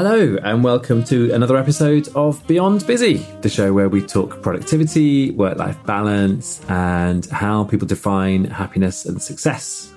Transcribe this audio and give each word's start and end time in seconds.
Hello, 0.00 0.36
and 0.44 0.62
welcome 0.62 1.02
to 1.02 1.34
another 1.34 1.56
episode 1.56 2.06
of 2.14 2.46
Beyond 2.46 2.86
Busy, 2.86 3.16
the 3.40 3.48
show 3.48 3.72
where 3.72 3.88
we 3.88 4.00
talk 4.00 4.40
productivity, 4.42 5.32
work 5.32 5.58
life 5.58 5.76
balance, 5.86 6.64
and 6.68 7.26
how 7.26 7.64
people 7.64 7.88
define 7.88 8.44
happiness 8.44 9.06
and 9.06 9.20
success. 9.20 9.92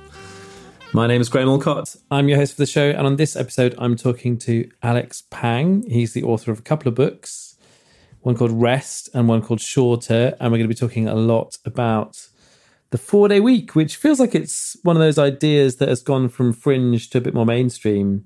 My 0.92 1.06
name 1.06 1.22
is 1.22 1.30
Graham 1.30 1.50
Allcott. 1.50 1.98
I'm 2.10 2.28
your 2.28 2.40
host 2.40 2.56
for 2.56 2.64
the 2.64 2.66
show, 2.66 2.90
and 2.90 3.06
on 3.06 3.18
this 3.18 3.36
episode, 3.36 3.76
I'm 3.78 3.96
talking 3.96 4.40
to 4.40 4.68
Alex 4.82 5.22
Pang. 5.30 5.88
He's 5.88 6.14
the 6.14 6.24
author 6.24 6.50
of 6.50 6.58
a 6.58 6.64
couple 6.64 6.90
of 6.90 6.96
books, 6.96 7.56
one 8.22 8.36
called 8.36 8.60
Rest 8.60 9.08
and 9.14 9.28
one 9.28 9.44
called 9.44 9.62
Shorter, 9.62 10.36
and 10.40 10.52
we're 10.52 10.58
going 10.58 10.68
to 10.68 10.68
be 10.68 10.74
talking 10.74 11.08
a 11.08 11.14
lot 11.14 11.60
about 11.64 12.28
the 12.90 12.98
four 12.98 13.28
day 13.28 13.40
week, 13.40 13.76
which 13.76 13.98
feels 13.98 14.20
like 14.20 14.34
it's 14.34 14.76
one 14.82 14.96
of 14.96 15.00
those 15.00 15.20
ideas 15.20 15.76
that 15.76 15.90
has 15.90 16.02
gone 16.02 16.28
from 16.28 16.54
fringe 16.54 17.12
to 17.12 17.20
a 17.20 17.22
bit 17.22 17.36
more 17.36 17.46
mainstream 17.46 18.26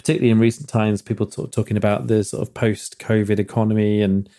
particularly 0.00 0.30
in 0.30 0.38
recent 0.38 0.66
times, 0.66 1.02
people 1.02 1.26
talk, 1.26 1.52
talking 1.52 1.76
about 1.76 2.06
the 2.06 2.24
sort 2.24 2.40
of 2.40 2.54
post 2.54 2.98
COVID 2.98 3.38
economy 3.38 4.00
and 4.00 4.30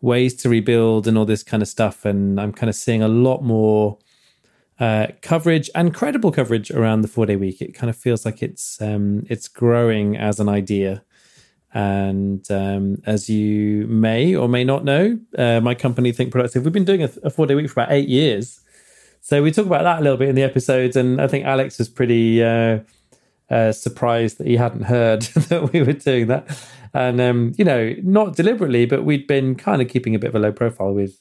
ways 0.00 0.34
to 0.36 0.48
rebuild 0.48 1.06
and 1.06 1.18
all 1.18 1.26
this 1.26 1.42
kind 1.42 1.62
of 1.62 1.68
stuff. 1.68 2.06
And 2.06 2.40
I'm 2.40 2.52
kind 2.52 2.70
of 2.70 2.74
seeing 2.74 3.02
a 3.02 3.08
lot 3.08 3.42
more 3.42 3.98
uh, 4.78 5.08
coverage 5.20 5.68
and 5.74 5.94
credible 5.94 6.32
coverage 6.32 6.70
around 6.70 7.02
the 7.02 7.08
four 7.08 7.26
day 7.26 7.36
week. 7.36 7.60
It 7.60 7.74
kind 7.74 7.90
of 7.90 7.96
feels 7.96 8.24
like 8.24 8.42
it's 8.42 8.80
um, 8.80 9.26
it's 9.28 9.46
growing 9.46 10.16
as 10.16 10.40
an 10.40 10.48
idea. 10.48 11.02
And 11.74 12.50
um, 12.50 13.02
as 13.04 13.28
you 13.28 13.86
may 13.86 14.34
or 14.34 14.48
may 14.48 14.64
not 14.64 14.84
know, 14.84 15.20
uh, 15.36 15.60
my 15.60 15.74
company 15.74 16.12
Think 16.12 16.32
Productive, 16.32 16.64
we've 16.64 16.72
been 16.72 16.86
doing 16.86 17.02
a, 17.02 17.10
a 17.24 17.28
four 17.28 17.46
day 17.46 17.54
week 17.54 17.68
for 17.68 17.82
about 17.82 17.92
eight 17.92 18.08
years. 18.08 18.58
So 19.20 19.42
we 19.42 19.52
talk 19.52 19.66
about 19.66 19.82
that 19.82 20.00
a 20.00 20.02
little 20.02 20.16
bit 20.16 20.30
in 20.30 20.34
the 20.34 20.42
episodes, 20.42 20.96
and 20.96 21.20
I 21.20 21.26
think 21.28 21.44
Alex 21.44 21.78
was 21.78 21.90
pretty. 21.90 22.42
Uh, 22.42 22.78
uh, 23.50 23.72
surprised 23.72 24.38
that 24.38 24.46
he 24.46 24.56
hadn't 24.56 24.82
heard 24.82 25.22
that 25.50 25.72
we 25.72 25.82
were 25.82 25.92
doing 25.92 26.28
that. 26.28 26.58
And, 26.92 27.20
um, 27.20 27.52
you 27.56 27.64
know, 27.64 27.94
not 28.02 28.36
deliberately, 28.36 28.86
but 28.86 29.04
we'd 29.04 29.26
been 29.26 29.54
kind 29.54 29.80
of 29.82 29.88
keeping 29.88 30.14
a 30.14 30.18
bit 30.18 30.28
of 30.28 30.34
a 30.34 30.38
low 30.38 30.52
profile 30.52 30.92
with 30.92 31.18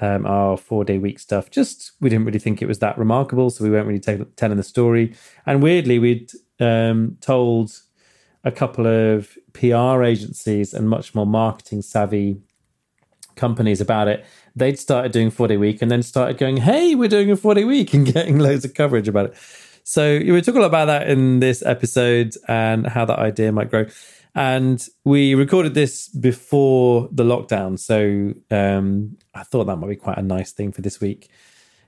um, 0.00 0.26
our 0.26 0.56
four 0.56 0.84
day 0.84 0.98
week 0.98 1.18
stuff. 1.18 1.50
Just 1.50 1.92
we 2.00 2.10
didn't 2.10 2.24
really 2.26 2.38
think 2.38 2.62
it 2.62 2.66
was 2.66 2.78
that 2.80 2.98
remarkable. 2.98 3.50
So 3.50 3.64
we 3.64 3.70
weren't 3.70 3.86
really 3.86 4.00
t- 4.00 4.24
telling 4.36 4.56
the 4.56 4.62
story. 4.62 5.14
And 5.44 5.62
weirdly, 5.62 5.98
we'd 5.98 6.30
um, 6.60 7.16
told 7.20 7.80
a 8.44 8.52
couple 8.52 8.86
of 8.86 9.36
PR 9.52 10.02
agencies 10.04 10.72
and 10.72 10.88
much 10.88 11.14
more 11.14 11.26
marketing 11.26 11.82
savvy 11.82 12.40
companies 13.34 13.80
about 13.80 14.08
it. 14.08 14.24
They'd 14.54 14.78
started 14.78 15.12
doing 15.12 15.30
four 15.30 15.48
day 15.48 15.56
week 15.56 15.82
and 15.82 15.90
then 15.90 16.02
started 16.02 16.38
going, 16.38 16.58
hey, 16.58 16.94
we're 16.94 17.08
doing 17.08 17.30
a 17.30 17.36
four 17.36 17.54
day 17.54 17.64
week 17.64 17.92
and 17.94 18.06
getting 18.06 18.38
loads 18.38 18.64
of 18.64 18.74
coverage 18.74 19.08
about 19.08 19.26
it. 19.26 19.36
So 19.88 20.18
we 20.18 20.42
talk 20.42 20.56
a 20.56 20.58
lot 20.58 20.66
about 20.66 20.86
that 20.86 21.08
in 21.08 21.38
this 21.38 21.62
episode 21.64 22.34
and 22.48 22.88
how 22.88 23.04
that 23.04 23.20
idea 23.20 23.52
might 23.52 23.70
grow. 23.70 23.86
And 24.34 24.84
we 25.04 25.36
recorded 25.36 25.74
this 25.74 26.08
before 26.08 27.08
the 27.12 27.22
lockdown. 27.22 27.78
So 27.78 28.34
um, 28.50 29.16
I 29.32 29.44
thought 29.44 29.66
that 29.66 29.76
might 29.76 29.88
be 29.88 29.94
quite 29.94 30.18
a 30.18 30.22
nice 30.22 30.50
thing 30.50 30.72
for 30.72 30.82
this 30.82 31.00
week 31.00 31.30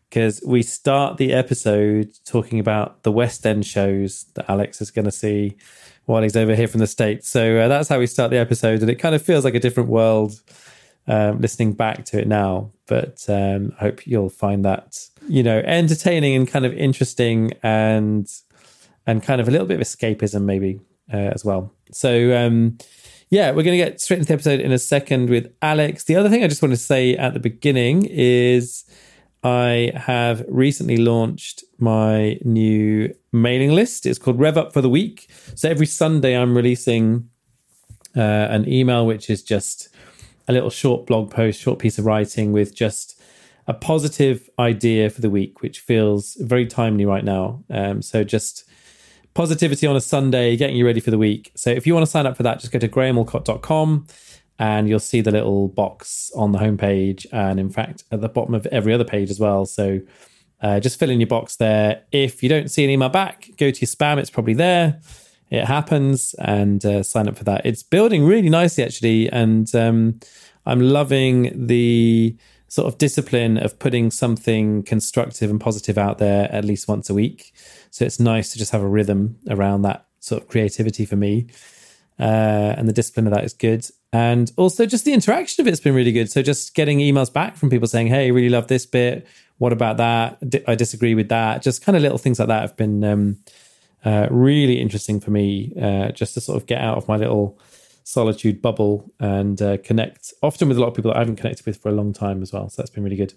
because 0.08 0.40
we 0.46 0.62
start 0.62 1.16
the 1.16 1.32
episode 1.32 2.12
talking 2.24 2.60
about 2.60 3.02
the 3.02 3.10
West 3.10 3.44
End 3.44 3.66
shows 3.66 4.26
that 4.34 4.48
Alex 4.48 4.80
is 4.80 4.92
going 4.92 5.06
to 5.06 5.10
see 5.10 5.56
while 6.04 6.22
he's 6.22 6.36
over 6.36 6.54
here 6.54 6.68
from 6.68 6.78
the 6.78 6.86
States. 6.86 7.28
So 7.28 7.58
uh, 7.58 7.66
that's 7.66 7.88
how 7.88 7.98
we 7.98 8.06
start 8.06 8.30
the 8.30 8.38
episode. 8.38 8.80
And 8.80 8.90
it 8.90 9.00
kind 9.00 9.16
of 9.16 9.22
feels 9.22 9.44
like 9.44 9.56
a 9.56 9.60
different 9.60 9.88
world 9.88 10.40
um, 11.08 11.40
listening 11.40 11.72
back 11.72 12.04
to 12.04 12.20
it 12.20 12.28
now. 12.28 12.70
But 12.86 13.24
um, 13.28 13.72
I 13.80 13.86
hope 13.86 14.06
you'll 14.06 14.30
find 14.30 14.64
that 14.64 15.04
you 15.28 15.42
know 15.42 15.58
entertaining 15.64 16.34
and 16.34 16.48
kind 16.48 16.64
of 16.64 16.72
interesting 16.74 17.52
and 17.62 18.28
and 19.06 19.22
kind 19.22 19.40
of 19.40 19.48
a 19.48 19.50
little 19.50 19.66
bit 19.66 19.80
of 19.80 19.86
escapism 19.86 20.42
maybe 20.42 20.80
uh, 21.12 21.16
as 21.16 21.44
well. 21.44 21.72
So 21.92 22.36
um, 22.36 22.78
yeah, 23.30 23.50
we're 23.50 23.62
going 23.62 23.78
to 23.78 23.84
get 23.84 24.00
straight 24.00 24.18
into 24.18 24.28
the 24.28 24.34
episode 24.34 24.60
in 24.60 24.72
a 24.72 24.78
second 24.78 25.28
with 25.28 25.52
Alex. 25.60 26.04
The 26.04 26.16
other 26.16 26.28
thing 26.28 26.42
I 26.42 26.48
just 26.48 26.62
want 26.62 26.72
to 26.72 26.80
say 26.80 27.16
at 27.16 27.34
the 27.34 27.40
beginning 27.40 28.06
is 28.06 28.84
I 29.42 29.92
have 29.94 30.44
recently 30.48 30.96
launched 30.96 31.64
my 31.78 32.38
new 32.44 33.14
mailing 33.32 33.72
list. 33.72 34.06
It's 34.06 34.18
called 34.18 34.38
Rev 34.38 34.56
Up 34.56 34.72
for 34.72 34.80
the 34.80 34.88
Week. 34.88 35.30
So 35.54 35.68
every 35.68 35.86
Sunday 35.86 36.36
I'm 36.36 36.56
releasing 36.56 37.28
uh, 38.16 38.20
an 38.20 38.68
email 38.68 39.06
which 39.06 39.30
is 39.30 39.42
just 39.42 39.88
a 40.48 40.52
little 40.52 40.70
short 40.70 41.06
blog 41.06 41.30
post, 41.30 41.60
short 41.60 41.78
piece 41.78 41.98
of 41.98 42.06
writing 42.06 42.52
with 42.52 42.74
just 42.74 43.17
a 43.68 43.74
positive 43.74 44.50
idea 44.58 45.10
for 45.10 45.20
the 45.20 45.30
week, 45.30 45.62
which 45.62 45.80
feels 45.80 46.34
very 46.40 46.66
timely 46.66 47.04
right 47.04 47.24
now. 47.24 47.62
Um, 47.70 48.02
so 48.02 48.24
just 48.24 48.64
positivity 49.34 49.86
on 49.86 49.94
a 49.94 50.00
Sunday, 50.00 50.56
getting 50.56 50.76
you 50.76 50.84
ready 50.84 51.00
for 51.00 51.12
the 51.12 51.18
week. 51.18 51.52
So 51.54 51.70
if 51.70 51.86
you 51.86 51.94
want 51.94 52.04
to 52.04 52.10
sign 52.10 52.26
up 52.26 52.36
for 52.36 52.42
that, 52.42 52.58
just 52.58 52.72
go 52.72 52.80
to 52.80 52.88
grahamallcott.com 52.88 54.06
and 54.58 54.88
you'll 54.88 54.98
see 54.98 55.20
the 55.20 55.30
little 55.30 55.68
box 55.68 56.32
on 56.34 56.50
the 56.50 56.58
homepage 56.58 57.26
and 57.30 57.60
in 57.60 57.70
fact 57.70 58.02
at 58.10 58.20
the 58.20 58.28
bottom 58.28 58.54
of 58.54 58.66
every 58.66 58.92
other 58.92 59.04
page 59.04 59.30
as 59.30 59.38
well. 59.38 59.64
So 59.66 60.00
uh, 60.60 60.80
just 60.80 60.98
fill 60.98 61.10
in 61.10 61.20
your 61.20 61.28
box 61.28 61.56
there. 61.56 62.02
If 62.10 62.42
you 62.42 62.48
don't 62.48 62.68
see 62.68 62.82
an 62.82 62.90
email 62.90 63.10
back, 63.10 63.50
go 63.56 63.70
to 63.70 63.80
your 63.80 63.86
spam, 63.86 64.18
it's 64.18 64.30
probably 64.30 64.54
there 64.54 65.00
it 65.50 65.64
happens 65.64 66.34
and 66.34 66.84
uh, 66.84 67.02
sign 67.02 67.28
up 67.28 67.36
for 67.36 67.44
that. 67.44 67.64
It's 67.64 67.82
building 67.82 68.24
really 68.24 68.50
nicely 68.50 68.84
actually, 68.84 69.30
and 69.30 69.72
um, 69.74 70.20
I'm 70.66 70.80
loving 70.80 71.66
the 71.66 72.36
sort 72.68 72.86
of 72.86 72.98
discipline 72.98 73.56
of 73.56 73.78
putting 73.78 74.10
something 74.10 74.82
constructive 74.82 75.50
and 75.50 75.60
positive 75.60 75.98
out 75.98 76.18
there 76.18 76.52
at 76.52 76.64
least 76.64 76.86
once 76.86 77.08
a 77.10 77.14
week. 77.14 77.52
So 77.90 78.04
it's 78.04 78.20
nice 78.20 78.52
to 78.52 78.58
just 78.58 78.72
have 78.72 78.82
a 78.82 78.88
rhythm 78.88 79.38
around 79.48 79.82
that 79.82 80.06
sort 80.20 80.42
of 80.42 80.48
creativity 80.48 81.06
for 81.06 81.16
me. 81.16 81.46
Uh, 82.20 82.74
and 82.76 82.88
the 82.88 82.92
discipline 82.92 83.26
of 83.26 83.32
that 83.32 83.44
is 83.44 83.54
good. 83.54 83.86
And 84.12 84.50
also 84.56 84.86
just 84.86 85.04
the 85.04 85.12
interaction 85.12 85.62
of 85.62 85.68
it's 85.68 85.80
been 85.80 85.94
really 85.94 86.12
good. 86.12 86.30
So 86.30 86.42
just 86.42 86.74
getting 86.74 86.98
emails 86.98 87.32
back 87.32 87.56
from 87.56 87.70
people 87.70 87.88
saying, 87.88 88.08
Hey, 88.08 88.30
really 88.30 88.48
love 88.48 88.66
this 88.66 88.86
bit. 88.86 89.26
What 89.58 89.72
about 89.72 89.96
that? 89.96 90.64
I 90.66 90.74
disagree 90.74 91.14
with 91.14 91.28
that. 91.30 91.62
Just 91.62 91.82
kind 91.82 91.96
of 91.96 92.02
little 92.02 92.18
things 92.18 92.38
like 92.38 92.48
that 92.48 92.60
have 92.60 92.76
been 92.76 93.02
um, 93.04 93.38
uh, 94.04 94.28
really 94.30 94.80
interesting 94.80 95.20
for 95.20 95.30
me 95.30 95.72
uh, 95.80 96.10
just 96.12 96.34
to 96.34 96.40
sort 96.40 96.56
of 96.56 96.66
get 96.66 96.80
out 96.80 96.96
of 96.96 97.08
my 97.08 97.16
little 97.16 97.58
solitude 98.08 98.62
bubble 98.62 99.12
and 99.20 99.60
uh, 99.60 99.76
connect 99.84 100.32
often 100.42 100.66
with 100.66 100.78
a 100.78 100.80
lot 100.80 100.86
of 100.86 100.94
people 100.94 101.10
that 101.10 101.18
I 101.18 101.20
haven't 101.20 101.36
connected 101.36 101.66
with 101.66 101.76
for 101.76 101.90
a 101.90 101.92
long 101.92 102.14
time 102.14 102.40
as 102.40 102.54
well. 102.54 102.70
So 102.70 102.80
that's 102.80 102.90
been 102.90 103.04
really 103.04 103.16
good. 103.16 103.34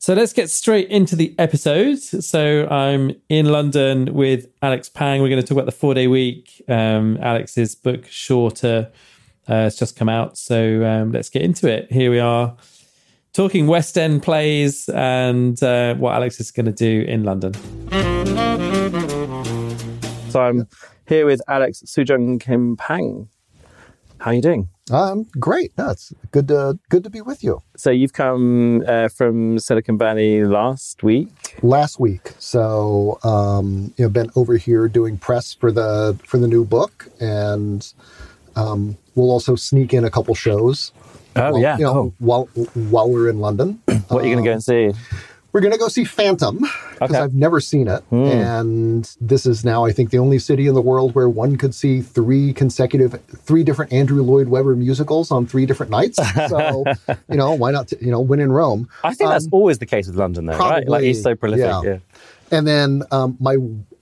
So 0.00 0.14
let's 0.14 0.32
get 0.32 0.50
straight 0.50 0.88
into 0.88 1.14
the 1.14 1.32
episode. 1.38 2.00
So 2.00 2.66
I'm 2.68 3.12
in 3.28 3.46
London 3.46 4.12
with 4.12 4.48
Alex 4.60 4.88
Pang. 4.88 5.22
We're 5.22 5.28
going 5.28 5.40
to 5.40 5.46
talk 5.46 5.56
about 5.56 5.66
the 5.66 5.72
four 5.72 5.94
day 5.94 6.08
week. 6.08 6.60
Um, 6.68 7.16
Alex's 7.22 7.76
book, 7.76 8.06
Shorter, 8.08 8.90
uh, 9.46 9.52
has 9.52 9.76
just 9.76 9.94
come 9.94 10.08
out. 10.08 10.36
So 10.36 10.84
um, 10.84 11.12
let's 11.12 11.28
get 11.28 11.42
into 11.42 11.68
it. 11.68 11.92
Here 11.92 12.10
we 12.10 12.18
are 12.18 12.56
talking 13.32 13.68
West 13.68 13.96
End 13.96 14.20
plays 14.20 14.88
and 14.88 15.62
uh, 15.62 15.94
what 15.94 16.16
Alex 16.16 16.40
is 16.40 16.50
going 16.50 16.66
to 16.66 16.72
do 16.72 17.02
in 17.02 17.22
London. 17.22 17.54
So 20.30 20.40
I'm 20.40 20.66
here 21.06 21.24
with 21.24 21.40
Alex 21.46 21.84
Soojung-Kim 21.86 22.76
Pang. 22.76 23.28
How 24.22 24.30
are 24.30 24.34
you 24.34 24.40
doing? 24.40 24.68
Um, 24.92 25.26
great. 25.40 25.76
No, 25.76 25.90
it's 25.90 26.12
good 26.30 26.46
to 26.46 26.78
good 26.90 27.02
to 27.02 27.10
be 27.10 27.20
with 27.20 27.42
you. 27.42 27.60
So 27.76 27.90
you've 27.90 28.12
come 28.12 28.84
uh, 28.86 29.08
from 29.08 29.58
Silicon 29.58 29.98
Valley 29.98 30.44
last 30.44 31.02
week. 31.02 31.58
Last 31.60 31.98
week. 31.98 32.30
So 32.38 33.18
um, 33.24 33.92
you 33.96 34.04
know, 34.04 34.08
been 34.08 34.30
over 34.36 34.56
here 34.56 34.86
doing 34.86 35.18
press 35.18 35.54
for 35.54 35.72
the 35.72 36.16
for 36.24 36.38
the 36.38 36.46
new 36.46 36.64
book, 36.64 37.08
and 37.20 37.92
um, 38.54 38.96
we'll 39.16 39.32
also 39.32 39.56
sneak 39.56 39.92
in 39.92 40.04
a 40.04 40.10
couple 40.10 40.36
shows. 40.36 40.92
Oh 41.34 41.50
while, 41.50 41.60
yeah, 41.60 41.78
you 41.78 41.84
know, 41.84 41.92
cool. 41.92 42.14
while 42.20 42.44
while 42.74 43.10
we're 43.10 43.28
in 43.28 43.40
London. 43.40 43.80
what 44.06 44.22
are 44.22 44.26
you 44.26 44.34
going 44.34 44.44
to 44.44 44.48
go 44.48 44.52
and 44.52 44.62
see? 44.62 44.92
We're 45.52 45.60
going 45.60 45.72
to 45.72 45.78
go 45.78 45.88
see 45.88 46.04
Phantom 46.04 46.58
because 46.58 47.10
Okay. 47.10 47.18
I've 47.18 47.34
never 47.34 47.60
seen 47.60 47.86
it. 47.88 48.02
Mm. 48.10 48.32
And 48.60 49.16
this 49.20 49.44
is 49.44 49.64
now, 49.64 49.84
I 49.84 49.92
think, 49.92 50.10
the 50.10 50.18
only 50.18 50.38
city 50.38 50.66
in 50.66 50.74
the 50.74 50.80
world 50.80 51.14
where 51.14 51.28
one 51.28 51.56
could 51.56 51.74
see 51.74 52.00
three 52.00 52.52
consecutive, 52.54 53.20
three 53.28 53.62
different 53.62 53.92
Andrew 53.92 54.22
Lloyd 54.22 54.48
Webber 54.48 54.74
musicals 54.76 55.30
on 55.30 55.46
three 55.46 55.66
different 55.66 55.90
nights. 55.90 56.16
So, 56.48 56.84
you 57.28 57.36
know, 57.36 57.52
why 57.52 57.70
not, 57.70 57.92
you 58.00 58.10
know, 58.10 58.20
win 58.20 58.40
in 58.40 58.50
Rome? 58.50 58.88
I 59.04 59.12
think 59.14 59.28
that's 59.30 59.44
Um, 59.44 59.50
always 59.52 59.78
the 59.78 59.86
case 59.86 60.06
with 60.06 60.16
London, 60.16 60.46
though, 60.46 60.56
right? 60.56 60.68
Like 60.78 60.86
probably, 60.86 61.06
he's 61.08 61.22
so 61.22 61.34
prolific. 61.34 61.66
yeah. 61.66 61.82
Yeah. 61.82 61.98
And 62.50 62.66
then 62.66 63.02
um, 63.10 63.36
my 63.40 63.56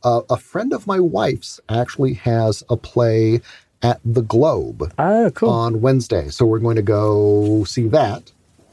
uh, 0.05 0.23
a 0.31 0.37
friend 0.37 0.73
of 0.73 0.87
my 0.87 0.99
wife's 1.01 1.61
actually 1.69 2.15
has 2.15 2.63
a 2.71 2.77
play 2.77 3.41
at 3.83 3.99
the 4.05 4.23
Globe 4.23 4.93
Oh, 4.99 5.31
cool. 5.35 5.51
on 5.51 5.81
Wednesday. 5.81 6.29
So 6.29 6.47
we're 6.47 6.59
going 6.59 6.77
to 6.77 6.83
go 6.83 7.65
see 7.65 7.89
that. 7.89 8.31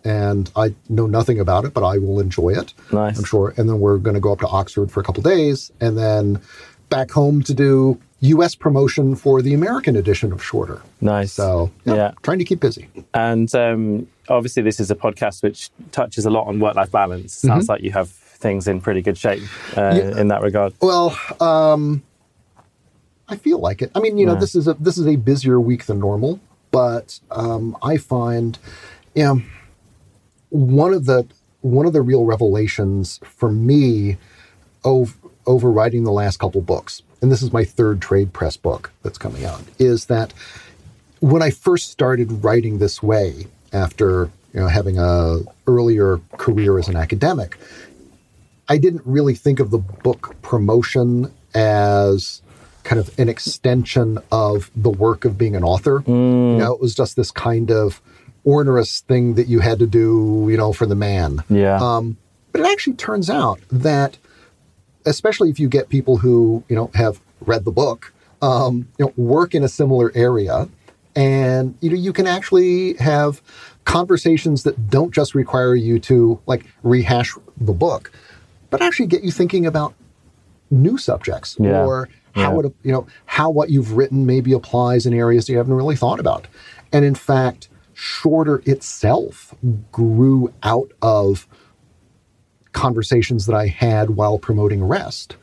And 0.07 0.49
I 0.55 0.73
know 0.89 1.05
nothing 1.07 1.39
about 1.39 1.65
it, 1.65 1.73
but 1.73 1.83
I 1.83 1.97
will 1.97 2.19
enjoy 2.19 2.49
it. 2.61 2.73
Nice. 2.91 3.17
I'm 3.17 3.25
sure. 3.25 3.53
And 3.57 3.67
then 3.67 3.79
we're 3.79 3.97
going 3.97 4.13
to 4.13 4.19
go 4.21 4.31
up 4.31 4.39
to 4.39 4.47
Oxford 4.47 4.89
for 4.91 4.99
a 4.99 5.03
couple 5.03 5.21
days 5.23 5.71
and 5.81 5.97
then 5.97 6.41
back 6.89 7.11
home 7.11 7.43
to 7.43 7.53
do 7.53 7.99
US 8.21 8.55
promotion 8.55 9.15
for 9.15 9.41
the 9.41 9.53
American 9.53 9.95
edition 9.97 10.31
of 10.31 10.41
Shorter. 10.43 10.81
Nice. 11.01 11.33
So, 11.33 11.71
yeah, 11.85 11.93
Yeah. 11.95 12.11
trying 12.23 12.39
to 12.39 12.45
keep 12.45 12.59
busy. 12.61 12.87
And 13.13 13.53
um, 13.53 14.07
obviously, 14.29 14.63
this 14.63 14.79
is 14.79 14.89
a 14.89 14.95
podcast 14.95 15.43
which 15.43 15.69
touches 15.91 16.25
a 16.25 16.29
lot 16.29 16.47
on 16.47 16.59
work 16.59 16.75
life 16.75 16.91
balance. 16.91 17.33
Sounds 17.33 17.67
like 17.67 17.81
you 17.83 17.91
have 17.91 18.09
things 18.09 18.67
in 18.67 18.79
pretty 18.81 19.01
good 19.01 19.17
shape 19.17 19.43
uh, 19.75 19.93
Yeah. 19.97 20.19
in 20.21 20.29
that 20.29 20.41
regard. 20.41 20.73
Well, 20.81 21.17
um, 21.41 22.01
I 23.27 23.35
feel 23.35 23.59
like 23.59 23.81
it. 23.81 23.91
I 23.93 23.99
mean, 23.99 24.17
you 24.17 24.25
know, 24.25 24.35
this 24.35 24.55
is 24.55 24.67
a 24.69 24.73
this 24.75 24.97
is 24.97 25.05
a 25.05 25.17
busier 25.17 25.59
week 25.59 25.85
than 25.85 25.99
normal, 25.99 26.39
but 26.71 27.19
um, 27.29 27.75
I 27.83 27.97
find, 27.97 28.57
you 29.15 29.23
know, 29.25 29.41
one 30.49 30.93
of 30.93 31.05
the 31.05 31.27
one 31.61 31.85
of 31.85 31.93
the 31.93 32.01
real 32.01 32.23
revelations 32.23 33.19
for 33.23 33.51
me 33.51 34.17
over, 34.85 35.13
over 35.45 35.71
writing 35.71 36.03
the 36.03 36.11
last 36.11 36.37
couple 36.37 36.61
books, 36.61 37.01
and 37.21 37.31
this 37.31 37.41
is 37.41 37.51
my 37.51 37.63
third 37.63 38.01
trade 38.01 38.31
press 38.31 38.55
book 38.55 38.91
that's 39.03 39.17
coming 39.17 39.43
out, 39.43 39.61
is 39.79 40.05
that 40.05 40.33
when 41.19 41.41
I 41.41 41.49
first 41.49 41.89
started 41.89 42.43
writing 42.43 42.77
this 42.77 43.01
way 43.01 43.47
after 43.73 44.29
you 44.53 44.61
know 44.61 44.67
having 44.67 44.97
a 44.97 45.39
earlier 45.65 46.19
career 46.37 46.77
as 46.77 46.87
an 46.87 46.95
academic, 46.95 47.57
I 48.69 48.77
didn't 48.77 49.03
really 49.05 49.35
think 49.35 49.59
of 49.59 49.71
the 49.71 49.79
book 49.79 50.35
promotion 50.41 51.33
as 51.53 52.41
kind 52.83 52.99
of 52.99 53.17
an 53.19 53.27
extension 53.27 54.17
of 54.31 54.71
the 54.75 54.89
work 54.89 55.25
of 55.25 55.37
being 55.37 55.55
an 55.55 55.63
author. 55.63 55.99
Mm. 55.99 56.53
You 56.53 56.57
know, 56.59 56.73
it 56.73 56.79
was 56.79 56.95
just 56.95 57.15
this 57.15 57.31
kind 57.31 57.69
of 57.69 58.01
onerous 58.47 59.01
thing 59.01 59.33
that 59.35 59.47
you 59.47 59.59
had 59.59 59.77
to 59.79 59.85
do, 59.87 60.47
you 60.49 60.55
know, 60.57 60.71
for 60.73 60.85
the 60.85 60.95
man. 60.95 61.43
Yeah. 61.49 61.77
Um, 61.81 62.17
but 62.53 62.61
it 62.61 62.67
actually 62.71 62.95
turns 62.95 63.29
out 63.29 63.59
that, 63.71 64.17
especially 65.05 65.49
if 65.49 65.59
you 65.59 65.67
get 65.67 65.89
people 65.89 66.17
who 66.17 66.63
you 66.69 66.75
know 66.75 66.89
have 66.95 67.19
read 67.41 67.65
the 67.65 67.71
book, 67.71 68.13
um, 68.41 68.87
you 68.97 69.05
know, 69.05 69.13
work 69.17 69.53
in 69.53 69.63
a 69.63 69.67
similar 69.67 70.11
area, 70.15 70.67
and 71.15 71.75
you 71.81 71.89
know, 71.89 71.95
you 71.97 72.13
can 72.13 72.25
actually 72.27 72.93
have 72.95 73.41
conversations 73.85 74.63
that 74.63 74.89
don't 74.89 75.13
just 75.13 75.35
require 75.35 75.75
you 75.75 75.99
to 75.99 76.39
like 76.45 76.65
rehash 76.83 77.33
the 77.59 77.73
book, 77.73 78.11
but 78.69 78.81
actually 78.81 79.07
get 79.07 79.23
you 79.23 79.31
thinking 79.31 79.65
about 79.65 79.93
new 80.69 80.97
subjects 80.97 81.55
Yeah. 81.59 81.85
or 81.85 82.09
how 82.33 82.59
Yeah. 82.59 82.67
it 82.67 82.75
you 82.83 82.91
know 82.91 83.07
how 83.25 83.49
what 83.49 83.69
you've 83.69 83.93
written 83.93 84.25
maybe 84.25 84.51
applies 84.53 85.05
in 85.05 85.13
areas 85.13 85.45
that 85.45 85.53
you 85.53 85.57
haven't 85.57 85.73
really 85.73 85.95
thought 85.95 86.19
about 86.19 86.45
and 86.91 87.05
in 87.05 87.15
fact 87.15 87.69
shorter 87.99 88.61
itself 88.67 89.55
grew 89.91 90.53
out 90.61 90.91
of 91.01 91.47
conversations 92.73 93.47
that 93.47 93.55
i 93.55 93.65
had 93.65 94.11
while 94.11 94.37
promoting 94.37 94.83
rest 94.83 95.35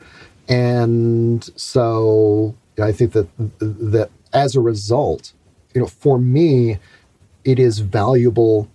and 0.47 1.49
so 1.59 2.55
i 2.81 2.93
think 2.93 3.11
that 3.11 3.27
that 3.59 4.09
as 4.31 4.55
a 4.55 4.61
result 4.61 5.33
you 5.73 5.81
know 5.81 5.87
for 5.87 6.17
me 6.17 6.77
it 7.43 7.59
is 7.59 7.79
valuable 7.79 8.69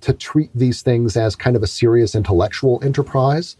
to 0.00 0.12
treat 0.12 0.50
these 0.52 0.82
things 0.82 1.16
as 1.16 1.36
kind 1.36 1.54
of 1.54 1.62
a 1.62 1.66
serious 1.68 2.16
intellectual 2.16 2.80
enterprise 2.82 3.56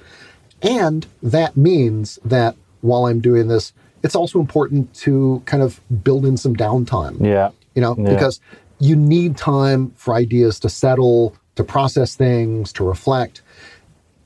and 0.63 1.07
that 1.23 1.57
means 1.57 2.19
that 2.25 2.57
while 2.81 3.07
I'm 3.07 3.21
doing 3.21 3.49
this, 3.49 3.73
it's 4.03 4.15
also 4.15 4.41
important 4.41 4.95
to 4.95 5.43
kind 5.45 5.63
of 5.63 5.81
build 6.03 6.25
in 6.25 6.37
some 6.39 6.57
downtime. 6.57 7.21
yeah. 7.25 7.51
You 7.75 7.83
know, 7.83 7.95
Yeah. 7.99 8.15
because 8.15 8.41
you 8.79 8.97
need 8.97 9.37
time 9.37 9.91
for 9.97 10.15
ideas 10.15 10.61
to 10.61 10.69
settle, 10.69 11.37
to 11.55 11.65
process 11.65 12.15
things, 12.15 12.73
to 12.75 12.85
reflect. 12.85 13.43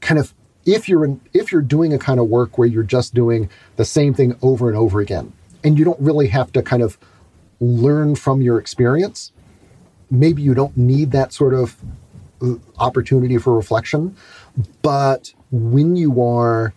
Kind 0.01 0.19
of 0.19 0.35
if 0.67 0.89
you're 0.89 1.05
in, 1.05 1.21
if 1.33 1.53
you're 1.53 1.63
doing 1.63 1.93
a 1.93 1.99
kind 1.99 2.21
of 2.21 2.29
work 2.29 2.59
where 2.59 2.69
you're 2.69 2.83
just 2.83 3.15
doing 3.15 3.49
the 3.77 3.85
same 3.85 4.15
thing 4.15 4.37
over 4.43 4.69
and 4.69 4.77
over 4.77 5.01
again, 5.01 5.33
and 5.65 5.79
you 5.79 5.85
don't 5.85 6.01
really 6.01 6.29
have 6.29 6.53
to 6.53 6.63
kind 6.63 6.83
of 6.83 6.99
learn 7.61 8.15
from 8.15 8.41
your 8.41 8.59
experience, 8.59 9.33
maybe 10.11 10.43
you 10.43 10.55
don't 10.55 10.77
need 10.77 11.13
that 11.13 11.33
sort 11.33 11.55
of 11.55 11.77
uh, 12.43 12.55
opportunity 12.79 13.39
for 13.39 13.55
reflection. 13.55 14.17
But 14.83 15.33
when 15.51 15.97
you 15.97 16.23
are 16.23 16.75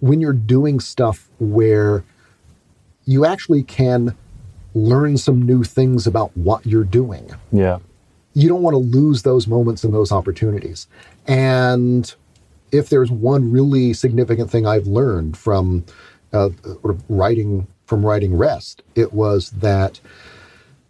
when 0.00 0.20
you're 0.20 0.34
doing 0.34 0.80
stuff 0.80 1.30
where 1.38 2.04
you 3.06 3.24
actually 3.24 3.62
can 3.62 4.14
learn 4.74 5.16
some 5.16 5.40
new 5.42 5.62
things 5.62 6.06
about 6.06 6.36
what 6.36 6.66
you're 6.66 6.84
doing, 6.84 7.30
Yeah. 7.52 7.78
you 8.34 8.48
don't 8.48 8.62
want 8.62 8.74
to 8.74 8.78
lose 8.78 9.22
those 9.22 9.46
moments 9.46 9.84
and 9.84 9.94
those 9.94 10.10
opportunities. 10.10 10.86
And 11.26 12.12
if 12.72 12.88
there's 12.88 13.10
one 13.10 13.52
really 13.52 13.92
significant 13.92 14.50
thing 14.50 14.66
I've 14.66 14.86
learned 14.86 15.36
from 15.36 15.84
uh, 16.32 16.50
writing 17.08 17.66
from 17.86 18.04
writing 18.04 18.36
rest, 18.36 18.82
it 18.94 19.12
was 19.12 19.50
that 19.50 20.00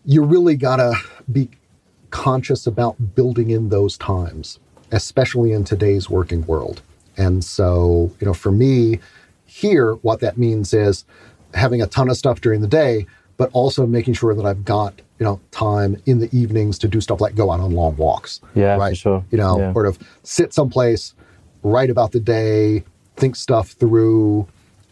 you 0.06 0.22
really 0.22 0.56
gotta 0.56 0.94
be 1.30 1.48
conscious 2.10 2.66
about 2.66 3.14
building 3.14 3.50
in 3.50 3.68
those 3.68 3.98
times, 3.98 4.58
especially 4.92 5.52
in 5.52 5.64
today's 5.64 6.08
working 6.08 6.46
world. 6.46 6.80
And 7.16 7.44
so, 7.44 8.12
you 8.20 8.26
know, 8.26 8.32
for 8.34 8.52
me, 8.52 9.00
here, 9.44 9.94
what 9.94 10.20
that 10.20 10.38
means 10.38 10.72
is 10.72 11.04
having 11.52 11.82
a 11.82 11.86
ton 11.86 12.08
of 12.08 12.16
stuff 12.16 12.40
during 12.40 12.60
the 12.60 12.68
day, 12.68 13.06
but 13.36 13.50
also 13.52 13.86
making 13.86 14.14
sure 14.14 14.34
that 14.34 14.44
I've 14.46 14.64
got, 14.64 14.94
you 15.18 15.24
know, 15.24 15.40
time 15.50 15.96
in 16.06 16.18
the 16.20 16.28
evenings 16.36 16.78
to 16.80 16.88
do 16.88 17.00
stuff 17.00 17.20
like 17.20 17.34
go 17.34 17.50
out 17.50 17.60
on 17.60 17.72
long 17.72 17.96
walks. 17.96 18.40
Yeah, 18.54 18.76
for 18.76 18.80
Right. 18.80 18.96
sure. 18.96 19.24
You 19.30 19.38
know, 19.38 19.58
Yeah. 19.58 19.72
sort 19.72 19.86
of 19.86 19.98
sit 20.22 20.52
someplace, 20.54 21.14
write 21.62 21.90
about 21.90 22.12
the 22.12 22.20
day, 22.20 22.84
think 23.16 23.36
stuff 23.36 23.70
through, 23.70 24.46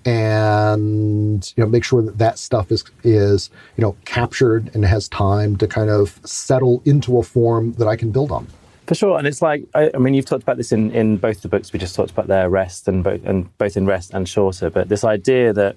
and 0.04 1.52
you 1.56 1.62
know 1.64 1.68
make 1.70 1.84
sure 1.84 2.02
that 2.02 2.18
that 2.18 2.38
stuff 2.38 2.70
is 2.72 2.84
is 3.04 3.50
you 3.76 3.82
know 3.82 3.94
captured 4.04 4.70
and 4.74 4.84
has 4.84 5.08
time 5.08 5.56
to 5.56 5.66
kind 5.66 5.90
of 5.90 6.18
settle 6.24 6.82
into 6.84 7.18
a 7.18 7.22
form 7.22 7.72
that 7.74 7.86
I 7.88 7.96
can 7.96 8.10
build 8.10 8.30
on. 8.32 8.46
For 8.86 8.94
sure, 8.96 9.16
and 9.18 9.26
it's 9.26 9.40
like 9.42 9.64
I, 9.74 9.90
I 9.94 9.98
mean, 9.98 10.14
you've 10.14 10.24
talked 10.26 10.42
about 10.42 10.56
this 10.56 10.72
in, 10.72 10.90
in 10.90 11.16
both 11.16 11.42
the 11.42 11.48
books 11.48 11.72
we 11.72 11.78
just 11.78 11.94
talked 11.94 12.10
about 12.10 12.26
there, 12.26 12.48
rest 12.50 12.88
and 12.88 13.04
both 13.04 13.24
and 13.24 13.56
both 13.58 13.76
in 13.76 13.86
rest 13.86 14.12
and 14.12 14.28
shorter. 14.28 14.70
But 14.70 14.88
this 14.88 15.04
idea 15.04 15.52
that 15.52 15.76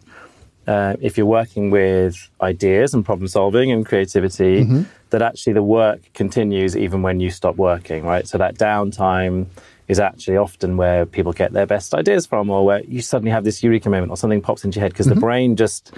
uh, 0.67 0.95
if 1.01 1.17
you're 1.17 1.25
working 1.25 1.69
with 1.71 2.15
ideas 2.41 2.93
and 2.93 3.05
problem 3.05 3.27
solving 3.27 3.71
and 3.71 3.85
creativity, 3.85 4.63
that 5.11 5.21
actually 5.21 5.53
the 5.53 5.63
work 5.63 6.01
continues 6.13 6.75
even 6.75 7.01
when 7.01 7.19
you 7.19 7.29
stop 7.29 7.55
working, 7.55 8.03
right? 8.03 8.27
So 8.27 8.37
that 8.37 8.55
downtime 8.55 9.45
is 9.87 9.99
actually 9.99 10.37
often 10.37 10.77
where 10.77 11.05
people 11.05 11.31
get 11.31 11.53
their 11.53 11.67
best 11.67 11.93
ideas 11.93 12.25
from, 12.25 12.49
or 12.49 12.65
where 12.65 12.81
you 12.85 13.01
suddenly 13.01 13.31
have 13.31 13.43
this 13.43 13.61
eureka 13.63 13.89
moment, 13.89 14.11
or 14.11 14.17
something 14.17 14.41
pops 14.41 14.63
into 14.65 14.77
your 14.77 14.83
head 14.83 14.91
because 14.91 15.05
the 15.07 15.15
brain 15.15 15.55
just, 15.55 15.91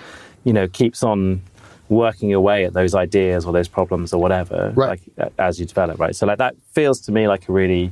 you 0.43 0.51
know, 0.51 0.67
keeps 0.67 1.03
on 1.03 1.41
working 1.89 2.33
away 2.33 2.65
at 2.65 2.73
those 2.73 2.93
ideas 2.93 3.45
or 3.45 3.53
those 3.53 3.69
problems 3.69 4.11
or 4.11 4.19
whatever 4.21 4.73
Right. 4.75 4.99
like 5.17 5.31
as 5.39 5.57
you 5.57 5.65
develop 5.65 5.97
right 6.01 6.13
so 6.13 6.25
like 6.25 6.37
that 6.39 6.53
feels 6.73 6.99
to 7.05 7.13
me 7.13 7.29
like 7.29 7.47
a 7.47 7.53
really 7.53 7.91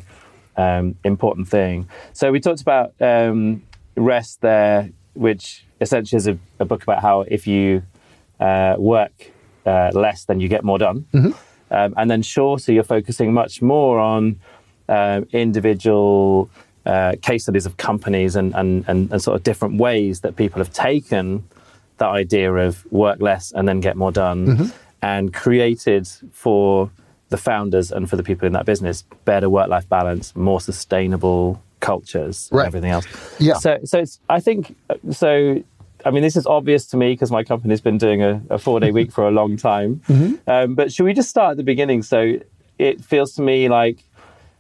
um, 0.57 0.95
important 1.05 1.47
thing 1.47 1.87
so 2.11 2.29
we 2.29 2.41
talked 2.41 2.59
about 2.61 2.91
um, 2.99 3.63
rest 3.95 4.41
there 4.41 4.89
which 5.15 5.65
essentially 5.81 6.17
is 6.17 6.27
a, 6.27 6.37
a 6.59 6.65
book 6.65 6.83
about 6.83 7.01
how 7.01 7.21
if 7.27 7.47
you 7.47 7.81
uh, 8.39 8.75
work 8.77 9.31
uh, 9.65 9.89
less 9.93 10.25
then 10.25 10.39
you 10.39 10.47
get 10.47 10.63
more 10.63 10.77
done 10.77 11.05
um, 11.71 11.93
and 11.97 12.09
then 12.11 12.21
shorter 12.21 12.71
you're 12.71 12.83
focusing 12.83 13.33
much 13.33 13.61
more 13.61 13.99
on 13.99 14.39
um, 14.89 15.25
individual 15.31 16.49
uh, 16.85 17.15
case 17.21 17.43
studies 17.43 17.65
of 17.65 17.77
companies 17.77 18.35
and, 18.35 18.53
and, 18.55 18.85
and, 18.87 19.11
and 19.11 19.21
sort 19.21 19.35
of 19.35 19.43
different 19.43 19.77
ways 19.79 20.21
that 20.21 20.35
people 20.35 20.59
have 20.59 20.71
taken 20.71 21.43
that 21.97 22.09
idea 22.09 22.53
of 22.53 22.85
work 22.91 23.19
less 23.21 23.51
and 23.53 23.67
then 23.67 23.79
get 23.79 23.95
more 23.95 24.11
done 24.11 24.45
Mm-hmm. 24.45 24.65
and 25.01 25.33
created 25.33 26.07
for 26.31 26.91
the 27.29 27.37
founders 27.37 27.91
and 27.91 28.07
for 28.09 28.17
the 28.17 28.23
people 28.23 28.45
in 28.45 28.53
that 28.53 28.65
business 28.65 29.03
better 29.25 29.49
work 29.49 29.67
life 29.67 29.89
balance, 29.89 30.35
more 30.35 30.61
sustainable 30.61 31.61
cultures, 31.79 32.49
Right. 32.51 32.61
and 32.61 32.67
everything 32.67 32.91
else. 32.91 33.05
Yeah. 33.39 33.55
So, 33.55 33.79
so 33.83 33.99
it's, 33.99 34.19
I 34.29 34.39
think, 34.39 34.75
so, 35.11 35.61
I 36.05 36.11
mean, 36.11 36.23
this 36.23 36.35
is 36.35 36.45
obvious 36.47 36.85
to 36.87 36.97
me 36.97 37.13
because 37.13 37.31
my 37.31 37.43
company's 37.43 37.81
been 37.81 37.97
doing 37.97 38.21
a, 38.21 38.41
a 38.49 38.57
four 38.57 38.79
day 38.79 38.91
week 38.91 39.11
for 39.15 39.27
a 39.27 39.31
long 39.31 39.57
time. 39.57 40.01
Mm-hmm. 40.07 40.49
Um, 40.49 40.75
but 40.75 40.91
should 40.91 41.03
we 41.05 41.13
just 41.13 41.29
start 41.29 41.51
at 41.51 41.57
the 41.57 41.63
beginning? 41.63 42.03
So 42.03 42.39
it 42.77 43.03
feels 43.03 43.33
to 43.35 43.41
me 43.41 43.69
like 43.69 44.03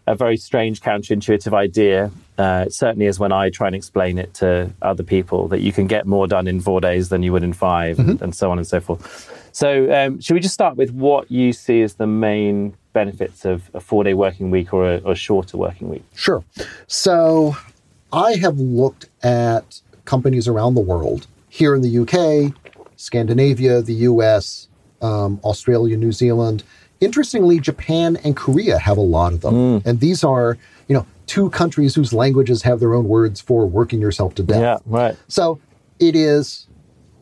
a 0.07 0.15
very 0.15 0.37
strange, 0.37 0.81
counterintuitive 0.81 1.53
idea. 1.53 2.11
Uh, 2.37 2.65
it 2.67 2.73
certainly 2.73 3.07
is 3.07 3.17
when 3.19 3.31
I 3.31 3.49
try 3.49 3.67
and 3.67 3.75
explain 3.75 4.17
it 4.19 4.33
to 4.35 4.71
other 4.81 5.03
people 5.03 5.47
that 5.47 5.61
you 5.61 5.71
can 5.71 5.87
get 5.87 6.05
more 6.05 6.27
done 6.27 6.47
in 6.47 6.59
four 6.61 6.79
days 6.79 7.09
than 7.09 7.23
you 7.23 7.31
would 7.33 7.43
in 7.43 7.53
5 7.53 7.97
and, 7.99 8.21
and 8.21 8.35
so 8.35 8.51
on 8.51 8.57
and 8.59 8.67
so 8.67 8.79
forth. 8.79 9.31
So, 9.55 9.89
um, 9.89 10.19
should 10.19 10.33
we 10.33 10.41
just 10.41 10.53
start 10.53 10.75
with 10.75 10.91
what 10.91 11.31
you 11.31 11.53
see 11.53 11.81
as 11.81 11.93
the 11.93 12.05
main 12.05 12.75
benefits 12.91 13.45
of 13.45 13.71
a 13.73 13.79
four 13.79 14.03
day 14.03 14.13
working 14.13 14.51
week 14.51 14.73
or 14.73 14.95
a, 14.95 14.97
or 14.97 15.13
a 15.13 15.15
shorter 15.15 15.55
working 15.55 15.87
week? 15.87 16.03
Sure. 16.13 16.43
So 16.87 17.55
I 18.11 18.33
have 18.35 18.59
looked 18.59 19.05
at 19.23 19.79
companies 20.03 20.49
around 20.49 20.73
the 20.73 20.81
world, 20.81 21.27
here 21.47 21.73
in 21.73 21.81
the 21.81 21.99
UK, 21.99 22.53
Scandinavia, 22.97 23.81
the 23.81 23.93
US, 23.93 24.67
um, 25.01 25.39
Australia, 25.45 25.95
New 25.95 26.11
Zealand. 26.11 26.65
Interestingly, 26.99 27.61
Japan 27.61 28.17
and 28.25 28.35
Korea 28.35 28.77
have 28.77 28.97
a 28.97 29.07
lot 29.17 29.31
of 29.31 29.39
them. 29.39 29.81
And 29.85 30.01
these 30.01 30.21
are, 30.25 30.57
you 30.89 30.95
know, 30.95 31.07
two 31.27 31.49
countries 31.51 31.95
whose 31.95 32.11
languages 32.11 32.61
have 32.63 32.81
their 32.81 32.93
own 32.93 33.07
words 33.07 33.39
for 33.39 33.65
working 33.65 34.01
yourself 34.01 34.35
to 34.35 34.43
death. 34.43 34.59
Yeah, 34.59 34.77
right. 34.85 35.15
So 35.29 35.61
it 35.99 36.13
is 36.13 36.64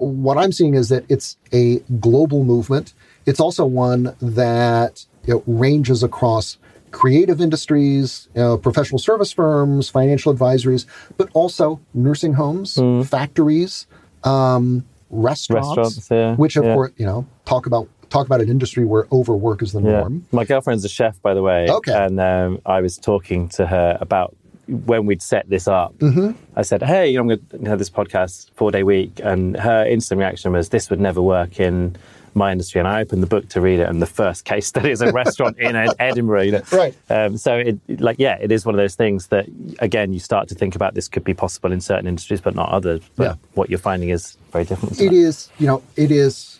what 0.03 0.37
I'm 0.37 0.51
seeing 0.51 0.75
is 0.75 0.89
that 0.89 1.05
it's 1.09 1.37
a 1.51 1.79
global 1.99 2.43
movement. 2.43 2.93
It's 3.25 3.39
also 3.39 3.65
one 3.65 4.15
that 4.21 5.05
you 5.25 5.35
know, 5.35 5.43
ranges 5.47 6.03
across 6.03 6.57
creative 6.91 7.41
industries, 7.41 8.29
you 8.35 8.41
know, 8.41 8.57
professional 8.57 8.99
service 8.99 9.31
firms, 9.31 9.89
financial 9.89 10.33
advisories, 10.33 10.85
but 11.17 11.29
also 11.33 11.79
nursing 11.93 12.33
homes, 12.33 12.75
factories, 13.09 13.87
um, 14.23 14.85
restaurants, 15.09 15.67
Restaurants, 15.77 16.07
yeah, 16.09 16.35
which 16.35 16.55
of 16.55 16.65
yeah. 16.65 16.73
course 16.73 16.91
you 16.97 17.05
know 17.05 17.25
talk 17.45 17.65
about 17.65 17.87
talk 18.09 18.25
about 18.25 18.41
an 18.41 18.49
industry 18.49 18.85
where 18.85 19.07
overwork 19.11 19.61
is 19.61 19.73
the 19.73 19.81
norm. 19.81 20.25
My 20.31 20.45
girlfriend's 20.45 20.85
a 20.85 20.89
chef, 20.89 21.21
by 21.21 21.33
the 21.33 21.41
way. 21.41 21.67
Okay. 21.69 21.93
And 21.93 22.19
um, 22.19 22.61
I 22.65 22.81
was 22.81 22.97
talking 22.97 23.49
to 23.49 23.65
her 23.65 23.97
about 23.99 24.35
when 24.67 25.05
we'd 25.05 25.21
set 25.21 25.49
this 25.49 25.67
up. 25.67 25.93
Mm-hmm. 25.99 26.31
I 26.55 26.61
said, 26.61 26.81
"Hey, 26.83 27.09
you 27.09 27.15
know, 27.15 27.21
I'm 27.33 27.39
going 27.39 27.63
to 27.63 27.69
have 27.69 27.79
this 27.79 27.89
podcast 27.89 28.51
four 28.55 28.71
day 28.71 28.83
week," 28.83 29.19
and 29.23 29.57
her 29.59 29.85
instant 29.85 30.19
reaction 30.19 30.51
was, 30.51 30.69
"This 30.69 30.89
would 30.89 30.99
never 30.99 31.21
work 31.21 31.59
in." 31.59 31.95
My 32.35 32.51
industry, 32.51 32.79
and 32.79 32.87
I 32.87 32.99
opened 33.01 33.21
the 33.21 33.27
book 33.27 33.47
to 33.49 33.61
read 33.61 33.79
it, 33.79 33.87
and 33.87 34.01
the 34.01 34.07
first 34.07 34.43
case 34.43 34.65
study 34.65 34.89
is 34.89 35.01
a 35.01 35.11
restaurant 35.11 35.59
in 35.59 35.75
Edinburgh. 35.99 36.41
You 36.41 36.51
know? 36.53 36.61
Right. 36.71 36.95
Um, 37.07 37.37
so, 37.37 37.57
it, 37.57 37.77
like, 38.01 38.15
yeah, 38.17 38.39
it 38.41 38.51
is 38.51 38.65
one 38.65 38.73
of 38.73 38.77
those 38.79 38.95
things 38.95 39.27
that, 39.27 39.45
again, 39.77 40.13
you 40.13 40.19
start 40.19 40.47
to 40.49 40.55
think 40.55 40.75
about. 40.75 40.95
This 40.95 41.07
could 41.07 41.23
be 41.23 41.35
possible 41.35 41.71
in 41.71 41.79
certain 41.79 42.07
industries, 42.07 42.41
but 42.41 42.55
not 42.55 42.69
others. 42.69 43.01
But 43.15 43.23
Yeah. 43.23 43.35
what 43.53 43.69
you're 43.69 43.77
finding 43.77 44.09
is 44.09 44.35
very 44.51 44.65
different. 44.65 44.99
It 44.99 45.11
that. 45.11 45.13
is, 45.15 45.49
you 45.59 45.67
know, 45.67 45.83
it 45.95 46.09
is. 46.09 46.57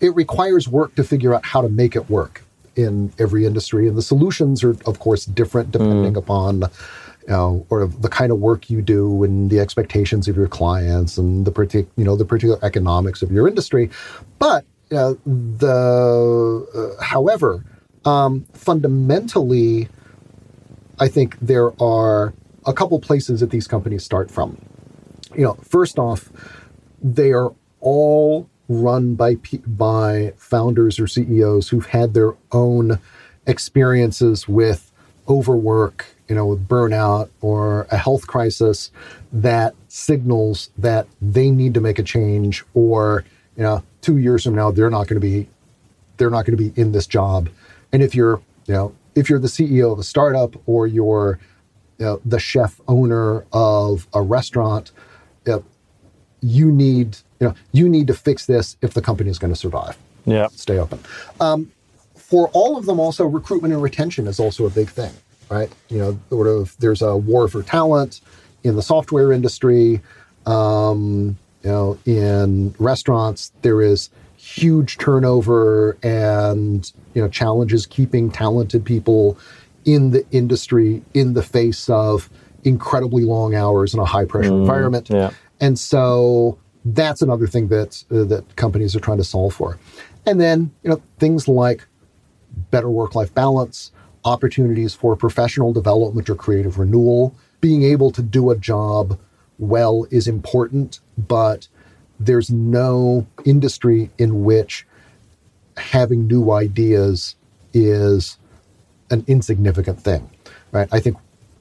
It 0.00 0.14
requires 0.14 0.68
work 0.68 0.94
to 0.94 1.02
figure 1.02 1.34
out 1.34 1.44
how 1.44 1.60
to 1.60 1.68
make 1.68 1.96
it 1.96 2.08
work 2.08 2.44
in 2.78 3.12
every 3.18 3.44
industry, 3.44 3.88
and 3.88 3.96
the 3.96 4.02
solutions 4.02 4.62
are, 4.62 4.76
of 4.86 5.00
course, 5.00 5.24
different 5.24 5.72
depending 5.72 6.16
upon, 6.16 6.60
you 7.22 7.28
know, 7.28 7.66
or 7.70 7.86
the 7.86 8.08
kind 8.08 8.30
of 8.30 8.38
work 8.38 8.70
you 8.70 8.80
do 8.80 9.24
and 9.24 9.50
the 9.50 9.58
expectations 9.58 10.28
of 10.28 10.36
your 10.36 10.46
clients 10.46 11.18
and 11.18 11.44
the 11.44 11.50
partic- 11.50 11.88
you 11.96 12.04
know, 12.04 12.14
the 12.14 12.24
particular 12.24 12.58
economics 12.64 13.20
of 13.20 13.32
your 13.32 13.48
industry. 13.48 13.90
But 14.38 14.64
uh, 14.92 15.14
the, 15.26 16.96
uh, 16.98 17.02
however, 17.02 17.64
um, 18.04 18.46
fundamentally, 18.54 19.88
I 21.00 21.08
think 21.08 21.36
there 21.40 21.70
are 21.82 22.32
a 22.64 22.72
couple 22.72 22.98
places 23.00 23.40
that 23.40 23.50
these 23.50 23.66
companies 23.66 24.04
start 24.04 24.30
from. 24.30 24.56
You 25.34 25.42
know, 25.42 25.54
first 25.62 25.98
off, 25.98 26.30
they 27.02 27.32
are 27.32 27.52
all 27.80 28.48
run 28.68 29.14
by 29.14 29.36
by 29.66 30.32
founders 30.36 30.98
or 30.98 31.06
CEOs 31.06 31.68
who've 31.68 31.86
had 31.86 32.14
their 32.14 32.34
own 32.52 32.98
experiences 33.46 34.46
with 34.46 34.92
overwork, 35.28 36.06
you 36.28 36.34
know, 36.34 36.46
with 36.46 36.68
burnout 36.68 37.30
or 37.40 37.86
a 37.90 37.96
health 37.96 38.26
crisis 38.26 38.90
that 39.32 39.74
signals 39.88 40.70
that 40.76 41.06
they 41.20 41.50
need 41.50 41.74
to 41.74 41.80
make 41.80 41.98
a 41.98 42.02
change 42.02 42.64
or, 42.74 43.24
you 43.56 43.62
know, 43.62 43.82
2 44.02 44.18
years 44.18 44.44
from 44.44 44.54
now 44.54 44.70
they're 44.70 44.90
not 44.90 45.06
going 45.06 45.20
to 45.20 45.26
be 45.26 45.48
they're 46.16 46.30
not 46.30 46.44
going 46.44 46.56
to 46.56 46.70
be 46.70 46.78
in 46.80 46.92
this 46.92 47.06
job. 47.06 47.48
And 47.92 48.02
if 48.02 48.14
you're, 48.14 48.42
you 48.66 48.74
know, 48.74 48.94
if 49.14 49.30
you're 49.30 49.38
the 49.38 49.48
CEO 49.48 49.92
of 49.92 49.98
a 49.98 50.02
startup 50.02 50.56
or 50.66 50.86
you're 50.86 51.38
you 51.98 52.04
know, 52.04 52.20
the 52.24 52.38
chef 52.38 52.80
owner 52.86 53.44
of 53.52 54.06
a 54.14 54.22
restaurant, 54.22 54.92
you, 55.44 55.52
know, 55.52 55.64
you 56.40 56.70
need, 56.70 57.18
you 57.40 57.46
know, 57.48 57.54
you 57.72 57.88
need 57.88 58.06
to 58.08 58.14
fix 58.14 58.46
this 58.46 58.76
if 58.82 58.94
the 58.94 59.02
company 59.02 59.30
is 59.30 59.38
going 59.38 59.52
to 59.52 59.58
survive, 59.58 59.96
Yeah. 60.26 60.48
stay 60.52 60.78
open. 60.78 60.98
Um, 61.40 61.70
for 62.16 62.48
all 62.52 62.76
of 62.76 62.86
them, 62.86 63.00
also 63.00 63.24
recruitment 63.24 63.72
and 63.72 63.82
retention 63.82 64.26
is 64.26 64.38
also 64.38 64.66
a 64.66 64.70
big 64.70 64.88
thing, 64.88 65.12
right? 65.50 65.70
You 65.88 65.98
know, 65.98 66.18
sort 66.30 66.46
of 66.46 66.76
there's 66.78 67.00
a 67.02 67.16
war 67.16 67.48
for 67.48 67.62
talent 67.62 68.20
in 68.64 68.76
the 68.76 68.82
software 68.82 69.32
industry. 69.32 70.00
Um, 70.46 71.38
you 71.62 71.70
know, 71.70 71.98
in 72.04 72.74
restaurants, 72.78 73.52
there 73.62 73.82
is 73.82 74.10
huge 74.36 74.98
turnover 74.98 75.96
and 76.02 76.92
you 77.14 77.20
know 77.20 77.28
challenges 77.28 77.86
keeping 77.86 78.30
talented 78.30 78.84
people 78.84 79.36
in 79.84 80.10
the 80.12 80.24
industry 80.30 81.02
in 81.14 81.34
the 81.34 81.42
face 81.42 81.88
of 81.90 82.30
incredibly 82.64 83.24
long 83.24 83.54
hours 83.54 83.94
in 83.94 84.00
a 84.00 84.04
high 84.04 84.24
pressure 84.24 84.54
environment. 84.54 85.08
yeah. 85.10 85.30
And 85.60 85.78
so 85.78 86.56
that's 86.94 87.22
another 87.22 87.46
thing 87.46 87.68
that 87.68 88.04
uh, 88.10 88.24
that 88.24 88.56
companies 88.56 88.94
are 88.94 89.00
trying 89.00 89.18
to 89.18 89.24
solve 89.24 89.54
for. 89.54 89.78
And 90.26 90.40
then, 90.40 90.70
you 90.82 90.90
know, 90.90 91.02
things 91.18 91.48
like 91.48 91.86
better 92.70 92.90
work-life 92.90 93.32
balance, 93.34 93.92
opportunities 94.24 94.94
for 94.94 95.16
professional 95.16 95.72
development 95.72 96.28
or 96.28 96.34
creative 96.34 96.78
renewal, 96.78 97.34
being 97.60 97.82
able 97.82 98.10
to 98.12 98.22
do 98.22 98.50
a 98.50 98.56
job 98.56 99.18
well 99.58 100.06
is 100.10 100.28
important, 100.28 101.00
but 101.16 101.68
there's 102.20 102.50
no 102.50 103.26
industry 103.44 104.10
in 104.18 104.44
which 104.44 104.86
having 105.76 106.26
new 106.26 106.50
ideas 106.50 107.36
is 107.72 108.38
an 109.10 109.24
insignificant 109.26 110.00
thing, 110.00 110.28
right? 110.72 110.88
I 110.92 111.00
think 111.00 111.16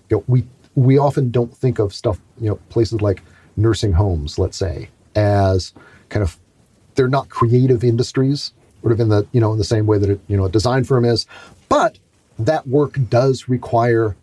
you 0.09 0.17
know, 0.17 0.23
we 0.27 0.45
we 0.75 0.97
often 0.97 1.31
don't 1.31 1.55
think 1.55 1.79
of 1.79 1.93
stuff, 1.93 2.19
you 2.39 2.49
know, 2.49 2.55
places 2.69 3.01
like 3.01 3.23
nursing 3.55 3.93
homes, 3.93 4.37
let's 4.37 4.57
say, 4.57 4.89
as 5.17 5.73
kind 6.09 6.23
of 6.23 6.37
they're 6.95 7.07
not 7.07 7.29
creative 7.29 7.83
industries, 7.83 8.53
sort 8.81 8.93
of 8.93 8.99
in 8.99 9.09
the 9.09 9.27
you 9.31 9.41
know 9.41 9.51
in 9.51 9.57
the 9.57 9.63
same 9.63 9.85
way 9.85 9.97
that 9.97 10.09
it, 10.09 10.19
you 10.27 10.37
know 10.37 10.45
a 10.45 10.49
design 10.49 10.83
firm 10.83 11.03
is, 11.03 11.25
but 11.67 11.97
that 12.39 12.67
work 12.67 12.97
does 13.09 13.49
require 13.49 14.15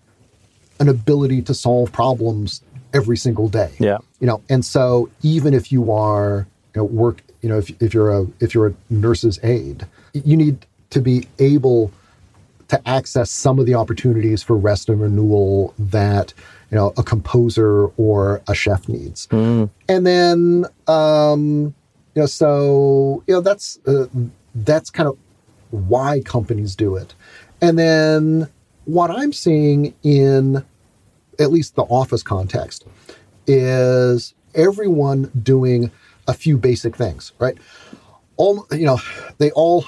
an 0.81 0.89
ability 0.89 1.43
to 1.43 1.55
solve 1.55 1.93
problems 1.93 2.63
every 2.93 3.17
single 3.17 3.49
day. 3.49 3.73
Yeah. 3.79 3.99
You 4.21 4.27
know, 4.27 4.43
and 4.49 4.65
so 4.65 5.11
even 5.23 5.53
if 5.53 5.73
you 5.73 5.93
are 5.93 6.47
you 6.75 6.81
know 6.81 6.85
work, 6.85 7.23
you 7.43 7.49
know, 7.49 7.59
if 7.59 7.71
if 7.83 7.93
you're 7.93 8.11
a 8.11 8.27
if 8.41 8.55
you're 8.55 8.69
a 8.69 8.75
nurse's 8.89 9.39
aide, 9.43 9.87
you 10.13 10.37
need 10.37 10.65
to 10.91 11.01
be 11.01 11.27
able 11.39 11.91
to 12.69 12.89
access 12.89 13.31
some 13.31 13.59
of 13.59 13.67
the 13.67 13.75
opportunities 13.75 14.43
for 14.43 14.57
rest 14.57 14.89
and 14.89 15.01
renewal 15.01 15.75
that 15.79 16.33
you 16.71 16.77
know 16.77 16.93
a 16.97 17.03
composer 17.03 17.87
or 17.97 18.43
a 18.49 18.55
chef 18.55 18.89
needs. 18.89 19.27
And 19.89 20.07
then 20.07 20.67
um 20.87 21.75
you 22.15 22.23
know 22.23 22.27
so 22.27 23.23
you 23.27 23.35
know 23.35 23.41
that's 23.41 23.79
uh, 23.87 24.07
that's 24.55 24.91
kind 24.91 25.09
of 25.09 25.19
why 25.71 26.21
companies 26.21 26.77
do 26.77 26.97
it. 26.97 27.15
And 27.61 27.79
then 27.79 28.49
what 28.87 29.11
i'm 29.11 29.33
seeing 29.33 29.95
in 30.03 30.63
at 31.39 31.51
least 31.51 31.75
the 31.75 31.83
office 31.85 32.23
context 32.23 32.85
is 33.47 34.35
everyone 34.55 35.31
doing 35.43 35.91
a 36.29 36.35
few 36.35 36.57
basic 36.59 36.95
things 36.97 37.33
right? 37.39 37.57
All 38.37 38.67
you 38.73 38.85
know 38.85 38.99
they 39.39 39.51
all 39.53 39.85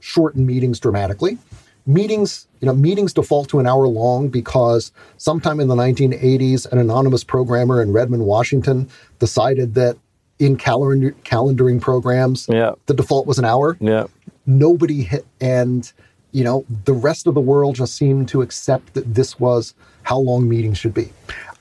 shorten 0.00 0.46
meetings 0.46 0.80
dramatically 0.80 1.38
meetings 1.86 2.46
you 2.60 2.66
know 2.66 2.74
meetings 2.74 3.12
default 3.12 3.48
to 3.48 3.58
an 3.58 3.66
hour 3.66 3.86
long 3.86 4.28
because 4.28 4.92
sometime 5.16 5.60
in 5.60 5.68
the 5.68 5.74
1980s 5.74 6.70
an 6.72 6.78
anonymous 6.78 7.24
programmer 7.24 7.80
in 7.82 7.92
redmond 7.92 8.24
washington 8.26 8.88
decided 9.18 9.74
that 9.74 9.96
in 10.38 10.56
calendar 10.56 11.12
calendaring 11.24 11.80
programs 11.80 12.46
Yeah. 12.50 12.72
the 12.86 12.94
default 12.94 13.26
was 13.26 13.38
an 13.38 13.44
hour 13.44 13.76
Yeah. 13.80 14.06
nobody 14.46 15.02
hit 15.02 15.26
and 15.40 15.90
you 16.32 16.44
know 16.44 16.64
the 16.84 16.92
rest 16.92 17.26
of 17.26 17.34
the 17.34 17.40
world 17.40 17.74
just 17.76 17.96
seemed 17.96 18.28
to 18.28 18.42
accept 18.42 18.94
that 18.94 19.14
this 19.14 19.40
was 19.40 19.74
how 20.02 20.18
long 20.18 20.48
meetings 20.48 20.78
should 20.78 20.94
be 20.94 21.10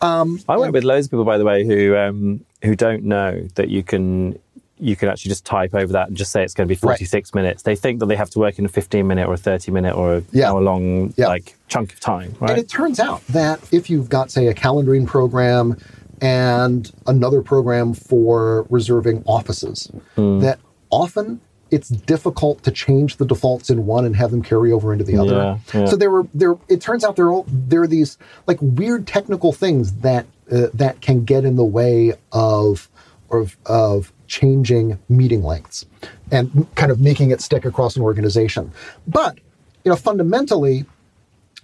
I 0.02 0.24
work 0.58 0.72
with 0.72 0.86
loads 0.86 1.08
of 1.08 1.12
people, 1.12 1.26
by 1.26 1.38
the 1.38 1.44
way, 1.44 1.66
who 1.66 1.98
um, 1.98 2.46
who 2.64 2.74
don't 2.74 3.04
know 3.04 3.46
that 3.56 3.68
you 3.68 3.84
can 3.84 4.40
you 4.80 4.96
can 4.96 5.10
actually 5.10 5.30
just 5.30 5.46
type 5.46 5.74
over 5.76 5.92
that 5.94 6.08
and 6.08 6.16
just 6.18 6.32
say 6.32 6.44
it's 6.44 6.54
going 6.54 6.68
to 6.68 6.74
be 6.74 6.76
Right. 6.76 6.98
46 6.98 7.34
minutes. 7.34 7.64
They 7.64 7.76
think 7.76 8.00
that 8.00 8.06
they 8.08 8.16
have 8.16 8.30
to 8.32 8.40
work 8.40 8.58
in 8.60 8.66
a 8.66 8.70
15 8.70 9.06
minute 9.06 9.28
or 9.28 9.34
a 9.34 9.38
30 9.38 9.72
minute 9.72 9.96
or 9.96 10.16
a 10.18 10.24
Yeah. 10.32 10.52
hour 10.52 10.62
long 10.62 11.14
Yeah. 11.18 11.28
like 11.28 11.56
chunk 11.68 11.94
of 11.94 12.00
time, 12.00 12.36
right? 12.40 12.52
And 12.52 12.60
it 12.60 12.70
turns 12.70 13.00
out 13.00 13.26
that 13.28 13.60
if 13.72 13.90
you've 13.90 14.10
got, 14.10 14.32
say, 14.32 14.48
a 14.48 14.54
calendaring 14.54 15.06
program 15.06 15.78
and 16.22 16.92
another 17.08 17.42
program 17.42 17.94
for 17.94 18.66
reserving 18.70 19.24
offices, 19.26 19.90
Hmm. 20.16 20.40
that 20.40 20.60
often 20.90 21.40
it's 21.72 21.90
difficult 21.90 22.64
to 22.64 22.72
change 22.72 23.18
the 23.18 23.26
defaults 23.26 23.70
in 23.70 23.86
one 23.86 24.04
and 24.06 24.16
have 24.16 24.32
them 24.32 24.42
carry 24.42 24.72
over 24.72 24.92
into 24.92 25.06
the 25.06 25.18
other. 25.18 25.60
Yeah. 25.74 25.86
So 25.86 25.96
there 25.96 26.10
were 26.10 26.26
there. 26.34 26.56
It 26.68 26.82
turns 26.82 27.04
out 27.04 27.16
there 27.16 27.26
are 27.28 27.32
all, 27.32 27.46
there 27.48 27.84
are 27.84 27.88
these 27.88 28.18
like 28.48 28.58
weird 28.62 29.06
technical 29.06 29.54
things 29.54 29.92
that 29.98 30.26
uh, 30.52 30.68
that 30.74 31.00
can 31.02 31.26
get 31.26 31.46
in 31.46 31.58
the 31.58 31.64
way 31.66 32.14
of 32.32 32.90
of 33.30 33.56
of 33.68 34.12
changing 34.30 34.98
meeting 35.10 35.44
lengths 35.44 35.86
and 36.32 36.68
kind 36.76 36.92
of 36.92 37.02
making 37.02 37.32
it 37.32 37.42
stick 37.42 37.66
across 37.66 37.98
an 37.98 38.02
organization. 38.02 38.72
But 39.06 39.40
you 39.84 39.90
know, 39.90 39.96
fundamentally, 39.98 40.86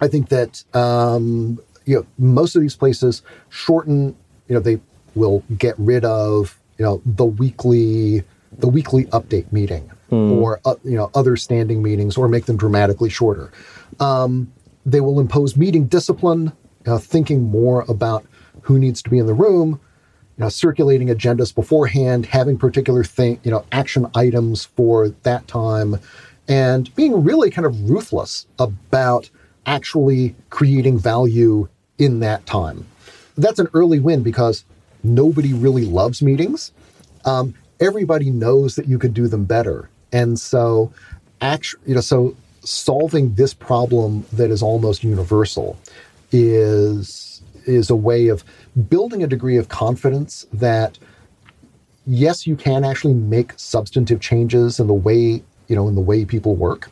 I 0.02 0.08
think 0.10 0.30
that 0.30 0.64
um, 0.76 1.60
you 1.86 1.96
know 1.96 2.06
most 2.18 2.56
of 2.56 2.62
these 2.62 2.76
places 2.76 3.22
shorten. 3.50 4.16
You 4.48 4.56
know, 4.56 4.60
they 4.60 4.80
will 5.16 5.44
get 5.58 5.74
rid 5.80 6.06
of 6.06 6.60
you 6.78 6.86
know 6.86 7.02
the 7.06 7.26
weekly 7.26 8.24
the 8.58 8.68
weekly 8.68 9.06
update 9.06 9.52
meeting 9.52 9.90
or 10.12 10.60
uh, 10.66 10.76
you 10.84 10.96
know 10.96 11.10
other 11.16 11.36
standing 11.36 11.82
meetings 11.82 12.16
or 12.18 12.28
make 12.28 12.46
them 12.46 12.58
dramatically 12.58 13.10
shorter. 13.10 13.52
Um, 14.00 14.52
they 14.86 15.02
will 15.02 15.20
impose 15.20 15.58
meeting 15.58 15.88
discipline, 15.88 16.52
uh, 16.86 17.00
thinking 17.00 17.44
more 17.44 17.86
about 17.90 18.26
who 18.62 18.78
needs 18.78 19.02
to 19.02 19.10
be 19.10 19.18
in 19.18 19.26
the 19.26 19.34
room, 19.34 19.80
you 20.38 20.44
know, 20.44 20.50
circulating 20.50 21.08
agendas 21.08 21.54
beforehand, 21.54 22.26
having 22.26 22.58
particular 22.58 23.04
thing, 23.04 23.40
you 23.44 23.52
know, 23.52 23.66
action 23.72 24.08
items 24.16 24.66
for 24.66 25.10
that 25.24 25.48
time, 25.48 25.98
and 26.48 26.94
being 26.96 27.24
really 27.24 27.50
kind 27.50 27.66
of 27.66 27.90
ruthless 27.90 28.46
about 28.60 29.30
actually 29.66 30.36
creating 30.50 31.00
value 31.00 31.68
in 31.98 32.20
that 32.20 32.46
time. 32.46 32.86
That's 33.38 33.60
an 33.60 33.68
early 33.74 34.00
win 34.00 34.24
because 34.24 34.66
nobody 35.04 35.54
really 35.54 35.86
loves 35.86 36.22
meetings. 36.22 36.72
Um, 37.24 37.56
everybody 37.80 38.30
knows 38.30 38.76
that 38.76 38.88
you 38.88 39.00
could 39.00 39.14
do 39.14 39.28
them 39.28 39.46
better. 39.46 39.90
And 40.12 40.40
so, 40.40 40.94
actually, 41.42 41.82
you 41.88 41.96
know, 41.96 42.02
so 42.02 42.36
solving 42.64 43.36
this 43.36 43.54
problem 43.54 44.26
that 44.34 44.52
is 44.52 44.62
almost 44.62 45.04
universal 45.04 45.78
is 46.32 47.25
is 47.66 47.90
a 47.90 47.96
way 47.96 48.28
of 48.28 48.44
building 48.90 49.24
a 49.24 49.28
degree 49.28 49.58
of 49.58 49.70
confidence 49.70 50.46
that 50.54 50.98
yes, 52.06 52.46
you 52.46 52.56
can 52.56 52.84
actually 52.84 53.14
make 53.14 53.54
substantive 53.58 54.20
changes 54.20 54.80
in 54.80 54.88
the 54.88 54.94
way 54.94 55.44
you 55.68 55.76
know 55.76 55.88
in 55.88 55.96
the 55.96 56.02
way 56.02 56.26
people 56.26 56.56
work. 56.56 56.90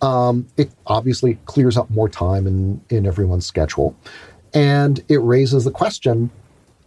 Um, 0.00 0.48
it 0.56 0.70
obviously 0.86 1.38
clears 1.44 1.76
up 1.76 1.90
more 1.90 2.08
time 2.08 2.46
in 2.46 2.80
in 2.90 3.06
everyone's 3.06 3.46
schedule, 3.46 3.96
and 4.54 5.02
it 5.08 5.18
raises 5.18 5.64
the 5.64 5.70
question: 5.70 6.30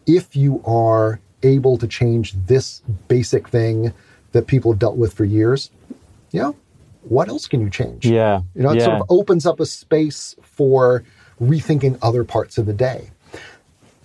if 0.05 0.35
you 0.35 0.61
are 0.65 1.19
able 1.43 1.77
to 1.77 1.87
change 1.87 2.33
this 2.47 2.81
basic 3.07 3.47
thing 3.49 3.93
that 4.31 4.47
people 4.47 4.71
have 4.71 4.79
dealt 4.79 4.97
with 4.97 5.13
for 5.13 5.23
years, 5.23 5.69
you 6.31 6.41
know, 6.41 6.55
what 7.03 7.29
else 7.29 7.47
can 7.47 7.61
you 7.61 7.69
change? 7.69 8.05
Yeah. 8.05 8.41
You 8.55 8.63
know, 8.63 8.71
it 8.71 8.79
yeah. 8.79 8.85
sort 8.85 9.01
of 9.01 9.05
opens 9.09 9.45
up 9.45 9.59
a 9.59 9.65
space 9.65 10.35
for 10.41 11.03
rethinking 11.39 11.97
other 12.01 12.23
parts 12.23 12.57
of 12.57 12.65
the 12.65 12.73
day. 12.73 13.11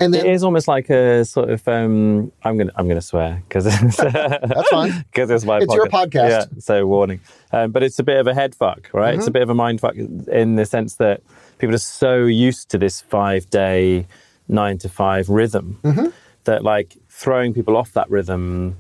And 0.00 0.14
then, 0.14 0.24
it 0.24 0.32
is 0.32 0.42
almost 0.42 0.66
like 0.66 0.88
a 0.88 1.24
sort 1.26 1.50
of 1.50 1.66
um, 1.68 2.32
I'm 2.42 2.56
gonna 2.56 2.72
I'm 2.74 2.88
gonna 2.88 3.02
swear 3.02 3.42
because 3.46 3.64
that's 4.00 4.70
fine 4.70 5.04
because 5.12 5.30
it's 5.30 5.44
my 5.44 5.58
it's 5.58 5.66
podcast. 5.66 5.74
your 5.74 5.86
podcast. 5.86 6.28
Yeah, 6.28 6.44
so 6.58 6.86
warning. 6.86 7.20
Um, 7.52 7.70
but 7.70 7.82
it's 7.82 7.98
a 7.98 8.02
bit 8.02 8.18
of 8.18 8.26
a 8.26 8.34
head 8.34 8.54
fuck, 8.54 8.88
right? 8.92 9.10
Mm-hmm. 9.10 9.18
It's 9.18 9.28
a 9.28 9.30
bit 9.30 9.42
of 9.42 9.50
a 9.50 9.54
mind 9.54 9.80
fuck 9.80 9.94
in 9.96 10.56
the 10.56 10.64
sense 10.64 10.96
that 10.96 11.22
people 11.58 11.74
are 11.74 11.78
so 11.78 12.24
used 12.24 12.70
to 12.70 12.78
this 12.78 13.02
five 13.02 13.50
day 13.50 14.06
nine 14.48 14.78
to 14.78 14.88
five 14.88 15.28
rhythm 15.28 15.78
mm-hmm. 15.82 16.06
that 16.44 16.64
like 16.64 16.96
throwing 17.08 17.52
people 17.52 17.76
off 17.76 17.92
that 17.92 18.08
rhythm 18.10 18.76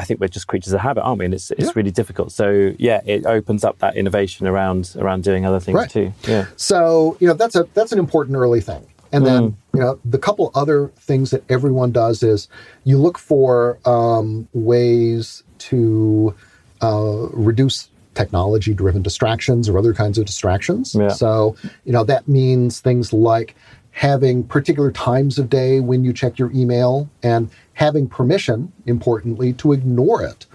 I 0.00 0.04
think 0.04 0.18
we're 0.18 0.28
just 0.28 0.46
creatures 0.46 0.72
of 0.72 0.80
habit, 0.80 1.02
aren't 1.02 1.18
we? 1.18 1.26
And 1.26 1.34
it's 1.34 1.50
it's 1.50 1.64
yeah. 1.64 1.72
really 1.74 1.90
difficult. 1.90 2.32
So 2.32 2.72
yeah, 2.78 3.02
it 3.04 3.26
opens 3.26 3.64
up 3.64 3.80
that 3.80 3.96
innovation 3.96 4.46
around 4.46 4.96
around 4.98 5.24
doing 5.24 5.44
other 5.44 5.60
things 5.60 5.76
right. 5.76 5.90
too. 5.90 6.14
Yeah. 6.26 6.46
So 6.56 7.18
you 7.20 7.26
know 7.26 7.34
that's 7.34 7.54
a 7.54 7.68
that's 7.74 7.92
an 7.92 7.98
important 7.98 8.38
early 8.38 8.62
thing. 8.62 8.86
And 9.12 9.26
then 9.26 9.42
mm. 9.42 9.54
you 9.74 9.80
know 9.80 9.98
the 10.04 10.18
couple 10.18 10.50
other 10.54 10.88
things 10.98 11.30
that 11.30 11.42
everyone 11.50 11.92
does 11.92 12.22
is 12.22 12.48
you 12.84 12.98
look 12.98 13.18
for 13.18 13.78
um, 13.84 14.48
ways 14.52 15.42
to 15.58 16.34
uh, 16.80 17.28
reduce 17.32 17.88
technology 18.14 18.74
driven 18.74 19.02
distractions 19.02 19.68
or 19.68 19.78
other 19.78 19.94
kinds 19.94 20.18
of 20.18 20.26
distractions. 20.26 20.94
Yeah. 20.94 21.08
So 21.08 21.56
you 21.84 21.92
know 21.92 22.04
that 22.04 22.28
means 22.28 22.80
things 22.80 23.12
like 23.12 23.56
having 23.92 24.44
particular 24.44 24.92
times 24.92 25.38
of 25.38 25.50
day 25.50 25.80
when 25.80 26.04
you 26.04 26.12
check 26.12 26.38
your 26.38 26.50
email 26.52 27.10
and 27.22 27.50
having 27.74 28.08
permission, 28.08 28.72
importantly, 28.86 29.52
to 29.54 29.72
ignore 29.72 30.22
it 30.22 30.46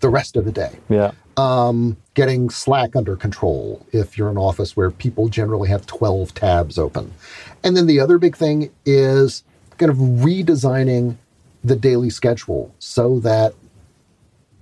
the 0.00 0.08
rest 0.08 0.36
of 0.36 0.44
the 0.44 0.52
day. 0.52 0.78
Yeah. 0.88 1.12
Um, 1.36 1.96
getting 2.14 2.48
Slack 2.48 2.94
under 2.94 3.16
control 3.16 3.84
if 3.92 4.16
you're 4.16 4.28
in 4.30 4.36
an 4.36 4.42
office 4.42 4.76
where 4.76 4.90
people 4.90 5.28
generally 5.28 5.68
have 5.68 5.84
12 5.86 6.32
tabs 6.34 6.78
open. 6.78 7.12
And 7.64 7.76
then 7.76 7.86
the 7.86 7.98
other 7.98 8.18
big 8.18 8.36
thing 8.36 8.70
is 8.86 9.42
kind 9.78 9.90
of 9.90 9.96
redesigning 9.96 11.16
the 11.64 11.74
daily 11.74 12.10
schedule 12.10 12.72
so 12.78 13.18
that 13.20 13.54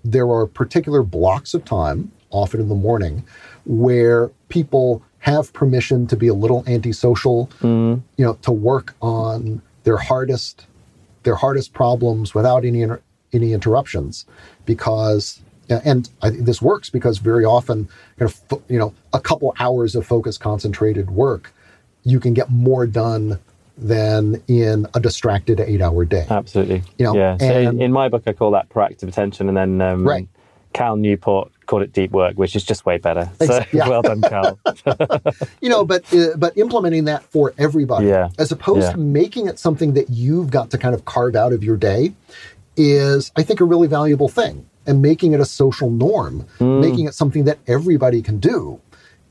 there 0.04 0.28
are 0.30 0.46
particular 0.46 1.02
blocks 1.02 1.54
of 1.54 1.64
time, 1.64 2.10
often 2.30 2.60
in 2.60 2.68
the 2.68 2.74
morning, 2.74 3.24
where 3.64 4.30
people 4.48 5.02
have 5.20 5.52
permission 5.52 6.06
to 6.08 6.16
be 6.16 6.26
a 6.28 6.34
little 6.34 6.64
antisocial, 6.66 7.48
mm. 7.60 8.00
you 8.16 8.24
know, 8.24 8.34
to 8.42 8.50
work 8.50 8.94
on 9.00 9.62
their 9.84 9.96
hardest 9.96 10.66
their 11.22 11.36
hardest 11.36 11.72
problems 11.72 12.34
without 12.34 12.64
any 12.64 12.82
inter- 12.82 13.00
any 13.32 13.52
interruptions, 13.52 14.26
because 14.66 15.40
and 15.84 16.08
I, 16.22 16.30
this 16.30 16.60
works 16.60 16.90
because 16.90 17.18
very 17.18 17.44
often, 17.44 17.88
kind 18.18 18.30
of, 18.50 18.62
you 18.68 18.78
know, 18.78 18.94
a 19.12 19.20
couple 19.20 19.54
hours 19.58 19.94
of 19.94 20.06
focused, 20.06 20.40
concentrated 20.40 21.10
work, 21.10 21.52
you 22.04 22.20
can 22.20 22.34
get 22.34 22.50
more 22.50 22.86
done 22.86 23.38
than 23.78 24.42
in 24.48 24.86
a 24.94 25.00
distracted 25.00 25.60
eight-hour 25.60 26.04
day. 26.04 26.26
Absolutely. 26.28 26.82
You 26.98 27.06
know, 27.06 27.16
yeah. 27.16 27.36
So 27.38 27.46
and, 27.46 27.82
in 27.82 27.92
my 27.92 28.08
book, 28.08 28.24
I 28.26 28.32
call 28.32 28.50
that 28.52 28.68
proactive 28.68 29.08
attention, 29.08 29.48
and 29.48 29.56
then 29.56 29.80
um, 29.80 30.06
right. 30.06 30.28
Cal 30.72 30.96
Newport 30.96 31.50
called 31.66 31.82
it 31.82 31.92
deep 31.92 32.10
work, 32.10 32.36
which 32.36 32.56
is 32.56 32.64
just 32.64 32.84
way 32.84 32.98
better. 32.98 33.30
So 33.40 33.64
yeah. 33.72 33.88
well 33.88 34.02
done, 34.02 34.22
Cal. 34.22 34.58
you 35.60 35.68
know, 35.68 35.84
but 35.84 36.12
uh, 36.14 36.36
but 36.36 36.56
implementing 36.56 37.04
that 37.06 37.24
for 37.24 37.54
everybody, 37.58 38.08
yeah. 38.08 38.28
as 38.38 38.52
opposed 38.52 38.82
yeah. 38.82 38.92
to 38.92 38.98
making 38.98 39.48
it 39.48 39.58
something 39.58 39.94
that 39.94 40.10
you've 40.10 40.50
got 40.50 40.70
to 40.70 40.78
kind 40.78 40.94
of 40.94 41.04
carve 41.04 41.36
out 41.36 41.52
of 41.52 41.64
your 41.64 41.76
day, 41.76 42.12
is 42.76 43.32
I 43.36 43.42
think 43.42 43.60
a 43.60 43.64
really 43.64 43.88
valuable 43.88 44.28
thing. 44.28 44.66
And 44.86 45.00
making 45.00 45.32
it 45.32 45.40
a 45.40 45.44
social 45.44 45.90
norm, 45.90 46.44
mm. 46.58 46.80
making 46.80 47.06
it 47.06 47.14
something 47.14 47.44
that 47.44 47.58
everybody 47.68 48.20
can 48.20 48.38
do, 48.38 48.80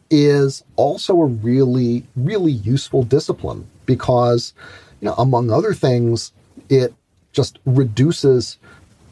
is 0.09 0.63
also 0.75 1.21
a 1.21 1.25
really 1.25 2.03
really 2.15 2.51
useful 2.51 3.03
discipline 3.03 3.67
because, 3.85 4.53
you 5.01 5.07
know, 5.07 5.13
among 5.15 5.51
other 5.51 5.73
things, 5.73 6.31
it 6.69 6.93
just 7.33 7.59
reduces 7.65 8.57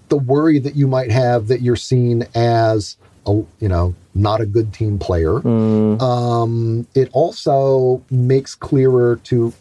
the 0.10 0.18
worry 0.18 0.60
that 0.60 0.76
you 0.76 0.88
might 0.88 1.12
have 1.12 1.48
that 1.48 1.62
you're 1.62 1.76
seen 1.76 2.26
as 2.36 2.98
a 3.26 3.32
you 3.32 3.68
know 3.68 3.96
not 4.16 4.42
a 4.42 4.46
good 4.46 4.74
team 4.74 5.00
player. 5.00 5.34
Mm. 5.40 6.02
Um, 6.02 6.88
it 6.96 7.10
also 7.14 8.04
makes 8.10 8.56
clearer 8.56 9.18
to 9.26 9.54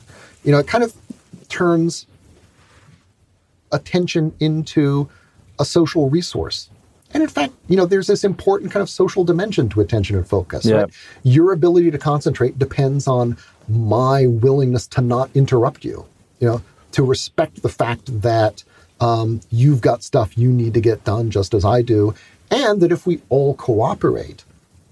you 0.45 0.53
know 0.53 0.59
it 0.59 0.67
kind 0.67 0.83
of 0.83 0.95
turns 1.49 2.07
attention 3.71 4.35
into 4.41 5.09
a 5.59 5.65
social 5.65 6.09
resource. 6.09 6.71
And 7.15 7.23
in 7.23 7.29
fact, 7.29 7.55
you 7.69 7.77
know, 7.77 7.87
there's 7.87 8.07
this 8.07 8.23
important 8.23 8.71
kind 8.71 8.83
of 8.83 8.91
social 8.91 9.25
dimension 9.25 9.69
to 9.71 9.81
attention 9.81 10.17
and 10.17 10.27
focus. 10.27 10.67
Yeah. 10.67 10.77
Right? 10.77 10.91
Your 11.23 11.53
ability 11.53 11.91
to 11.91 11.99
concentrate 11.99 12.59
depends 12.59 13.07
on 13.07 13.39
my 13.69 14.27
willingness 14.27 14.87
to 14.89 15.01
not 15.01 15.31
interrupt 15.35 15.85
you. 15.85 16.07
You 16.41 16.49
know, 16.49 16.63
to 16.93 17.03
respect 17.03 17.63
the 17.63 17.69
fact 17.69 18.23
that 18.23 18.63
um, 19.01 19.41
you've 19.51 19.81
got 19.81 20.03
stuff 20.03 20.37
you 20.37 20.51
need 20.51 20.75
to 20.75 20.81
get 20.81 21.05
done 21.05 21.31
just 21.31 21.55
as 21.55 21.65
I 21.65 21.83
do. 21.83 22.15
And 22.51 22.81
that 22.81 22.93
if 22.93 23.07
we 23.07 23.21
all 23.29 23.55
cooperate 23.55 24.45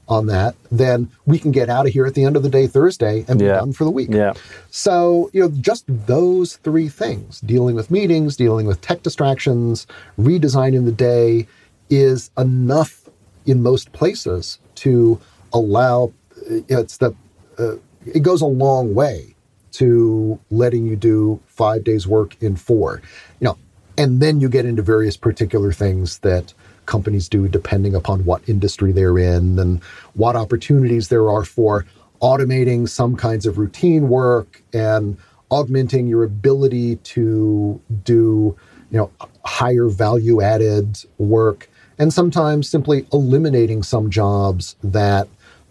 on 0.09 0.27
that, 0.27 0.55
then 0.71 1.11
we 1.25 1.39
can 1.39 1.51
get 1.51 1.69
out 1.69 1.87
of 1.87 1.93
here 1.93 2.07
at 2.07 2.15
the 2.15 2.25
end 2.25 2.37
of 2.37 2.43
the 2.43 2.49
day 2.49 2.67
Thursday 2.67 3.25
and 3.29 3.39
be 3.39 3.47
yeah. 3.47 3.57
done 3.57 3.73
for 3.73 3.85
the 3.85 3.91
week. 3.91 4.09
Yeah. 4.11 4.35
So, 4.71 5.31
you 5.33 5.41
know, 5.41 5.49
just 5.61 5.85
those 5.89 6.57
three 6.57 6.89
things 6.89 7.41
dealing 7.41 7.75
with 7.75 7.91
meetings, 7.91 8.37
dealing 8.37 8.67
with 8.67 8.81
tech 8.81 9.03
distractions, 9.03 9.87
redesigning 10.19 10.85
the 10.85 10.93
day 10.93 11.49
is 11.91 12.31
enough 12.39 13.09
in 13.47 13.63
most 13.63 13.93
places 13.93 14.59
to 14.77 15.21
allow 15.53 16.13
it's 16.47 16.99
the 16.99 17.15
uh, 17.59 17.77
it 18.05 18.23
goes 18.23 18.41
a 18.41 18.47
long 18.47 18.95
way 18.95 19.35
to 19.73 20.39
letting 20.51 20.87
you 20.87 20.97
do 20.97 21.41
five 21.47 21.85
days 21.85 22.07
work 22.07 22.41
in 22.41 22.57
four. 22.57 23.03
You 23.41 23.47
know, 23.47 23.59
and 23.99 24.21
then 24.21 24.41
you 24.41 24.49
get 24.49 24.65
into 24.65 24.83
various 24.83 25.17
particular 25.17 25.73
things 25.73 26.19
that 26.19 26.55
companies 26.87 27.29
do 27.29 27.49
depending 27.49 27.95
upon 27.95 28.25
what 28.25 28.47
industry 28.49 28.93
they're 28.93 29.19
in 29.19 29.59
and 29.59 29.83
what 30.15 30.37
opportunities 30.37 31.09
there 31.09 31.29
are 31.29 31.45
for 31.45 31.85
automating 32.23 32.89
some 32.89 33.17
kinds 33.17 33.45
of 33.47 33.59
routine 33.59 34.09
work 34.09 34.63
and 34.73 35.19
augmenting 35.51 36.07
your 36.07 36.25
ability 36.25 36.97
to 36.97 37.81
do 38.05 38.57
you 38.91 38.99
know 38.99 39.11
higher 39.45 39.89
value 39.89 40.41
added 40.41 41.05
work 41.19 41.69
and 41.99 42.13
sometimes 42.13 42.69
simply 42.69 43.07
eliminating 43.13 43.83
some 43.83 44.11
jobs 44.11 44.77
that 44.83 45.29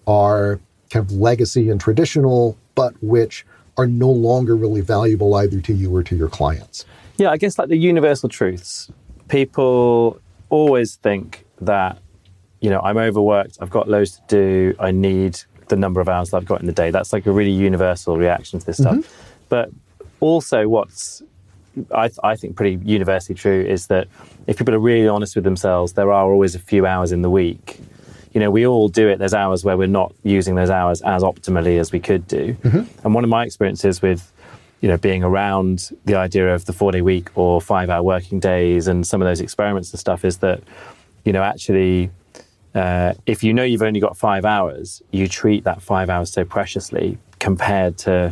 are 0.08 0.60
kind 0.89 1.06
of 1.06 1.12
legacy 1.12 1.69
and 1.69 1.82
traditional 1.82 2.58
but 2.75 2.93
which 3.01 3.45
are 3.78 3.88
no 3.88 4.10
longer 4.10 4.56
really 4.56 4.82
valuable 4.82 5.36
either 5.36 5.60
to 5.60 5.73
you 5.73 5.93
or 5.93 6.04
to 6.04 6.15
your 6.15 6.30
clients 6.30 6.86
yeah, 7.17 7.32
I 7.32 7.38
guess 7.38 7.58
like 7.58 7.69
the 7.69 7.78
universal 7.78 8.30
truths. 8.30 8.91
People 9.28 10.19
always 10.49 10.95
think 10.95 11.45
that, 11.62 11.99
you 12.60 12.69
know, 12.69 12.79
I'm 12.81 12.97
overworked, 12.97 13.58
I've 13.62 13.69
got 13.69 13.88
loads 13.88 14.17
to 14.17 14.21
do, 14.27 14.75
I 14.79 14.91
need 14.91 15.39
the 15.67 15.75
number 15.75 16.01
of 16.01 16.10
hours 16.10 16.29
that 16.29 16.38
I've 16.38 16.45
got 16.45 16.62
in 16.62 16.67
the 16.67 16.73
day. 16.73 16.91
That's 16.91 17.13
like 17.13 17.25
a 17.25 17.31
really 17.31 17.51
universal 17.51 18.17
reaction 18.17 18.60
to 18.60 18.65
this 18.65 18.77
stuff. 18.77 18.95
Mm-hmm. 18.95 19.25
But 19.49 19.71
also, 20.19 20.67
what's 20.67 21.23
I, 21.93 22.10
I, 22.23 22.36
think 22.36 22.55
pretty 22.55 22.84
universally 22.86 23.36
true 23.36 23.62
is 23.62 23.88
that 23.88 24.08
if 24.47 24.58
people 24.58 24.73
are 24.73 24.79
really 24.79 25.08
honest 25.08 25.36
with 25.36 25.43
themselves, 25.43 25.93
there 25.93 26.12
are 26.12 26.31
always 26.31 26.55
a 26.55 26.60
few 26.60 26.86
hours 26.86 27.12
in 27.12 27.21
the 27.21 27.29
week. 27.29 27.79
You 28.34 28.39
know, 28.39 28.51
we 28.51 28.65
all 28.65 28.88
do 28.88 29.08
it. 29.08 29.19
There's 29.19 29.34
hours 29.34 29.63
where 29.63 29.77
we're 29.77 29.88
not 29.88 30.13
using 30.23 30.55
those 30.55 30.69
hours 30.69 31.01
as 31.01 31.23
optimally 31.23 31.79
as 31.79 31.91
we 31.91 31.99
could 31.99 32.27
do. 32.27 32.53
Mm-hmm. 32.53 33.05
And 33.05 33.13
one 33.13 33.23
of 33.23 33.29
my 33.29 33.45
experiences 33.45 34.01
with 34.01 34.31
you 34.86 34.91
know, 34.91 34.98
being 34.98 35.24
around 35.24 35.89
the 36.06 36.13
idea 36.13 36.54
of 36.54 36.65
the 36.65 36.71
four 36.71 36.91
day 36.91 37.02
week 37.02 37.36
or 37.36 37.60
five 37.60 37.89
hour 37.89 38.04
working 38.04 38.39
days 38.39 38.88
and 38.88 39.08
some 39.08 39.19
of 39.19 39.26
those 39.28 39.41
experiments 39.41 39.89
and 39.91 40.00
stuff 40.00 40.24
is 40.24 40.38
that, 40.38 40.62
you 41.24 41.34
know, 41.34 41.41
actually, 41.41 42.12
uh, 42.76 43.15
if 43.26 43.43
you 43.43 43.52
know 43.52 43.63
you've 43.63 43.82
only 43.82 44.00
got 44.00 44.15
five 44.15 44.45
hours, 44.45 45.02
you 45.10 45.28
treat 45.28 45.63
that 45.63 45.82
five 45.82 46.08
hours 46.08 46.32
so 46.32 46.45
preciously 46.45 47.17
compared 47.39 47.98
to 47.98 48.32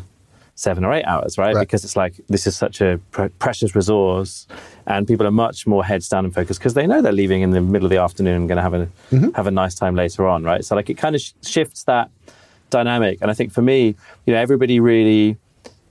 seven 0.54 0.86
or 0.86 0.94
eight 0.94 1.06
hours, 1.06 1.40
right? 1.40 1.56
Right. 1.56 1.62
Because 1.62 1.84
it's 1.84 1.96
like 1.96 2.22
this 2.30 2.46
is 2.46 2.56
such 2.56 2.82
a 2.82 3.00
pr- 3.10 3.30
precious 3.40 3.76
resource, 3.76 4.46
and 4.86 5.08
people 5.08 5.26
are 5.26 5.32
much 5.32 5.66
more 5.66 5.84
heads 5.84 6.08
down 6.08 6.24
and 6.24 6.32
focused 6.36 6.60
because 6.60 6.76
they 6.76 6.86
know 6.86 7.02
they're 7.02 7.12
leaving 7.12 7.42
in 7.42 7.50
the 7.50 7.62
middle 7.62 7.88
of 7.88 7.90
the 7.90 7.98
afternoon 7.98 8.36
and 8.42 8.48
going 8.48 8.58
to 8.58 8.62
have 8.62 8.76
a 8.76 8.88
Mm-hmm. 9.12 9.32
have 9.32 9.48
a 9.48 9.52
nice 9.52 9.74
time 9.74 9.96
later 9.96 10.28
on, 10.28 10.44
right? 10.44 10.64
So 10.64 10.76
like 10.76 10.92
it 10.92 11.00
kind 11.00 11.16
of 11.16 11.22
sh- 11.22 11.32
shifts 11.42 11.86
that 11.86 12.12
dynamic, 12.70 13.18
and 13.24 13.32
I 13.32 13.34
think 13.34 13.52
for 13.52 13.64
me, 13.64 13.96
you 14.28 14.34
know, 14.36 14.40
everybody 14.40 14.80
really 14.80 15.36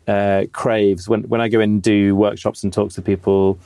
uh, 0.08 0.44
craves 0.52 1.08
when 1.08 1.22
when 1.24 1.40
I 1.40 1.48
go 1.48 1.60
and 1.60 1.82
do 1.82 2.14
workshops 2.16 2.62
and 2.64 2.72
talks 2.72 2.94
to 2.94 3.02
people. 3.02 3.58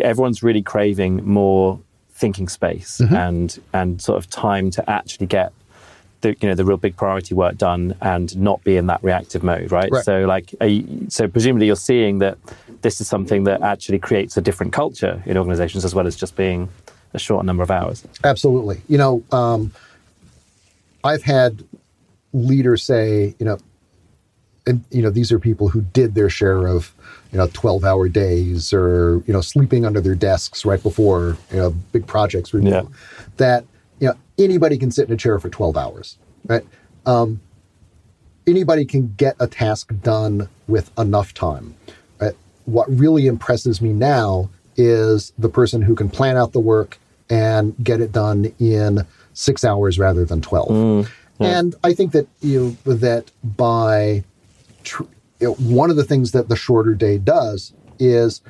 Everyone's 0.00 0.42
really 0.42 0.62
craving 0.62 1.24
more 1.24 1.80
thinking 2.12 2.48
space 2.48 2.98
Mm-hmm. 2.98 3.14
and 3.14 3.58
and 3.72 4.02
sort 4.02 4.18
of 4.18 4.28
time 4.28 4.70
to 4.72 4.90
actually 4.90 5.26
get 5.26 5.52
the 6.20 6.36
you 6.40 6.48
know 6.48 6.54
the 6.54 6.64
real 6.66 6.76
big 6.76 6.96
priority 6.96 7.34
work 7.34 7.56
done 7.56 7.94
and 8.02 8.36
not 8.36 8.62
be 8.62 8.76
in 8.76 8.86
that 8.88 9.02
reactive 9.02 9.42
mode, 9.42 9.72
right? 9.72 9.90
Right. 9.90 10.04
So 10.04 10.26
like, 10.26 10.54
are 10.60 10.66
you, 10.66 11.06
so 11.08 11.28
presumably 11.28 11.66
you're 11.66 11.76
seeing 11.76 12.18
that 12.18 12.36
this 12.82 13.00
is 13.00 13.08
something 13.08 13.44
that 13.44 13.62
actually 13.62 13.98
creates 13.98 14.36
a 14.36 14.42
different 14.42 14.72
culture 14.74 15.22
in 15.24 15.38
organizations 15.38 15.84
as 15.84 15.94
well 15.94 16.06
as 16.06 16.16
just 16.16 16.36
being 16.36 16.68
a 17.14 17.18
short 17.18 17.44
number 17.46 17.62
of 17.62 17.70
hours. 17.70 18.06
Absolutely. 18.22 18.82
You 18.88 18.98
know, 18.98 19.22
um, 19.32 19.72
I've 21.02 21.22
had 21.22 21.64
leaders 22.32 22.82
say, 22.82 23.34
you 23.38 23.46
know, 23.46 23.58
and 24.70 24.84
you 24.90 25.02
know 25.02 25.10
these 25.10 25.30
are 25.32 25.38
people 25.38 25.68
who 25.68 25.80
did 25.82 26.14
their 26.14 26.30
share 26.30 26.66
of 26.66 26.92
you 27.32 27.38
know 27.38 27.48
12 27.52 27.84
hour 27.84 28.08
days 28.08 28.72
or 28.72 29.22
you 29.26 29.32
know 29.32 29.40
sleeping 29.40 29.84
under 29.84 30.00
their 30.00 30.14
desks 30.14 30.64
right 30.64 30.82
before 30.82 31.36
you 31.50 31.56
know 31.58 31.70
big 31.92 32.06
projects 32.06 32.54
review 32.54 32.70
Yeah. 32.70 32.82
that 33.36 33.64
you 34.00 34.08
know 34.08 34.14
anybody 34.38 34.78
can 34.78 34.90
sit 34.90 35.08
in 35.08 35.12
a 35.14 35.16
chair 35.16 35.38
for 35.38 35.48
12 35.50 35.76
hours 35.76 36.16
right 36.46 36.64
um, 37.06 37.40
anybody 38.46 38.84
can 38.84 39.14
get 39.16 39.36
a 39.40 39.46
task 39.46 39.92
done 40.02 40.48
with 40.68 40.90
enough 40.98 41.34
time 41.34 41.74
right? 42.20 42.34
what 42.64 42.88
really 42.88 43.26
impresses 43.26 43.80
me 43.80 43.92
now 43.92 44.48
is 44.76 45.32
the 45.38 45.48
person 45.48 45.82
who 45.82 45.94
can 45.94 46.08
plan 46.08 46.36
out 46.36 46.52
the 46.52 46.60
work 46.60 46.98
and 47.28 47.74
get 47.82 48.00
it 48.00 48.12
done 48.12 48.52
in 48.58 49.06
six 49.34 49.64
hours 49.64 49.98
rather 49.98 50.24
than 50.24 50.40
12 50.40 50.70
and 51.40 51.74
i 51.84 51.94
think 51.94 52.12
that 52.12 52.26
you 52.40 52.76
know, 52.84 52.92
that 52.94 53.30
by 53.56 54.22
tr- 54.84 55.04
know, 55.40 55.54
one 55.54 55.90
of 55.90 55.96
the 55.96 56.04
things 56.04 56.32
that 56.32 56.48
the 56.48 56.56
shorter 56.56 56.94
day 56.94 57.18
does 57.18 57.72
is 57.98 58.42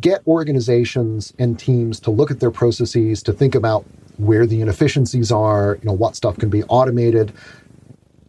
get 0.00 0.26
organizations 0.26 1.32
and 1.38 1.58
teams 1.58 2.00
to 2.00 2.10
look 2.10 2.30
at 2.30 2.40
their 2.40 2.50
processes 2.50 3.22
to 3.22 3.32
think 3.32 3.54
about 3.54 3.84
where 4.18 4.46
the 4.46 4.60
inefficiencies 4.60 5.32
are 5.32 5.78
you 5.80 5.86
know 5.86 5.94
what 5.94 6.16
stuff 6.16 6.36
can 6.36 6.50
be 6.50 6.62
automated. 6.64 7.32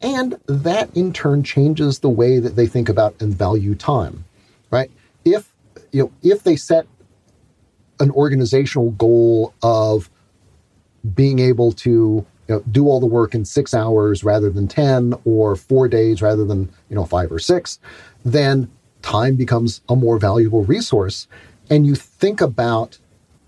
And 0.02 0.40
that 0.48 0.96
in 0.96 1.14
turn 1.14 1.44
changes 1.44 2.00
the 2.00 2.10
way 2.10 2.40
that 2.40 2.56
they 2.56 2.66
think 2.66 2.90
about 2.90 3.22
and 3.22 3.34
value 3.34 3.76
time 3.76 4.26
right? 4.72 4.90
If 5.24 5.54
you 5.92 6.04
know 6.04 6.12
if 6.24 6.44
they 6.44 6.56
set 6.56 6.88
an 8.00 8.10
organizational 8.12 8.92
goal 8.92 9.54
of 9.62 10.10
being 11.14 11.38
able 11.38 11.72
to 11.74 12.26
you 12.48 12.56
know, 12.56 12.64
do 12.72 12.88
all 12.88 13.00
the 13.00 13.06
work 13.06 13.34
in 13.34 13.46
six 13.46 13.74
hours 13.74 14.24
rather 14.24 14.50
than 14.50 14.68
10 14.68 15.14
or 15.26 15.56
four 15.56 15.88
days 15.88 16.22
rather 16.22 16.44
than 16.44 16.70
you 16.90 16.96
know 16.96 17.06
five 17.06 17.32
or 17.32 17.40
six 17.40 17.80
then 18.26 18.70
time 19.02 19.36
becomes 19.36 19.82
a 19.90 19.96
more 19.96 20.18
valuable 20.18 20.64
resource. 20.64 21.28
And 21.70 21.86
you 21.86 21.96
think 21.96 22.42
about 22.42 22.98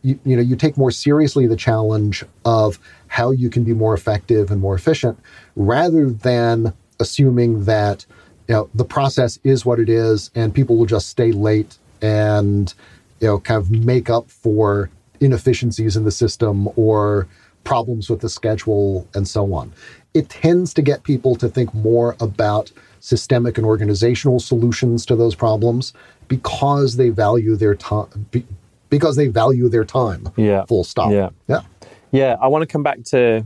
you, 0.02 0.20
you 0.26 0.36
know 0.36 0.42
you 0.42 0.56
take 0.56 0.78
more 0.78 0.92
seriously 0.92 1.48
the 1.48 1.56
challenge 1.56 2.24
of 2.46 2.80
how 3.08 3.32
you 3.32 3.50
can 3.50 3.64
be 3.64 3.74
more 3.74 3.94
effective 3.94 4.52
and 4.52 4.60
more 4.60 4.76
efficient 4.76 5.18
rather 5.56 6.10
than 6.10 6.74
assuming 7.00 7.64
that 7.66 8.06
you 8.48 8.56
know 8.56 8.70
the 8.74 8.84
process 8.84 9.40
is 9.44 9.66
what 9.66 9.80
it 9.80 9.88
is 9.88 10.30
and 10.36 10.54
people 10.54 10.78
will 10.78 10.86
just 10.86 11.08
stay 11.08 11.32
late 11.32 11.78
and 12.02 12.74
you 13.22 13.28
know 13.28 13.40
kind 13.40 13.62
of 13.62 13.72
make 13.72 14.10
up 14.10 14.30
for 14.30 14.90
inefficiencies 15.22 15.96
in 15.96 16.04
the 16.04 16.12
system 16.12 16.68
or 16.76 17.28
problems 17.64 18.10
with 18.10 18.20
the 18.22 18.30
schedule 18.30 19.08
and 19.14 19.28
so 19.28 19.54
on 19.54 19.72
it 20.14 20.30
tends 20.30 20.74
to 20.74 20.82
get 20.82 21.04
people 21.04 21.36
to 21.36 21.48
think 21.50 21.74
more 21.74 22.16
about 22.20 22.72
systemic 23.00 23.58
and 23.58 23.66
organizational 23.66 24.40
solutions 24.40 25.06
to 25.06 25.16
those 25.16 25.36
problems 25.36 25.94
because 26.28 26.96
they 26.98 27.10
value 27.10 27.56
their 27.56 27.76
time 27.76 28.08
be, 28.32 28.46
because 28.90 29.16
they 29.16 29.28
value 29.28 29.68
their 29.70 29.86
time 29.86 30.30
Yeah. 30.36 30.66
full 30.66 30.84
stop 30.84 31.12
Yeah. 31.12 31.30
yeah 31.48 31.62
Yeah, 32.12 32.36
I 32.40 32.48
want 32.48 32.62
to 32.62 32.68
come 32.68 32.84
back 32.84 33.04
to 33.06 33.44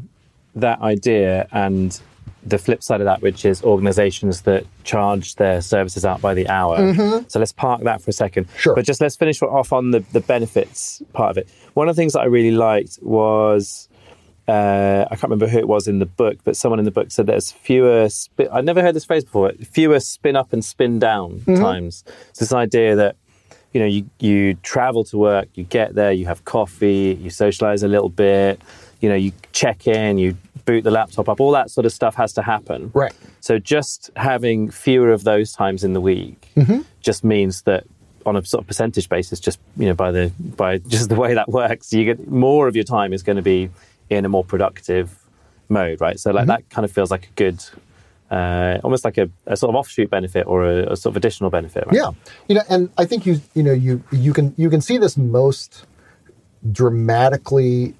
that 0.55 0.81
idea 0.81 1.47
and 1.51 1.97
the 2.45 2.57
flip 2.57 2.81
side 2.81 3.01
of 3.01 3.05
that, 3.05 3.21
which 3.21 3.43
is 3.45 3.61
organizations 3.63 4.41
that 4.43 4.65
charge 4.83 5.35
their 5.35 5.61
services 5.61 6.05
out 6.05 6.21
by 6.21 6.33
the 6.33 6.47
hour. 6.47 6.93
So 7.27 7.39
let's 7.39 7.51
park 7.51 7.83
that 7.83 8.01
for 8.01 8.09
a 8.09 8.13
second. 8.13 8.45
Mm-hmm. 8.47 8.57
Sure. 8.57 8.75
But 8.75 8.85
just 8.85 9.01
let's 9.01 9.15
finish 9.17 9.41
off 9.41 9.73
on 9.73 9.91
the, 9.91 9.99
the 10.13 10.21
benefits 10.21 11.01
part 11.13 11.31
of 11.31 11.37
it. 11.37 11.47
One 11.73 11.89
of 11.89 11.95
the 11.95 12.01
things 12.01 12.13
that 12.13 12.21
I 12.21 12.25
really 12.25 12.51
liked 12.51 12.99
was. 13.01 13.89
Uh, 14.47 15.03
I 15.11 15.15
can't 15.15 15.23
remember 15.23 15.47
who 15.47 15.57
it 15.57 15.67
was 15.67 15.87
in 15.87 15.99
the 15.99 16.05
book, 16.05 16.37
but 16.45 16.55
someone 16.55 16.79
in 16.79 16.85
the 16.85 16.91
book 16.91 17.11
said 17.11 17.25
there's 17.27 17.51
fewer. 17.51 18.07
Spin, 18.09 18.47
I'd 18.51 18.63
never 18.65 18.81
heard 18.81 18.95
this 18.95 19.03
phrase 19.05 19.25
before. 19.25 19.51
Fewer 19.71 19.99
spin 19.99 20.35
up 20.37 20.53
and 20.53 20.63
spin 20.63 20.99
down 20.99 21.39
Mm-hmm. 21.41 21.61
times. 21.61 22.03
It's 22.29 22.39
this 22.39 22.53
idea 22.53 22.95
that 22.95 23.15
you 23.73 23.81
know, 23.81 23.85
you, 23.87 24.09
you 24.19 24.53
travel 24.63 25.03
to 25.03 25.17
work, 25.17 25.49
you 25.55 25.63
get 25.65 25.93
there, 25.93 26.11
you 26.13 26.25
have 26.25 26.45
coffee, 26.45 27.17
you 27.21 27.29
socialize 27.29 27.83
a 27.83 27.87
little 27.87 28.07
bit, 28.09 28.61
you 29.01 29.09
know, 29.09 29.15
you 29.15 29.33
check 29.51 29.85
in, 29.87 30.17
you 30.17 30.35
boot 30.65 30.83
the 30.85 30.89
laptop 30.89 31.27
up, 31.29 31.39
all 31.41 31.51
that 31.51 31.69
sort 31.69 31.85
of 31.85 31.91
stuff 31.91 32.15
has 32.15 32.31
to 32.33 32.41
happen. 32.41 32.89
Right. 32.93 33.13
So 33.41 33.59
just 33.59 34.09
having 34.15 34.71
fewer 34.71 35.11
of 35.11 35.25
those 35.25 35.51
times 35.51 35.83
in 35.83 35.91
the 35.93 36.01
week 36.01 36.47
just 37.01 37.23
means 37.25 37.63
that 37.63 37.83
on 38.25 38.35
a 38.37 38.43
sort 38.45 38.63
of 38.63 38.67
percentage 38.67 39.09
basis, 39.09 39.39
just 39.39 39.59
you 39.75 39.85
know, 39.85 39.93
by 39.93 40.11
the 40.11 40.31
by 40.39 40.77
just 40.87 41.09
the 41.09 41.15
way 41.15 41.33
that 41.33 41.49
works, 41.49 41.91
you 41.93 42.05
get 42.05 42.27
more 42.29 42.67
of 42.69 42.75
your 42.75 42.85
time 42.85 43.11
is 43.13 43.21
going 43.21 43.35
to 43.35 43.41
be 43.43 43.69
in 44.09 44.25
a 44.25 44.29
more 44.29 44.43
productive 44.43 45.17
mode, 45.69 46.01
right? 46.01 46.19
So 46.19 46.31
like 46.31 46.41
mm-hmm. 46.41 46.49
that 46.49 46.69
kind 46.69 46.85
of 46.85 46.91
feels 46.91 47.11
like 47.11 47.25
a 47.25 47.31
good 47.35 47.63
uh, 48.29 48.79
almost 48.83 49.05
like 49.05 49.17
a, 49.17 49.29
a 49.45 49.55
sort 49.55 49.69
of 49.69 49.75
offshoot 49.75 50.09
benefit 50.09 50.45
or 50.47 50.65
a, 50.65 50.91
a 50.91 50.95
sort 50.97 51.13
of 51.13 51.17
additional 51.17 51.49
benefit, 51.49 51.85
right? 51.87 51.95
Yeah, 51.95 52.11
you 52.49 52.55
know, 52.55 52.63
and 52.69 52.89
I 52.97 53.05
think 53.05 53.25
you 53.25 53.39
you 53.53 53.63
know 53.63 53.71
you 53.71 54.03
you 54.11 54.33
can 54.33 54.53
you 54.57 54.69
can 54.69 54.81
see 54.81 54.97
this 54.97 55.17
most 55.17 55.85
dramatically 56.71 57.93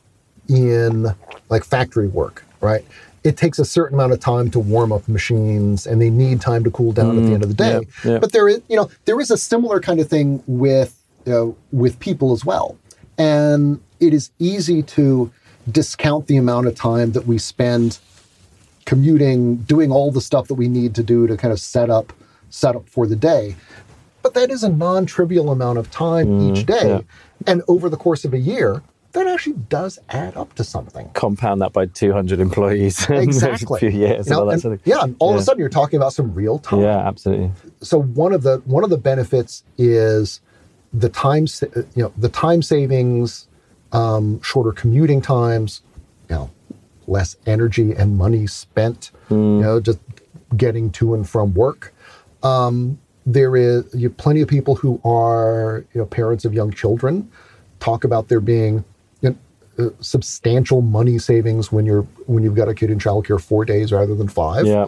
in 0.49 1.07
like 1.49 1.63
factory 1.63 2.07
work, 2.07 2.43
right? 2.61 2.85
It 3.23 3.35
takes 3.37 3.59
a 3.59 3.65
certain 3.65 3.95
amount 3.95 4.13
of 4.13 4.19
time 4.19 4.51
to 4.51 4.59
warm 4.59 4.91
up 4.91 5.07
machines, 5.07 5.87
and 5.87 6.01
they 6.01 6.09
need 6.09 6.41
time 6.41 6.63
to 6.63 6.71
cool 6.71 6.91
down 6.91 7.17
at 7.17 7.23
the 7.23 7.29
mm. 7.29 7.33
end 7.33 7.43
of 7.43 7.49
the 7.49 7.55
day. 7.55 7.79
yeah, 8.03 8.11
yeah. 8.11 8.19
But 8.19 8.31
there 8.31 8.47
is, 8.47 8.61
you 8.69 8.75
know, 8.75 8.89
there 9.05 9.19
is 9.19 9.31
a 9.31 9.37
similar 9.37 9.79
kind 9.79 9.99
of 9.99 10.09
thing 10.09 10.43
with 10.47 11.01
you 11.25 11.31
know, 11.31 11.57
with 11.71 11.99
people 11.99 12.33
as 12.33 12.43
well, 12.43 12.77
and 13.17 13.81
it 13.99 14.13
is 14.13 14.31
easy 14.39 14.83
to 14.83 15.31
discount 15.71 16.27
the 16.27 16.37
amount 16.37 16.67
of 16.67 16.75
time 16.75 17.11
that 17.13 17.25
we 17.27 17.37
spend 17.37 17.99
commuting, 18.85 19.57
doing 19.57 19.91
all 19.91 20.11
the 20.11 20.21
stuff 20.21 20.47
that 20.47 20.53
we 20.55 20.67
need 20.67 20.95
to 20.95 21.03
do 21.03 21.27
to 21.27 21.35
kind 21.37 21.51
of 21.51 21.59
set 21.59 21.89
up 21.89 22.13
set 22.49 22.75
up 22.75 22.87
for 22.87 23.05
the 23.05 23.15
day. 23.15 23.55
But 24.21 24.33
that 24.33 24.49
is 24.49 24.63
a 24.63 24.69
non-trivial 24.69 25.51
amount 25.51 25.77
of 25.77 25.91
time 25.91 26.41
each 26.51 26.65
day. 26.65 26.83
Mm, 26.83 26.99
yeah. 26.99 27.51
And 27.51 27.61
over 27.67 27.89
the 27.89 27.97
course 27.97 28.23
of 28.25 28.33
a 28.33 28.37
year, 28.37 28.81
that 29.11 29.27
actually 29.27 29.55
does 29.69 29.99
add 30.09 30.35
up 30.37 30.53
to 30.55 30.63
something. 30.63 31.09
compound 31.13 31.61
that 31.61 31.73
by 31.73 31.85
200 31.87 32.39
employees 32.39 33.09
in 33.09 33.15
Exactly. 33.17 33.77
a 33.77 33.79
few 33.79 33.89
years 33.89 34.27
You 34.27 34.35
know, 34.35 34.49
and 34.49 34.61
sort 34.61 34.73
of 34.75 34.81
yeah, 34.85 35.01
and 35.03 35.15
all 35.19 35.33
of 35.33 35.39
a 35.39 35.43
sudden 35.43 35.59
you're 35.59 35.69
talking 35.69 35.97
about 35.97 36.13
some 36.13 36.33
real 36.33 36.59
time. 36.59 36.81
yeah 36.81 37.07
absolutely 37.07 37.51
so 37.81 38.01
one 38.01 38.31
of 38.33 38.43
the 38.43 38.61
one 38.65 38.83
of 38.83 38.89
the 38.89 38.97
benefits 38.97 39.63
is 39.77 40.39
the 40.93 41.09
time 41.09 41.47
you 41.95 42.03
know 42.03 42.13
the 42.17 42.29
time 42.29 42.61
savings 42.61 43.47
um, 43.91 44.41
shorter 44.41 44.71
commuting 44.71 45.21
times 45.21 45.81
you 46.29 46.35
know 46.35 46.49
less 47.07 47.37
energy 47.45 47.93
and 47.93 48.17
money 48.17 48.47
spent 48.47 49.11
you 49.29 49.61
know 49.61 49.79
just 49.79 49.99
getting 50.55 50.89
to 50.91 51.13
and 51.13 51.27
from 51.27 51.53
work. 51.53 51.93
Um, 52.43 52.99
there 53.25 53.55
is 53.55 53.83
you 53.93 54.07
have 54.07 54.17
plenty 54.17 54.41
of 54.41 54.47
people 54.47 54.75
who 54.75 55.01
are 55.03 55.85
you 55.93 55.99
know 56.01 56.05
parents 56.05 56.45
of 56.45 56.53
young 56.53 56.71
children 56.71 57.29
talk 57.79 58.03
about 58.03 58.29
there 58.29 58.39
being 58.39 58.83
you 59.21 59.29
know, 59.77 59.85
uh, 59.85 59.89
substantial 59.99 60.81
money 60.81 61.17
savings 61.17 61.71
when 61.71 61.85
you're 61.85 62.03
when 62.25 62.43
you've 62.43 62.55
got 62.55 62.69
a 62.69 62.73
kid 62.73 62.89
in 62.89 62.99
childcare 62.99 63.39
four 63.41 63.65
days 63.65 63.91
rather 63.91 64.15
than 64.15 64.27
five. 64.27 64.65
Yeah. 64.65 64.87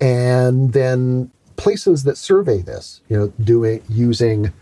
And 0.00 0.72
then 0.72 1.30
places 1.56 2.02
that 2.04 2.16
survey 2.18 2.60
this, 2.60 3.00
you 3.08 3.16
know, 3.16 3.32
doing 3.42 3.82
using 3.88 4.52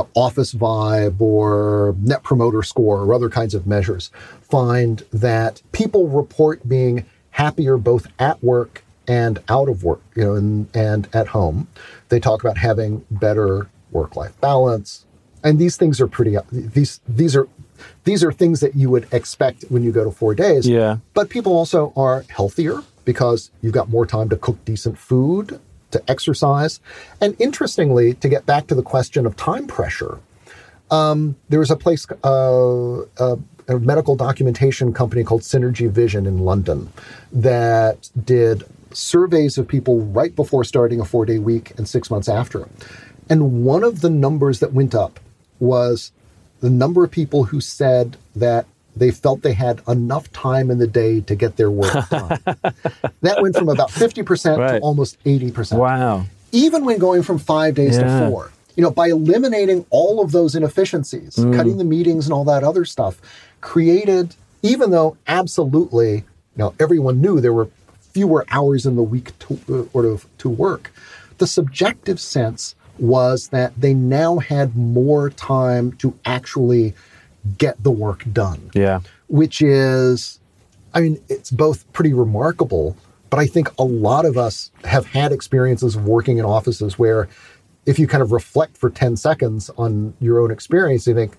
know, 0.00 0.08
Officevibe 0.16 1.20
or 1.20 1.94
Net 2.00 2.22
Promoter 2.22 2.62
Score 2.62 3.02
or 3.02 3.14
other 3.14 3.28
kinds 3.28 3.54
of 3.54 3.66
measures, 3.66 4.10
find 4.40 5.04
that 5.12 5.62
people 5.72 6.08
report 6.08 6.68
being 6.68 7.06
happier 7.30 7.76
both 7.76 8.06
at 8.18 8.42
work 8.42 8.84
and 9.06 9.38
out 9.48 9.68
of 9.68 9.84
work, 9.84 10.00
you 10.14 10.24
know, 10.24 10.34
and, 10.34 10.68
and 10.74 11.08
at 11.12 11.28
home. 11.28 11.68
They 12.08 12.20
talk 12.20 12.42
about 12.42 12.58
having 12.58 13.04
better 13.10 13.68
work-life 13.90 14.40
balance, 14.40 15.04
and 15.42 15.58
these 15.58 15.76
things 15.76 16.00
are 16.00 16.06
pretty. 16.06 16.36
These 16.50 17.00
these 17.06 17.36
are 17.36 17.48
these 18.04 18.24
are 18.24 18.32
things 18.32 18.60
that 18.60 18.74
you 18.76 18.88
would 18.90 19.06
expect 19.12 19.64
when 19.68 19.82
you 19.82 19.92
go 19.92 20.04
to 20.04 20.10
four 20.10 20.34
days. 20.34 20.66
Yeah. 20.66 20.98
But 21.12 21.28
people 21.28 21.52
also 21.52 21.92
are 21.96 22.24
healthier. 22.28 22.82
because 23.04 23.50
you've 23.60 23.72
got 23.74 23.88
more 23.88 24.06
time 24.06 24.28
to 24.30 24.36
cook 24.36 24.64
decent 24.64 24.98
food, 24.98 25.60
to 25.94 26.02
exercise. 26.10 26.80
And 27.20 27.34
interestingly, 27.40 28.14
to 28.14 28.28
get 28.28 28.44
back 28.44 28.66
to 28.68 28.74
the 28.74 28.82
question 28.82 29.26
of 29.26 29.36
time 29.36 29.66
pressure, 29.66 30.20
um, 30.90 31.36
there 31.48 31.60
was 31.60 31.70
a 31.70 31.76
place, 31.76 32.06
uh, 32.22 33.00
uh, 33.00 33.36
a 33.66 33.78
medical 33.78 34.14
documentation 34.14 34.92
company 34.92 35.24
called 35.24 35.40
Synergy 35.40 35.90
Vision 35.90 36.26
in 36.26 36.38
London 36.40 36.92
that 37.32 38.10
did 38.24 38.64
surveys 38.92 39.58
of 39.58 39.66
people 39.66 40.02
right 40.02 40.34
before 40.36 40.64
starting 40.64 41.00
a 41.00 41.04
four 41.04 41.24
day 41.24 41.38
week 41.38 41.72
and 41.76 41.88
six 41.88 42.10
months 42.10 42.28
after. 42.28 42.68
And 43.28 43.64
one 43.64 43.82
of 43.82 44.02
the 44.02 44.10
numbers 44.10 44.60
that 44.60 44.72
went 44.72 44.94
up 44.94 45.18
was 45.58 46.12
the 46.60 46.70
number 46.70 47.04
of 47.04 47.10
people 47.10 47.44
who 47.44 47.60
said 47.60 48.16
that 48.36 48.66
they 48.96 49.10
felt 49.10 49.42
they 49.42 49.52
had 49.52 49.82
enough 49.88 50.30
time 50.32 50.70
in 50.70 50.78
the 50.78 50.86
day 50.86 51.20
to 51.22 51.34
get 51.34 51.56
their 51.56 51.70
work 51.70 51.92
done. 52.10 52.38
that 53.22 53.38
went 53.40 53.56
from 53.56 53.68
about 53.68 53.90
50% 53.90 54.58
right. 54.58 54.72
to 54.72 54.78
almost 54.80 55.22
80%. 55.24 55.78
Wow. 55.78 56.26
Even 56.52 56.84
when 56.84 56.98
going 56.98 57.22
from 57.22 57.38
five 57.38 57.74
days 57.74 57.98
yeah. 57.98 58.20
to 58.20 58.28
four. 58.28 58.50
You 58.76 58.82
know, 58.82 58.90
by 58.90 59.08
eliminating 59.08 59.86
all 59.90 60.20
of 60.20 60.32
those 60.32 60.56
inefficiencies, 60.56 61.36
mm. 61.36 61.54
cutting 61.54 61.78
the 61.78 61.84
meetings 61.84 62.26
and 62.26 62.32
all 62.32 62.44
that 62.44 62.64
other 62.64 62.84
stuff, 62.84 63.20
created, 63.60 64.34
even 64.62 64.90
though 64.90 65.16
absolutely, 65.28 66.16
you 66.16 66.24
know, 66.56 66.74
everyone 66.80 67.20
knew 67.20 67.40
there 67.40 67.52
were 67.52 67.68
fewer 68.00 68.44
hours 68.50 68.84
in 68.84 68.96
the 68.96 69.02
week 69.02 69.36
to, 69.40 69.88
uh, 69.94 70.18
to 70.38 70.48
work, 70.48 70.92
the 71.38 71.46
subjective 71.46 72.20
sense 72.20 72.74
was 72.98 73.48
that 73.48 73.72
they 73.80 73.94
now 73.94 74.38
had 74.38 74.76
more 74.76 75.30
time 75.30 75.92
to 75.92 76.16
actually 76.24 76.94
get 77.58 77.82
the 77.82 77.90
work 77.90 78.24
done. 78.32 78.70
Yeah. 78.74 79.00
Which 79.28 79.62
is, 79.62 80.40
I 80.92 81.00
mean, 81.00 81.20
it's 81.28 81.50
both 81.50 81.90
pretty 81.92 82.12
remarkable, 82.12 82.96
but 83.30 83.40
I 83.40 83.46
think 83.46 83.68
a 83.78 83.84
lot 83.84 84.24
of 84.24 84.38
us 84.38 84.70
have 84.84 85.06
had 85.06 85.32
experiences 85.32 85.96
working 85.96 86.38
in 86.38 86.44
offices 86.44 86.98
where 86.98 87.28
if 87.86 87.98
you 87.98 88.06
kind 88.06 88.22
of 88.22 88.32
reflect 88.32 88.76
for 88.76 88.90
10 88.90 89.16
seconds 89.16 89.70
on 89.76 90.14
your 90.20 90.40
own 90.40 90.50
experience, 90.50 91.06
you 91.06 91.14
think, 91.14 91.36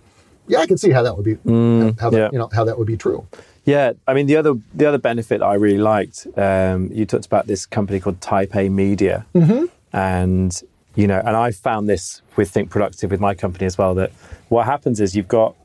yeah, 0.47 0.59
I 0.59 0.67
can 0.67 0.77
see 0.77 0.91
how 0.91 1.01
that 1.03 1.15
would 1.15 1.25
be, 1.25 1.35
mm, 1.35 1.99
how 1.99 2.09
that, 2.09 2.17
yeah. 2.17 2.29
you 2.31 2.37
know, 2.37 2.49
how 2.53 2.63
that 2.65 2.77
would 2.77 2.87
be 2.87 2.97
true. 2.97 3.25
Yeah, 3.65 3.93
I 4.07 4.13
mean 4.13 4.27
the 4.27 4.35
other 4.35 4.53
the 4.75 4.85
other 4.85 4.99
benefit 4.99 5.41
I 5.41 5.55
really 5.55 5.79
liked, 5.79 6.27
um, 6.37 6.91
you 6.93 7.05
talked 7.07 7.25
about 7.25 7.47
this 7.47 7.65
company 7.65 7.99
called 7.99 8.21
Type 8.21 8.55
A 8.55 8.69
Media, 8.69 9.25
mm-hmm. 9.33 9.65
and 9.91 10.61
you 10.93 11.07
know, 11.07 11.19
and 11.25 11.35
I 11.35 11.51
found 11.51 11.89
this 11.89 12.21
with 12.35 12.51
Think 12.51 12.69
Productive 12.69 13.09
with 13.09 13.19
my 13.19 13.33
company 13.33 13.65
as 13.65 13.75
well. 13.75 13.95
That 13.95 14.11
what 14.49 14.65
happens 14.65 15.01
is 15.01 15.15
you've 15.15 15.27
got 15.27 15.55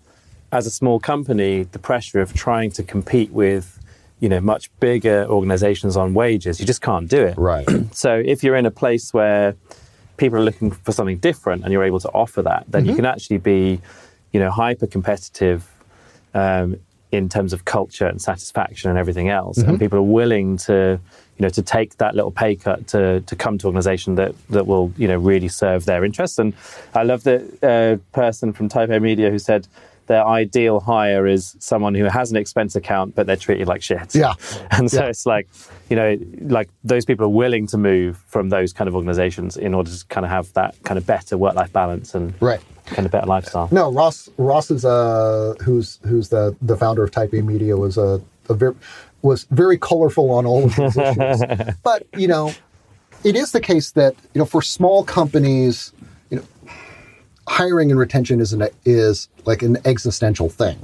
as 0.52 0.66
a 0.66 0.70
small 0.70 0.98
company, 0.98 1.64
the 1.64 1.78
pressure 1.78 2.20
of 2.20 2.34
trying 2.34 2.70
to 2.72 2.82
compete 2.82 3.30
with, 3.30 3.78
you 4.18 4.28
know, 4.28 4.40
much 4.40 4.70
bigger 4.80 5.26
organizations 5.28 5.96
on 5.96 6.14
wages, 6.14 6.60
you 6.60 6.66
just 6.66 6.82
can't 6.82 7.08
do 7.08 7.22
it. 7.22 7.38
Right. 7.38 7.66
so 7.92 8.22
if 8.24 8.42
you're 8.42 8.56
in 8.56 8.66
a 8.66 8.70
place 8.70 9.14
where 9.14 9.54
people 10.16 10.38
are 10.38 10.42
looking 10.42 10.70
for 10.70 10.92
something 10.92 11.18
different 11.18 11.64
and 11.64 11.72
you're 11.72 11.84
able 11.84 12.00
to 12.00 12.10
offer 12.10 12.42
that, 12.42 12.64
then 12.68 12.82
mm-hmm. 12.82 12.90
you 12.90 12.96
can 12.96 13.06
actually 13.06 13.38
be, 13.38 13.80
you 14.32 14.40
know, 14.40 14.50
hyper 14.50 14.86
competitive 14.86 15.68
um, 16.34 16.76
in 17.12 17.28
terms 17.28 17.52
of 17.52 17.64
culture 17.64 18.06
and 18.06 18.20
satisfaction 18.20 18.90
and 18.90 18.98
everything 18.98 19.28
else. 19.28 19.58
Mm-hmm. 19.58 19.70
And 19.70 19.78
people 19.80 19.98
are 19.98 20.02
willing 20.02 20.56
to, 20.58 21.00
you 21.38 21.42
know, 21.42 21.48
to 21.48 21.62
take 21.62 21.96
that 21.96 22.14
little 22.14 22.30
pay 22.30 22.54
cut 22.54 22.86
to 22.88 23.20
to 23.22 23.36
come 23.36 23.56
to 23.58 23.66
an 23.66 23.70
organization 23.70 24.16
that 24.16 24.34
that 24.48 24.66
will, 24.66 24.92
you 24.96 25.08
know, 25.08 25.16
really 25.16 25.48
serve 25.48 25.86
their 25.86 26.04
interests. 26.04 26.38
And 26.38 26.54
I 26.94 27.02
love 27.02 27.22
the 27.24 27.38
uh, 27.62 28.14
person 28.14 28.52
from 28.52 28.68
Type 28.68 28.90
A 28.90 29.00
Media 29.00 29.30
who 29.30 29.38
said, 29.38 29.66
their 30.10 30.26
ideal 30.26 30.80
hire 30.80 31.24
is 31.24 31.54
someone 31.60 31.94
who 31.94 32.06
has 32.06 32.32
an 32.32 32.36
expense 32.36 32.74
account, 32.74 33.14
but 33.14 33.28
they're 33.28 33.36
treated 33.36 33.68
like 33.68 33.80
shit. 33.80 34.12
Yeah. 34.12 34.34
And 34.72 34.90
so 34.90 35.04
yeah. 35.04 35.10
it's 35.10 35.24
like, 35.24 35.48
you 35.88 35.94
know, 35.94 36.18
like 36.40 36.68
those 36.82 37.04
people 37.04 37.26
are 37.26 37.36
willing 37.44 37.68
to 37.68 37.78
move 37.78 38.16
from 38.26 38.48
those 38.48 38.72
kind 38.72 38.88
of 38.88 38.96
organizations 38.96 39.56
in 39.56 39.72
order 39.72 39.90
to 39.90 40.06
kind 40.06 40.24
of 40.24 40.30
have 40.30 40.52
that 40.54 40.74
kind 40.82 40.98
of 40.98 41.06
better 41.06 41.38
work 41.38 41.54
life 41.54 41.72
balance 41.72 42.14
and 42.16 42.34
right. 42.40 42.60
kind 42.86 43.06
of 43.06 43.12
better 43.12 43.26
lifestyle. 43.26 43.68
No, 43.70 43.92
Ross 43.92 44.28
Ross 44.36 44.70
is 44.72 44.84
uh 44.84 45.54
who's 45.62 46.00
who's 46.02 46.28
the 46.30 46.56
the 46.60 46.76
founder 46.76 47.04
of 47.04 47.12
Type 47.12 47.32
A 47.32 47.42
Media 47.42 47.76
was 47.76 47.96
a, 47.96 48.20
a 48.48 48.54
very 48.54 48.74
was 49.22 49.44
very 49.50 49.78
colorful 49.78 50.32
on 50.32 50.44
all 50.44 50.64
of 50.64 50.74
these 50.74 50.96
issues. 50.96 51.74
but, 51.84 52.06
you 52.16 52.26
know, 52.26 52.52
it 53.22 53.36
is 53.36 53.52
the 53.52 53.60
case 53.60 53.92
that, 53.92 54.14
you 54.34 54.38
know, 54.40 54.44
for 54.44 54.62
small 54.62 55.04
companies, 55.04 55.92
hiring 57.50 57.90
and 57.90 57.98
retention 57.98 58.40
is 58.40 58.52
an 58.52 58.68
is 58.84 59.28
like 59.44 59.62
an 59.62 59.76
existential 59.84 60.48
thing, 60.48 60.78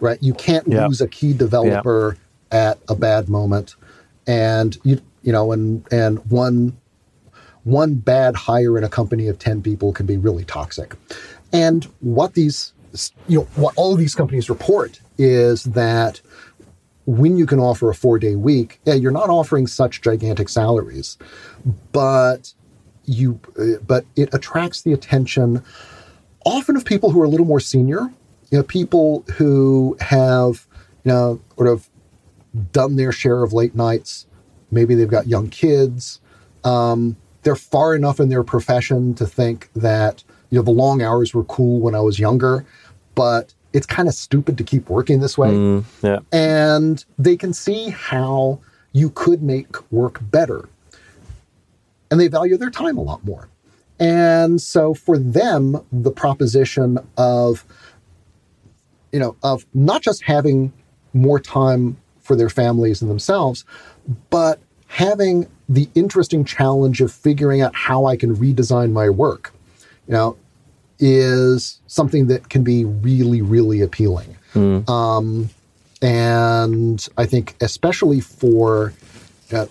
right? 0.00 0.22
You 0.22 0.34
can't 0.34 0.68
yep. 0.68 0.88
lose 0.88 1.00
a 1.00 1.08
key 1.08 1.32
developer 1.32 2.18
yep. 2.52 2.68
at 2.68 2.78
a 2.90 2.94
bad 2.94 3.30
moment, 3.30 3.74
and 4.26 4.76
you 4.84 5.00
you 5.22 5.32
know, 5.32 5.52
and 5.52 5.86
and 5.90 6.18
one 6.30 6.76
one 7.64 7.94
bad 7.94 8.36
hire 8.36 8.76
in 8.76 8.84
a 8.84 8.90
company 8.90 9.26
of 9.28 9.38
ten 9.38 9.62
people 9.62 9.92
can 9.92 10.04
be 10.04 10.18
really 10.18 10.44
toxic. 10.44 10.94
And 11.50 11.84
what 12.00 12.34
these 12.34 12.74
you 13.26 13.38
know 13.38 13.46
what 13.56 13.72
all 13.76 13.96
these 13.96 14.14
companies 14.14 14.50
report 14.50 15.00
is 15.16 15.64
that 15.64 16.20
when 17.06 17.38
you 17.38 17.46
can 17.46 17.58
offer 17.58 17.88
a 17.88 17.94
four 17.94 18.18
day 18.18 18.36
week, 18.36 18.80
yeah, 18.84 18.94
you're 18.94 19.10
not 19.10 19.30
offering 19.30 19.66
such 19.66 20.02
gigantic 20.02 20.50
salaries, 20.50 21.16
but 21.90 22.52
you 23.06 23.40
but 23.86 24.04
it 24.14 24.32
attracts 24.34 24.82
the 24.82 24.92
attention 24.92 25.62
often 26.44 26.76
of 26.76 26.84
people 26.84 27.10
who 27.10 27.20
are 27.20 27.24
a 27.24 27.28
little 27.28 27.46
more 27.46 27.60
senior, 27.60 28.10
you 28.50 28.58
know, 28.58 28.62
people 28.62 29.24
who 29.36 29.96
have, 30.00 30.66
you 31.04 31.12
know, 31.12 31.40
sort 31.56 31.68
of 31.68 31.88
done 32.72 32.96
their 32.96 33.12
share 33.12 33.42
of 33.42 33.52
late 33.52 33.74
nights. 33.74 34.26
Maybe 34.70 34.94
they've 34.94 35.08
got 35.08 35.26
young 35.26 35.48
kids. 35.48 36.20
Um, 36.64 37.16
they're 37.42 37.56
far 37.56 37.94
enough 37.94 38.20
in 38.20 38.28
their 38.28 38.42
profession 38.42 39.14
to 39.14 39.26
think 39.26 39.70
that, 39.74 40.22
you 40.50 40.58
know, 40.58 40.62
the 40.62 40.70
long 40.70 41.02
hours 41.02 41.34
were 41.34 41.44
cool 41.44 41.80
when 41.80 41.94
I 41.94 42.00
was 42.00 42.18
younger, 42.18 42.64
but 43.14 43.54
it's 43.72 43.86
kind 43.86 44.06
of 44.06 44.14
stupid 44.14 44.58
to 44.58 44.64
keep 44.64 44.88
working 44.88 45.20
this 45.20 45.36
way. 45.36 45.50
Mm, 45.50 45.84
yeah. 46.02 46.18
And 46.30 47.04
they 47.18 47.36
can 47.36 47.52
see 47.52 47.90
how 47.90 48.60
you 48.92 49.10
could 49.10 49.42
make 49.42 49.90
work 49.90 50.18
better. 50.30 50.68
And 52.10 52.20
they 52.20 52.28
value 52.28 52.58
their 52.58 52.70
time 52.70 52.98
a 52.98 53.02
lot 53.02 53.24
more. 53.24 53.48
And 54.02 54.60
so 54.60 54.94
for 54.94 55.16
them, 55.16 55.80
the 55.92 56.10
proposition 56.10 56.98
of, 57.16 57.64
you 59.12 59.20
know, 59.20 59.36
of 59.44 59.64
not 59.74 60.02
just 60.02 60.24
having 60.24 60.72
more 61.12 61.38
time 61.38 61.96
for 62.20 62.34
their 62.34 62.48
families 62.48 63.00
and 63.00 63.08
themselves, 63.08 63.64
but 64.28 64.58
having 64.88 65.48
the 65.68 65.88
interesting 65.94 66.44
challenge 66.44 67.00
of 67.00 67.12
figuring 67.12 67.60
out 67.60 67.76
how 67.76 68.06
I 68.06 68.16
can 68.16 68.34
redesign 68.34 68.90
my 68.90 69.08
work, 69.08 69.54
you 70.08 70.14
know, 70.14 70.36
is 70.98 71.80
something 71.86 72.26
that 72.26 72.48
can 72.48 72.64
be 72.64 72.84
really, 72.84 73.40
really 73.40 73.82
appealing. 73.82 74.36
Mm. 74.54 74.88
Um, 74.90 75.48
and 76.02 77.08
I 77.16 77.26
think, 77.26 77.54
especially 77.60 78.18
for 78.18 78.94
uh, 79.52 79.66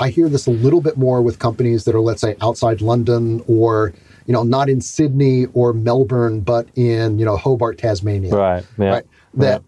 I 0.00 0.10
hear 0.10 0.28
this 0.28 0.46
a 0.46 0.50
little 0.50 0.80
bit 0.80 0.96
more 0.96 1.22
with 1.22 1.38
companies 1.38 1.84
that 1.84 1.94
are, 1.94 2.00
let's 2.00 2.20
say, 2.20 2.36
outside 2.40 2.80
London 2.80 3.42
or 3.46 3.92
you 4.28 4.34
know, 4.34 4.42
not 4.42 4.68
in 4.68 4.82
Sydney 4.82 5.46
or 5.54 5.72
Melbourne, 5.72 6.40
but 6.40 6.68
in 6.76 7.18
you 7.18 7.24
know 7.24 7.36
Hobart, 7.36 7.78
Tasmania. 7.78 8.34
Right. 8.34 8.64
Yeah. 8.76 8.86
Right. 8.86 9.04
That 9.34 9.62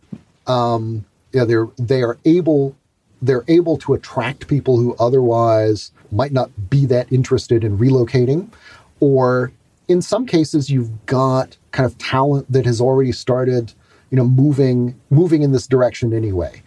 um, 0.46 1.06
yeah, 1.32 1.44
they're 1.44 1.68
they 1.78 2.02
are 2.02 2.18
able 2.26 2.76
they're 3.22 3.44
able 3.48 3.78
to 3.78 3.94
attract 3.94 4.48
people 4.48 4.76
who 4.76 4.94
otherwise 5.00 5.92
might 6.12 6.32
not 6.32 6.50
be 6.68 6.84
that 6.86 7.10
interested 7.10 7.64
in 7.64 7.78
relocating, 7.78 8.50
or 9.00 9.50
in 9.88 10.02
some 10.02 10.26
cases 10.26 10.68
you've 10.68 11.06
got 11.06 11.56
kind 11.72 11.86
of 11.86 11.96
talent 11.96 12.50
that 12.52 12.66
has 12.66 12.82
already 12.82 13.12
started 13.12 13.72
you 14.10 14.16
know 14.16 14.24
moving 14.24 14.94
moving 15.08 15.42
in 15.42 15.52
this 15.52 15.66
direction 15.66 16.12
anyway 16.12 16.62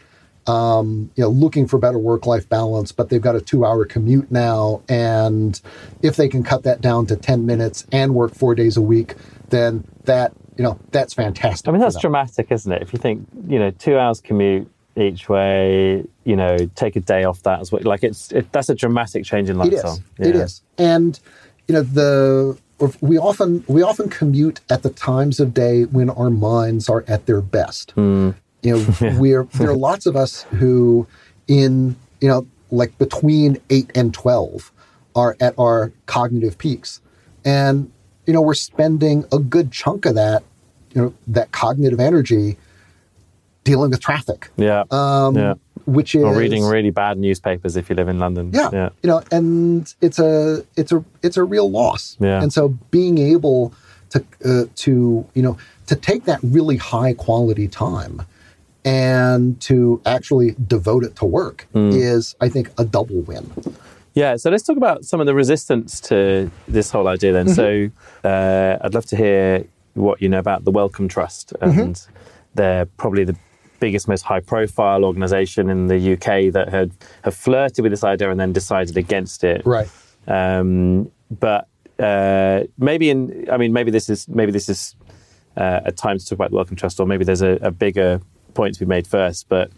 um, 0.48 1.12
you 1.16 1.24
know, 1.24 1.30
looking 1.30 1.68
for 1.68 1.78
better 1.78 1.98
work-life 1.98 2.48
balance, 2.50 2.92
but 2.92 3.10
they've 3.10 3.22
got 3.22 3.36
a 3.36 3.42
two-hour 3.42 3.86
commute 3.86 4.32
now, 4.32 4.82
and 4.90 5.60
if 6.02 6.16
they 6.16 6.28
can 6.28 6.44
cut 6.44 6.64
that 6.64 6.82
down 6.82 7.06
to 7.08 7.16
ten 7.16 7.46
minutes 7.46 7.86
and 7.92 8.14
work 8.14 8.36
four 8.36 8.56
days 8.56 8.78
a 8.78 8.82
week, 8.82 9.16
then 9.50 9.86
that 10.04 10.34
you 10.58 10.64
know 10.64 10.80
that's 10.92 11.14
fantastic. 11.14 11.68
I 11.68 11.72
mean, 11.72 11.82
that's 11.82 12.00
dramatic, 12.00 12.52
isn't 12.52 12.72
it? 12.72 12.82
If 12.82 12.94
you 12.94 13.00
think 13.00 13.28
you 13.48 13.60
know, 13.60 13.72
two 13.72 13.98
hours 13.98 14.22
commute 14.22 14.70
each 14.96 15.28
way, 15.30 16.06
you 16.24 16.36
know, 16.36 16.58
take 16.76 16.96
a 16.96 17.00
day 17.00 17.24
off 17.24 17.42
that 17.44 17.60
as 17.62 17.72
well. 17.72 17.82
Like 17.84 18.04
it's 18.04 18.32
it, 18.32 18.52
that's 18.52 18.70
a 18.70 18.76
dramatic 18.76 19.26
change 19.26 19.50
in 19.50 19.58
lifestyle. 19.58 19.96
It 19.96 20.00
is. 20.00 20.04
Yeah. 20.20 20.28
It 20.28 20.36
is, 20.36 20.62
and 20.78 21.20
you 21.68 21.74
know 21.76 21.84
the 21.84 22.58
we 23.02 23.18
often 23.18 23.64
we 23.68 23.82
often 23.82 24.10
commute 24.10 24.60
at 24.70 24.84
the 24.84 24.90
times 24.90 25.40
of 25.40 25.54
day 25.54 25.86
when 25.86 26.10
our 26.10 26.30
minds 26.30 26.90
are 26.90 27.04
at 27.08 27.26
their 27.26 27.42
best. 27.42 27.96
Mm. 27.96 28.36
You 28.64 28.78
know, 28.78 28.86
yeah. 29.02 29.20
we're 29.20 29.44
there 29.44 29.70
are 29.70 29.76
lots 29.76 30.06
of 30.06 30.16
us 30.16 30.44
who, 30.44 31.08
in 31.48 31.96
you 32.20 32.28
know, 32.28 32.48
like 32.72 32.98
between 32.98 33.60
eight 33.70 33.92
and 33.96 34.14
twelve, 34.14 34.72
are 35.16 35.38
at 35.40 35.54
our 35.60 35.92
cognitive 36.06 36.58
peaks, 36.58 37.02
and 37.46 37.92
you 38.26 38.34
know, 38.34 38.42
we're 38.42 38.54
spending 38.54 39.26
a 39.32 39.40
good 39.40 39.72
chunk 39.72 40.06
of 40.06 40.16
that, 40.16 40.44
you 40.94 41.02
know, 41.02 41.14
that 41.28 41.52
cognitive 41.52 42.00
energy 42.00 42.58
dealing 43.64 43.90
with 43.92 44.00
traffic. 44.00 44.50
Yeah. 44.58 44.84
Um, 44.92 45.36
yeah. 45.36 45.54
which 45.86 46.16
is 46.16 46.24
or 46.24 46.36
reading 46.36 46.64
really 46.64 46.90
bad 46.90 47.18
newspapers 47.18 47.76
if 47.76 47.90
you 47.90 47.96
live 47.96 48.08
in 48.08 48.20
London. 48.20 48.52
Yeah, 48.54 48.70
yeah. 48.72 48.90
you 49.02 49.10
know, 49.10 49.24
and 49.32 49.94
it's 50.02 50.20
a 50.20 50.66
it's 50.78 50.92
a 50.92 51.04
it's 51.22 51.38
a 51.38 51.44
real 51.44 51.70
loss. 51.70 52.18
Yeah. 52.20 52.42
And 52.42 52.52
so 52.52 52.70
being 52.92 53.18
able 53.18 53.74
to 54.12 54.24
uh, 54.46 54.66
to 54.76 55.28
you 55.34 55.42
know 55.42 55.58
to 55.88 55.96
take 55.96 56.26
that 56.26 56.40
really 56.44 56.78
high 56.78 57.14
quality 57.14 57.68
time 57.68 58.22
and 58.86 59.60
to 59.62 60.02
actually 60.06 60.56
devote 60.68 61.04
it 61.04 61.16
to 61.18 61.26
work 61.26 61.68
Mm. 61.74 61.94
is, 61.96 62.36
I 62.42 62.50
think, 62.50 62.70
a 62.78 62.86
double 62.86 63.22
win. 63.22 63.50
Yeah, 64.14 64.36
so 64.36 64.50
let's 64.52 64.64
talk 64.64 64.78
about 64.78 65.06
some 65.06 65.20
of 65.20 65.26
the 65.26 65.34
resistance 65.34 66.00
to 66.02 66.52
this 66.68 66.92
whole 66.92 67.08
idea 67.08 67.34
then. 67.34 67.50
So 67.50 67.90
uh, 68.24 68.78
I'd 68.82 68.94
love 68.94 69.06
to 69.08 69.16
hear 69.16 69.66
what 69.96 70.22
you 70.22 70.30
know 70.30 70.40
about 70.40 70.66
the 70.66 70.72
Wellcome 70.72 71.08
Trust. 71.08 71.54
And 71.62 72.00
they're 72.54 72.86
probably 72.86 73.24
the 73.24 73.36
biggest, 73.80 74.08
most 74.08 74.22
high 74.22 74.40
profile 74.40 75.04
organization 75.04 75.70
in 75.70 75.88
the 75.88 76.14
UK 76.14 76.54
that 76.54 76.70
had 76.70 76.92
have 77.24 77.34
flirted 77.36 77.82
with 77.84 77.92
this 77.92 78.04
idea 78.04 78.30
and 78.30 78.40
then 78.40 78.54
decided 78.54 78.98
against 78.98 79.44
it. 79.44 79.66
Right. 79.66 79.90
Um, 80.28 81.12
but 81.32 81.68
uh, 82.00 82.64
maybe 82.78 83.10
in, 83.10 83.48
I 83.52 83.58
mean, 83.58 83.74
maybe 83.74 83.90
this 83.92 84.10
is 84.10 84.28
maybe 84.28 84.52
this 84.52 84.70
is 84.70 84.96
uh, 85.58 85.82
a 85.86 85.92
time 85.92 86.18
to 86.20 86.26
talk 86.26 86.34
about 86.38 86.52
the 86.52 86.56
Wellcome 86.56 86.76
Trust, 86.76 87.00
or 87.00 87.08
maybe 87.08 87.24
there's 87.26 87.42
a, 87.42 87.58
a 87.62 87.72
bigger 87.72 88.22
point 88.54 88.76
to 88.76 88.80
be 88.80 88.86
made 88.86 89.08
first. 89.08 89.48
But 89.50 89.72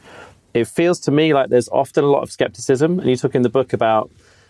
it 0.54 0.68
feels 0.68 1.00
to 1.02 1.12
me 1.12 1.34
like 1.34 1.50
there's 1.50 1.70
often 1.70 2.04
a 2.04 2.08
lot 2.08 2.24
of 2.24 2.32
skepticism, 2.32 3.00
and 3.00 3.10
you 3.10 3.16
talk 3.16 3.36
in 3.36 3.42
the 3.42 3.50
book 3.50 3.74
about 3.74 4.10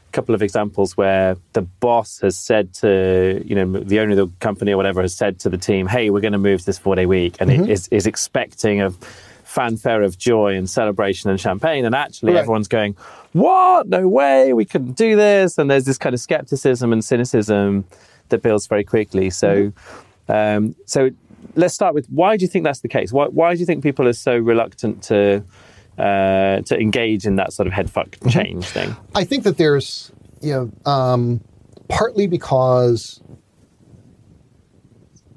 a 0.09 0.11
couple 0.11 0.35
of 0.35 0.41
examples 0.41 0.95
where 0.95 1.35
the 1.53 1.61
boss 1.61 2.19
has 2.19 2.37
said 2.37 2.73
to, 2.75 3.41
you 3.45 3.55
know, 3.55 3.79
the 3.79 3.99
owner 3.99 4.11
of 4.11 4.17
the 4.17 4.27
company 4.39 4.71
or 4.71 4.77
whatever 4.77 5.01
has 5.01 5.15
said 5.15 5.39
to 5.39 5.49
the 5.49 5.57
team, 5.57 5.87
"Hey, 5.87 6.09
we're 6.09 6.21
going 6.21 6.33
to 6.33 6.37
move 6.37 6.59
to 6.61 6.65
this 6.65 6.77
four 6.77 6.95
day 6.95 7.05
week," 7.05 7.37
and 7.39 7.51
it 7.51 7.69
is, 7.69 7.87
is 7.89 8.05
expecting 8.05 8.81
a 8.81 8.91
fanfare 9.43 10.01
of 10.03 10.17
joy 10.17 10.55
and 10.55 10.69
celebration 10.69 11.29
and 11.29 11.39
champagne, 11.39 11.85
and 11.85 11.95
actually 11.95 12.33
Right. 12.33 12.39
everyone's 12.39 12.67
going, 12.67 12.95
"What? 13.33 13.87
No 13.87 14.07
way! 14.07 14.53
We 14.53 14.65
couldn't 14.65 14.95
do 14.97 15.15
this!" 15.15 15.57
And 15.57 15.69
there's 15.71 15.85
this 15.85 15.97
kind 15.97 16.13
of 16.13 16.19
skepticism 16.19 16.91
and 16.93 17.03
cynicism 17.03 17.85
that 18.29 18.41
builds 18.41 18.67
very 18.67 18.83
quickly. 18.83 19.29
So, 19.29 19.71
um, 20.27 20.75
so 20.85 21.11
let's 21.55 21.73
start 21.73 21.93
with 21.93 22.07
why 22.07 22.37
do 22.37 22.43
you 22.43 22.47
think 22.47 22.63
that's 22.63 22.81
the 22.81 22.87
case? 22.87 23.11
Why, 23.11 23.27
why 23.27 23.53
do 23.53 23.59
you 23.59 23.65
think 23.65 23.83
people 23.83 24.07
are 24.07 24.13
so 24.13 24.37
reluctant 24.37 25.03
to 25.03 25.43
uh, 25.97 26.61
to 26.61 26.77
engage 26.77 27.25
in 27.25 27.37
that 27.37 27.53
sort 27.53 27.67
of 27.67 27.73
headfuck 27.73 28.29
change 28.29 28.65
thing? 28.65 28.95
I 29.13 29.23
think 29.23 29.43
that 29.43 29.57
there's, 29.57 30.11
you 30.41 30.51
know, 30.85 30.91
um, 30.91 31.41
partly 31.87 32.27
because 32.27 33.21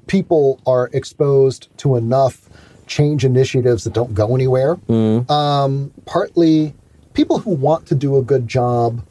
people 0.07 0.59
are 0.65 0.89
exposed 0.93 1.69
to 1.77 1.95
enough 1.95 2.49
change 2.87 3.23
initiatives 3.23 3.83
that 3.83 3.93
don't 3.93 4.13
go 4.13 4.35
anywhere. 4.35 4.77
Um, 4.89 5.93
partly, 6.05 6.73
people 7.13 7.37
who 7.39 7.51
want 7.51 7.85
to 7.87 7.95
do 7.95 8.17
a 8.17 8.23
good 8.23 8.47
job 8.47 9.05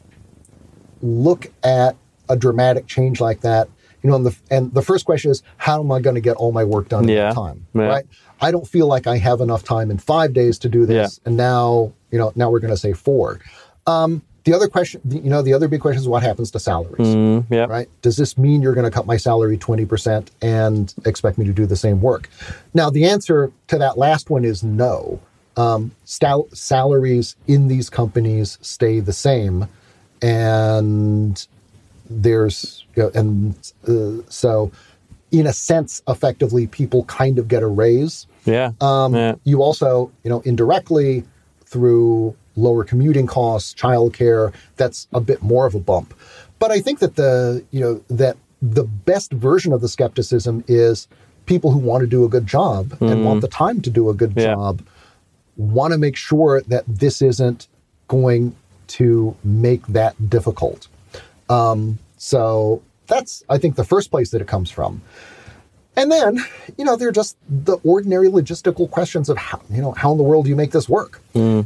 look 1.01 1.51
at 1.63 1.95
a 2.27 2.35
dramatic 2.35 2.85
change 2.85 3.21
like 3.21 3.41
that. 3.41 3.69
You 4.01 4.09
know, 4.09 4.15
and 4.15 4.25
the, 4.25 4.35
and 4.49 4.73
the 4.73 4.81
first 4.81 5.05
question 5.05 5.29
is, 5.31 5.43
how 5.57 5.79
am 5.81 5.91
I 5.91 5.99
going 5.99 6.15
to 6.15 6.21
get 6.21 6.37
all 6.37 6.51
my 6.51 6.63
work 6.63 6.89
done 6.89 7.07
Yeah. 7.07 7.29
in 7.29 7.35
time? 7.35 7.65
Yeah. 7.73 7.81
Right? 7.83 8.05
I 8.41 8.51
don't 8.51 8.67
feel 8.67 8.87
like 8.87 9.07
I 9.07 9.17
have 9.17 9.41
enough 9.41 9.63
time 9.63 9.91
in 9.91 9.97
five 9.97 10.33
days 10.33 10.57
to 10.59 10.69
do 10.69 10.85
this, 10.85 11.19
and 11.25 11.35
now, 11.35 11.91
you 12.11 12.17
know, 12.17 12.31
now 12.35 12.49
we're 12.49 12.59
going 12.59 12.71
to 12.73 12.77
say 12.77 12.93
four. 12.93 13.39
Um, 13.87 14.21
the 14.45 14.53
other 14.53 14.69
question, 14.69 15.01
you 15.09 15.29
know, 15.29 15.41
the 15.41 15.53
other 15.53 15.67
big 15.67 15.81
question 15.81 15.99
is 16.01 16.07
what 16.07 16.23
happens 16.23 16.49
to 16.51 16.59
salaries, 16.59 17.07
Mm, 17.07 17.45
yeah, 17.49 17.65
right? 17.65 17.89
Does 18.01 18.15
this 18.15 18.37
mean 18.37 18.61
you're 18.61 18.73
going 18.73 18.85
to 18.85 18.91
cut 18.91 19.05
my 19.05 19.17
salary 19.17 19.57
20% 19.57 20.27
and 20.41 20.93
expect 21.05 21.37
me 21.37 21.45
to 21.45 21.51
do 21.53 21.65
the 21.65 21.75
same 21.75 22.01
work? 22.01 22.29
Now, 22.73 22.89
the 22.89 23.05
answer 23.05 23.51
to 23.67 23.77
that 23.77 23.97
last 23.97 24.29
one 24.29 24.45
is 24.45 24.63
no. 24.63 25.19
Um, 25.57 25.91
salaries 26.05 27.35
in 27.47 27.67
these 27.67 27.89
companies 27.89 28.57
stay 28.61 29.01
the 29.01 29.11
same, 29.13 29.67
and 30.21 31.45
there's, 32.09 32.85
you 32.95 33.03
know, 33.03 33.11
and 33.15 33.55
uh, 33.87 34.21
so 34.29 34.71
in 35.31 35.45
a 35.45 35.53
sense, 35.53 36.01
effectively, 36.07 36.65
people 36.67 37.03
kind 37.05 37.37
of 37.37 37.47
get 37.47 37.61
a 37.61 37.67
raise. 37.67 38.25
yeah, 38.45 38.71
Um, 38.81 39.13
yeah. 39.13 39.35
You 39.43 39.61
also, 39.61 40.11
you 40.23 40.29
know, 40.29 40.39
indirectly 40.41 41.23
through 41.65 42.35
lower 42.55 42.83
commuting 42.83 43.27
costs, 43.27 43.73
childcare, 43.75 44.51
that's 44.75 45.07
a 45.13 45.21
bit 45.21 45.41
more 45.43 45.67
of 45.67 45.75
a 45.75 45.79
bump. 45.79 46.13
But 46.57 46.71
I 46.71 46.79
think 46.81 46.99
that 46.99 47.15
the, 47.15 47.63
you 47.71 47.79
know, 47.79 48.01
that 48.09 48.37
the 48.61 48.83
best 48.83 49.31
version 49.31 49.71
of 49.71 49.81
the 49.81 49.87
skepticism 49.87 50.63
is 50.67 51.07
people 51.45 51.71
who 51.71 51.77
want 51.79 52.01
to 52.01 52.07
do 52.07 52.25
a 52.25 52.29
good 52.29 52.47
job 52.47 52.97
and 52.99 53.23
want 53.23 53.41
the 53.41 53.47
time 53.47 53.81
to 53.81 53.89
do 53.89 54.09
a 54.09 54.13
good 54.13 54.31
Mm-hmm. 54.31 54.39
Yeah. 54.39 54.55
job 54.55 54.81
want 55.57 55.91
to 55.93 55.97
make 55.99 56.15
sure 56.15 56.61
that 56.61 56.85
this 56.87 57.21
isn't 57.21 57.67
going 58.07 58.55
to 58.87 59.35
make 59.43 59.85
that 59.87 60.29
difficult. 60.29 60.87
Um, 61.49 61.99
so 62.17 62.81
that's, 63.07 63.43
I 63.49 63.57
think, 63.57 63.75
the 63.75 63.83
first 63.83 64.11
place 64.11 64.29
that 64.31 64.41
it 64.41 64.47
comes 64.47 64.69
from. 64.71 65.01
And 65.95 66.11
then, 66.11 66.39
you 66.77 66.85
know, 66.85 66.95
they're 66.95 67.11
just 67.11 67.35
the 67.49 67.77
ordinary 67.83 68.29
logistical 68.29 68.89
questions 68.89 69.27
of 69.27 69.37
how, 69.37 69.59
you 69.69 69.81
know, 69.81 69.91
how 69.91 70.11
in 70.11 70.17
the 70.17 70.23
world 70.23 70.45
do 70.45 70.49
you 70.49 70.55
make 70.55 70.71
this 70.71 70.87
work? 70.87 71.21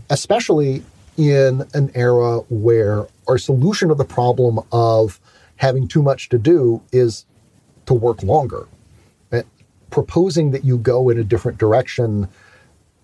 Especially 0.10 0.84
in 1.18 1.64
an 1.74 1.92
era 1.94 2.40
where 2.50 3.06
our 3.28 3.38
solution 3.38 3.90
to 3.90 3.96
the 3.96 4.06
problem 4.06 4.60
of 4.72 5.20
having 5.58 5.88
too 5.88 6.02
much 6.02 6.30
to 6.30 6.40
do 6.40 6.82
is 6.92 7.26
to 7.86 7.94
work 7.94 8.24
longer. 8.24 8.68
Uh, 9.32 9.44
Proposing 9.92 10.50
that 10.52 10.64
you 10.66 10.78
go 10.80 11.10
in 11.10 11.20
a 11.20 11.24
different 11.24 11.60
direction 11.60 12.28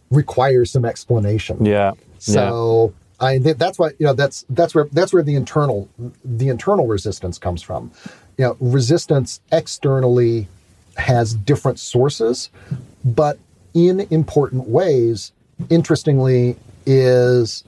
requires 0.09 0.71
some 0.71 0.85
explanation. 0.85 1.63
yeah, 1.63 1.91
yeah. 1.91 2.89
I 3.19 3.37
that's 3.39 3.77
what 3.77 3.95
you 3.99 4.05
know. 4.05 4.13
That's 4.13 4.45
that's 4.49 4.73
where 4.73 4.87
that's 4.91 5.13
where 5.13 5.23
the 5.23 5.35
internal 5.35 5.89
the 6.23 6.49
internal 6.49 6.87
resistance 6.87 7.37
comes 7.37 7.61
from. 7.61 7.91
You 8.37 8.45
know, 8.45 8.57
resistance 8.59 9.41
externally 9.51 10.47
has 10.97 11.33
different 11.33 11.79
sources, 11.79 12.49
but 13.03 13.37
in 13.73 14.01
important 14.09 14.69
ways, 14.69 15.31
interestingly, 15.69 16.55
is 16.85 17.63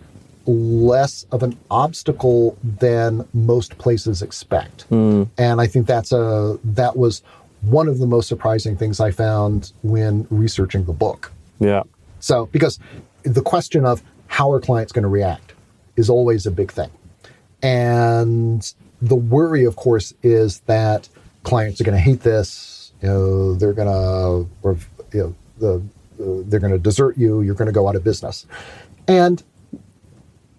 less 0.46 1.26
of 1.32 1.44
an 1.44 1.58
obstacle 1.70 2.58
than 2.64 3.28
most 3.34 3.78
places 3.78 4.22
expect. 4.22 4.84
Hmm. 4.84 5.24
And 5.38 5.62
I 5.62 5.68
think 5.68 5.86
that's 5.86 6.12
a 6.12 6.60
that 6.64 6.96
was 6.98 7.22
one 7.62 7.88
of 7.88 8.00
the 8.00 8.08
most 8.08 8.28
surprising 8.28 8.76
things 8.76 9.00
I 9.00 9.12
found 9.12 9.72
when 9.84 10.28
researching 10.30 10.86
the 10.86 10.94
book. 10.94 11.32
yeah. 11.60 11.84
So, 12.20 12.46
because 12.48 12.78
the 13.24 13.42
question 13.42 13.84
of 13.84 14.04
how 14.32 14.50
are 14.50 14.62
clients 14.62 14.94
going 14.94 15.04
to 15.04 15.10
react 15.10 15.54
is 15.98 16.10
always 16.10 16.46
a 16.46 16.52
big 16.52 16.72
thing. 16.72 16.90
And 17.62 18.74
the 19.02 19.16
worry, 19.16 19.66
of 19.66 19.76
course, 19.76 20.14
is 20.24 20.62
that 20.62 21.10
clients 21.44 21.82
are 21.82 21.84
going 21.84 21.98
to 21.98 22.02
hate 22.02 22.22
this. 22.22 22.94
You 23.02 23.10
know, 23.10 23.56
they're 23.56 23.74
going 23.74 23.90
to, 23.90 24.50
or, 24.64 24.78
you 25.12 25.20
know, 25.20 25.36
the, 25.60 25.76
uh, 26.24 26.44
they're 26.48 26.62
going 26.62 26.72
to 26.72 26.80
desert 26.80 27.18
you. 27.18 27.42
You're 27.42 27.56
going 27.56 27.66
to 27.66 27.74
go 27.74 27.90
out 27.90 27.98
of 27.98 28.06
business. 28.06 28.48
And 29.06 29.44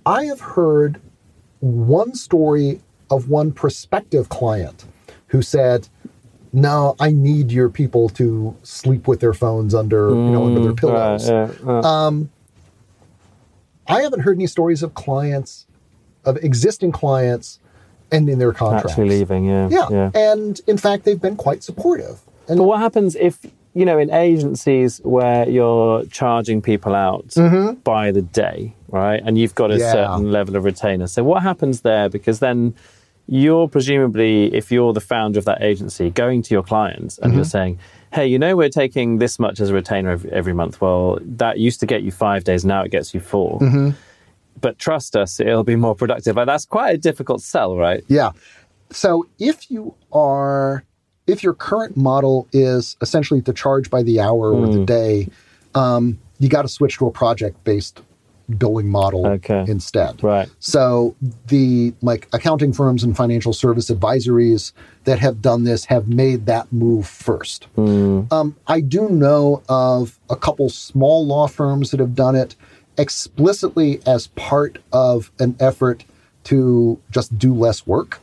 I 0.05 0.27
have 0.27 0.41
heard 0.41 1.01
one 1.61 2.15
story 2.15 2.83
of 3.11 3.31
one 3.31 3.53
prospective 3.53 4.29
client 4.29 4.85
who 5.29 5.41
said, 5.41 5.89
"No, 6.53 6.95
I 7.01 7.11
need 7.11 7.51
your 7.51 7.71
people 7.71 8.09
to 8.11 8.55
sleep 8.65 9.09
with 9.09 9.21
their 9.21 9.33
phones 9.33 9.75
under, 9.75 10.11
you 10.11 10.31
know, 10.31 10.45
under 10.47 10.61
their 10.61 10.75
pillows." 10.75 11.31
Uh, 11.31 11.55
yeah, 11.65 11.71
uh, 11.71 11.81
I 13.88 14.03
haven't 14.03 14.21
heard 14.21 14.37
any 14.37 14.47
stories 14.47 14.83
of 14.83 14.95
clients, 14.95 15.66
of 16.25 16.37
existing 16.38 16.92
clients, 16.92 17.59
ending 18.11 18.38
their 18.38 18.53
contracts. 18.53 18.92
actually 18.92 19.09
leaving. 19.09 19.45
Yeah, 19.47 19.68
Yeah. 19.71 19.88
yeah. 19.90 20.11
and 20.14 20.61
in 20.66 20.77
fact, 20.79 21.05
they've 21.05 21.21
been 21.21 21.37
quite 21.37 21.62
supportive. 21.62 22.21
And 22.49 22.59
But 22.59 22.64
what 22.64 22.81
happens 22.81 23.16
if 23.16 23.38
you 23.75 23.85
know 23.87 23.99
in 23.99 24.11
agencies 24.11 25.01
where 25.03 25.49
you're 25.49 26.05
charging 26.07 26.61
people 26.61 26.95
out 26.95 27.35
by 27.85 28.11
the 28.12 28.23
day, 28.23 28.75
right? 28.88 29.23
And 29.25 29.38
you've 29.38 29.55
got 29.55 29.71
a 29.71 29.75
Mm-hmm. 29.75 29.83
Yeah. 29.83 29.92
certain 29.92 30.31
level 30.31 30.57
of 30.57 30.65
retainer. 30.65 31.07
So 31.07 31.25
what 31.25 31.42
happens 31.42 31.81
there? 31.81 32.09
Because 32.11 32.38
then 32.40 32.75
you're 33.29 33.69
presumably, 33.69 34.52
if 34.54 34.71
you're 34.71 34.92
the 34.92 35.00
founder 35.00 35.38
of 35.38 35.44
that 35.46 35.63
agency, 35.63 36.11
going 36.11 36.42
to 36.42 36.54
your 36.54 36.63
clients 36.63 37.19
and 37.19 37.29
Mm-hmm. 37.31 37.38
you're 37.38 37.44
saying, 37.46 37.79
"Hey, 38.13 38.27
you 38.27 38.38
know, 38.38 38.56
we're 38.56 38.69
taking 38.69 39.19
this 39.19 39.38
much 39.38 39.60
as 39.60 39.71
a 39.71 39.75
retainer 39.75 40.10
every, 40.10 40.31
every 40.33 40.52
month. 40.52 40.81
Well, 40.81 41.19
that 41.23 41.58
used 41.58 41.81
to 41.81 41.87
get 41.87 42.02
you 42.02 42.10
five 42.13 42.44
days, 42.44 42.65
now 42.65 42.83
it 42.83 42.90
gets 42.90 43.15
you 43.15 43.21
4 43.21 43.58
Mm-hmm. 43.60 43.90
But 44.60 44.79
trust 44.79 45.17
us, 45.17 45.40
it'll 45.40 45.65
be 45.65 45.77
more 45.77 45.94
productive. 45.96 46.37
And 46.37 46.48
that's 46.48 46.67
quite 46.67 46.94
a 46.94 46.98
difficult 46.98 47.40
sell, 47.40 47.77
right? 47.77 48.04
Yeah. 48.08 48.31
So 48.90 49.27
if 49.38 49.71
you 49.71 49.94
are, 50.13 50.85
if 51.27 51.42
your 51.42 51.54
current 51.54 51.96
model 51.96 52.46
is 52.52 52.96
essentially 53.00 53.40
to 53.42 53.52
charge 53.52 53.90
by 53.90 54.02
the 54.02 54.21
hour 54.21 54.52
or 54.52 54.67
Hmm. 54.67 54.73
the 54.73 54.85
day, 54.85 55.29
um, 55.75 56.19
you 56.38 56.48
got 56.48 56.63
to 56.63 56.69
switch 56.69 56.98
to 56.98 57.06
a 57.06 57.10
project 57.10 57.65
based 57.65 58.02
billing 58.59 58.88
model 58.88 59.27
Okay. 59.27 59.65
instead. 59.69 60.23
Right. 60.23 60.49
So 60.59 61.15
the 61.47 61.95
like 62.03 62.29
accounting 62.33 62.73
firms 62.73 63.03
and 63.03 63.17
financial 63.17 63.53
service 63.53 63.90
advisories 63.90 64.73
that 65.05 65.19
have 65.19 65.43
done 65.43 65.65
this 65.65 65.85
have 65.87 66.09
made 66.09 66.47
that 66.47 66.73
move 66.73 67.07
first. 67.07 67.67
Um, 67.77 68.57
I 68.67 68.81
do 68.81 69.09
know 69.09 69.63
of 69.69 70.19
a 70.31 70.37
couple 70.37 70.69
small 70.69 71.27
law 71.27 71.47
firms 71.49 71.90
that 71.90 72.01
have 72.01 72.15
done 72.15 72.37
it, 72.37 72.55
explicitly 72.99 74.01
as 74.07 74.27
part 74.29 74.79
of 74.93 75.31
an 75.38 75.57
effort 75.61 76.05
to 76.45 77.01
just 77.11 77.38
do 77.38 77.55
less 77.55 77.87
work. 77.87 78.21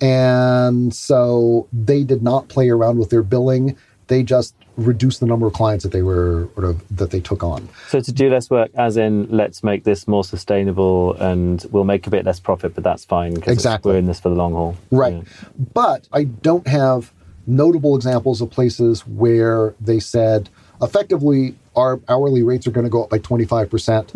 And 0.00 0.94
so 0.94 1.66
they 1.72 2.04
did 2.04 2.22
not 2.22 2.48
play 2.48 2.68
around 2.68 2.98
with 2.98 3.10
their 3.10 3.22
billing. 3.22 3.76
They 4.06 4.22
just 4.22 4.54
reduced 4.78 5.18
the 5.20 5.26
number 5.26 5.46
of 5.46 5.52
clients 5.52 5.82
that 5.82 5.92
they 5.92 6.02
were 6.02 6.48
or 6.56 6.76
that 6.90 7.10
they 7.10 7.20
took 7.20 7.42
on. 7.42 7.68
So 7.88 8.00
to 8.00 8.12
do 8.12 8.30
less 8.30 8.48
work, 8.48 8.70
as 8.74 8.96
in 8.96 9.28
let's 9.28 9.62
make 9.62 9.84
this 9.84 10.06
more 10.06 10.24
sustainable, 10.24 11.14
and 11.14 11.64
we'll 11.70 11.84
make 11.84 12.06
a 12.06 12.10
bit 12.10 12.24
less 12.24 12.40
profit, 12.40 12.74
but 12.74 12.84
that's 12.84 13.04
fine 13.04 13.34
because 13.34 13.52
exactly. 13.52 13.92
we're 13.92 13.98
in 13.98 14.06
this 14.06 14.20
for 14.20 14.28
the 14.28 14.36
long 14.36 14.52
haul. 14.52 14.76
Right. 14.90 15.14
Yeah. 15.14 15.48
But 15.74 16.08
I 16.12 16.24
don't 16.24 16.66
have 16.68 17.12
notable 17.46 17.96
examples 17.96 18.40
of 18.40 18.50
places 18.50 19.06
where 19.06 19.74
they 19.80 19.98
said 19.98 20.48
effectively 20.80 21.56
our 21.74 22.00
hourly 22.08 22.42
rates 22.42 22.66
are 22.66 22.70
going 22.70 22.84
to 22.84 22.90
go 22.90 23.02
up 23.02 23.10
by 23.10 23.18
25%, 23.18 24.14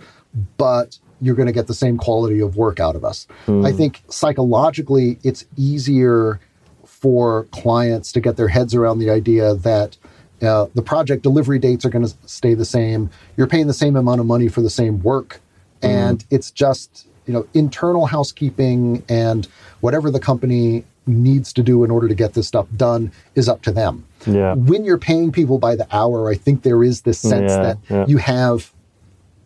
but 0.57 0.99
you're 1.21 1.35
going 1.35 1.47
to 1.47 1.53
get 1.53 1.67
the 1.67 1.75
same 1.75 1.97
quality 1.97 2.41
of 2.41 2.57
work 2.57 2.79
out 2.79 2.95
of 2.95 3.05
us. 3.05 3.27
Mm. 3.47 3.67
I 3.67 3.73
think 3.73 4.03
psychologically, 4.09 5.19
it's 5.23 5.45
easier 5.57 6.41
for 6.85 7.45
clients 7.47 8.13
to 8.13 8.21
get 8.21 8.37
their 8.37 8.49
heads 8.49 8.75
around 8.75 9.01
the 9.01 9.11
idea 9.11 9.55
that 9.55 9.97
uh, 10.43 10.67
the 10.75 10.83
project 10.83 11.23
delivery 11.23 11.59
dates 11.59 11.85
are 11.85 11.91
going 11.91 12.07
to 12.07 12.15
stay 12.27 12.55
the 12.55 12.65
same. 12.65 13.11
You're 13.37 13.47
paying 13.47 13.67
the 13.67 13.75
same 13.75 13.97
amount 13.97 14.21
of 14.21 14.27
money 14.27 14.49
for 14.49 14.61
the 14.61 14.71
same 14.71 15.03
work, 15.03 15.41
mm. 15.81 15.89
and 15.89 16.25
it's 16.31 16.51
just 16.51 17.07
you 17.27 17.33
know 17.33 17.47
internal 17.55 18.07
housekeeping 18.07 19.05
and 19.09 19.47
whatever 19.81 20.11
the 20.11 20.21
company 20.21 20.85
needs 21.07 21.53
to 21.53 21.63
do 21.63 21.83
in 21.83 21.91
order 21.91 22.07
to 22.09 22.15
get 22.15 22.35
this 22.35 22.47
stuff 22.47 22.67
done 22.77 23.11
is 23.35 23.49
up 23.49 23.63
to 23.63 23.73
them. 23.73 24.05
Yeah. 24.27 24.55
When 24.55 24.85
you're 24.85 24.99
paying 24.99 25.33
people 25.33 25.59
by 25.59 25.75
the 25.75 25.87
hour, 25.95 26.31
I 26.31 26.35
think 26.35 26.63
there 26.63 26.85
is 26.85 27.03
this 27.03 27.19
sense 27.19 27.51
yeah, 27.51 27.63
that 27.63 27.79
yeah. 27.91 28.07
you 28.07 28.19
have 28.19 28.73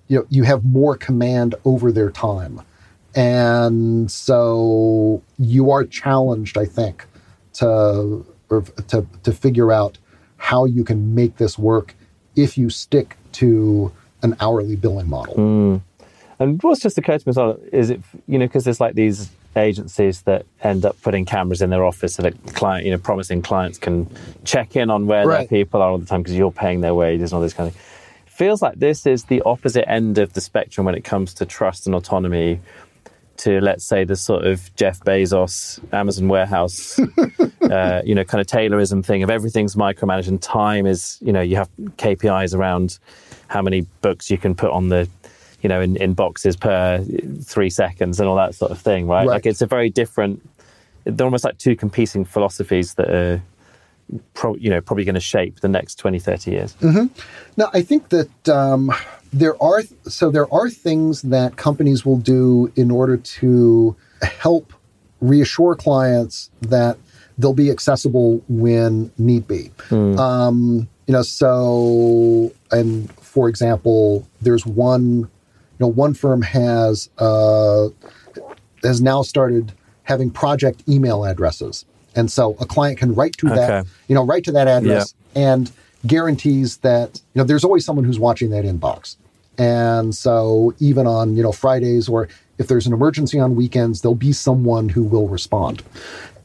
you 0.09 0.19
know 0.19 0.27
you 0.29 0.45
have 0.45 0.65
more 0.65 0.97
command 0.97 1.55
over 1.65 1.91
their 1.93 2.11
time 2.11 2.63
and 3.15 4.11
so 4.11 5.23
you 5.39 5.71
are 5.71 5.85
challenged 5.85 6.57
i 6.59 6.65
think 6.65 7.07
to 7.53 8.25
or 8.51 8.63
to 8.89 9.07
to 9.23 9.33
figure 9.33 9.73
out 9.73 9.99
how 10.37 10.65
you 10.65 10.85
can 10.85 11.15
make 11.15 11.37
this 11.37 11.59
work 11.59 11.95
if 12.35 12.59
you 12.59 12.71
stick 12.71 13.17
to 13.33 13.93
an 14.23 14.37
hourly 14.41 14.77
billing 14.77 15.09
model 15.09 15.35
mm. 15.35 15.81
and 16.39 16.63
what's 16.63 16.81
just 16.81 16.99
occurred 16.99 17.21
to 17.21 17.29
me 17.29 17.31
as 17.31 17.37
well 17.37 17.59
is 17.73 17.91
it 17.91 18.01
you 18.27 18.39
know 18.39 18.47
because 18.47 18.65
there's 18.65 18.81
like 18.81 18.95
these 18.95 19.31
agencies 19.57 20.23
that 20.23 20.45
end 20.63 20.85
up 20.85 21.01
putting 21.01 21.25
cameras 21.25 21.63
in 21.63 21.71
their 21.71 21.85
office 21.85 22.15
so 22.15 22.23
that 22.23 22.35
client 22.55 22.85
you 22.85 22.91
know 22.91 22.99
promising 22.99 23.41
clients 23.41 23.79
can 23.79 24.09
check 24.45 24.77
in 24.77 24.91
on 24.91 25.07
where 25.07 25.27
right. 25.27 25.49
their 25.49 25.59
people 25.59 25.81
are 25.81 25.91
all 25.91 25.99
the 25.99 26.07
time 26.07 26.23
because 26.23 26.37
you're 26.37 26.53
paying 26.53 26.81
their 26.81 26.95
wages 26.95 27.33
and 27.33 27.37
all 27.37 27.43
this 27.43 27.55
kind 27.55 27.69
of 27.69 27.75
thing 27.75 27.83
feels 28.27 28.61
like 28.61 28.79
this 28.79 29.07
is 29.07 29.25
the 29.25 29.41
opposite 29.47 29.89
end 29.89 30.19
of 30.19 30.35
the 30.35 30.43
spectrum 30.43 30.85
when 30.85 30.95
it 30.95 31.05
comes 31.05 31.33
to 31.33 31.47
trust 31.47 31.87
and 31.87 31.95
autonomy 31.95 32.61
to 33.39 33.61
let's 33.61 33.85
say 33.85 34.05
the 34.05 34.17
sort 34.17 34.45
of 34.47 34.75
Jeff 34.77 35.01
Bezos 35.01 35.81
Amazon 35.93 36.29
warehouse, 36.29 36.99
uh, 37.63 38.03
you 38.05 38.15
know, 38.15 38.25
kind 38.25 38.41
of 38.41 38.47
Taylorism 38.47 39.05
thing 39.05 39.23
of 39.23 39.31
everything's 39.31 39.75
micromanaged 39.75 40.29
and 40.29 40.41
time 40.41 40.87
is, 40.87 41.19
you 41.21 41.33
know, 41.33 41.41
you 41.41 41.57
have 41.57 41.69
KPIs 41.97 42.55
around 42.55 42.99
how 43.49 43.63
many 43.63 43.83
books 44.01 44.31
you 44.31 44.39
can 44.39 44.55
put 44.55 44.71
on 44.71 44.89
the, 44.89 45.09
you 45.63 45.69
know, 45.69 45.81
in, 45.81 45.97
in 45.97 46.15
boxes 46.15 46.57
per 46.57 47.05
three 47.43 47.71
seconds 47.71 48.21
and 48.21 48.29
all 48.29 48.37
that 48.37 48.55
sort 48.55 48.71
of 48.71 48.79
thing, 48.79 49.07
right? 49.07 49.19
right? 49.19 49.27
Like 49.27 49.47
it's 49.47 49.63
a 49.63 49.67
very 49.67 49.91
different. 49.91 50.47
They're 51.05 51.27
almost 51.27 51.45
like 51.45 51.59
two 51.59 51.77
competing 51.77 52.25
philosophies 52.25 52.95
that 52.95 53.11
are 53.11 53.43
pro, 54.35 54.55
you 54.57 54.71
know, 54.71 54.81
probably 54.81 55.05
going 55.05 55.15
to 55.15 55.21
shape 55.21 55.61
the 55.61 55.69
next 55.69 55.97
20, 55.97 56.19
30 56.19 56.51
years. 56.51 56.75
Mm-hmm. 56.77 57.07
Now, 57.57 57.71
I 57.73 57.83
think 57.83 58.09
that 58.11 58.49
um, 58.49 58.93
there 59.37 59.63
are 59.63 59.83
so 60.05 60.31
there 60.31 60.53
are 60.53 60.71
things 60.71 61.23
that 61.23 61.57
companies 61.57 62.07
will 62.07 62.19
do 62.19 62.73
in 62.75 62.91
order 62.91 63.19
to 63.19 63.95
help 64.23 64.73
reassure 65.21 65.75
clients 65.75 66.51
that 66.63 66.97
they'll 67.37 67.53
be 67.53 67.71
accessible 67.71 68.43
when 68.49 69.11
need 69.19 69.47
be. 69.47 69.71
Mm. 69.91 70.19
Um, 70.19 70.89
you 71.07 71.13
know, 71.13 71.23
so 71.23 72.51
and 72.71 73.13
for 73.21 73.49
example, 73.51 74.27
there's 74.41 74.65
one, 74.65 75.19
you 75.21 75.29
know, 75.81 75.89
one 75.89 76.15
firm 76.15 76.41
has 76.41 77.11
uh, 77.19 77.89
has 78.83 79.03
now 79.03 79.21
started 79.21 79.73
having 80.05 80.31
project 80.31 80.83
email 80.89 81.25
addresses. 81.25 81.85
And 82.15 82.33
so 82.33 82.57
a 82.59 82.65
client 82.65 82.99
can 82.99 83.15
write 83.15 83.37
to 83.39 83.49
okay. 83.49 83.57
that, 83.57 83.87
you 84.09 84.15
know, 84.15 84.25
write 84.25 84.45
to 84.45 84.53
that 84.53 84.67
address 84.67 85.13
and 85.35 85.71
guarantees 86.07 86.79
that, 86.79 87.21
you 87.35 87.41
know, 87.41 87.45
there's 87.45 87.65
always 87.65 87.85
someone 87.85 88.07
who's 88.07 88.19
watching 88.19 88.49
that 88.51 88.65
inbox. 88.65 89.17
And 89.59 90.15
so 90.15 90.75
even 90.79 91.07
on, 91.07 91.37
you 91.37 91.43
know, 91.43 91.53
Fridays 91.53 92.09
or 92.09 92.29
if 92.59 92.69
there's 92.69 92.87
an 92.87 92.93
emergency 92.93 93.39
on 93.39 93.55
weekends, 93.55 94.01
there'll 94.01 94.15
be 94.15 94.33
someone 94.33 94.89
who 94.89 95.05
will 95.05 95.29
respond. 95.29 95.83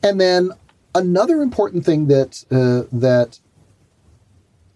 And 0.04 0.20
then 0.20 0.52
another 0.96 1.42
important 1.42 1.86
thing 1.86 2.08
that 2.08 2.44
uh, 2.52 2.88
that 2.92 3.40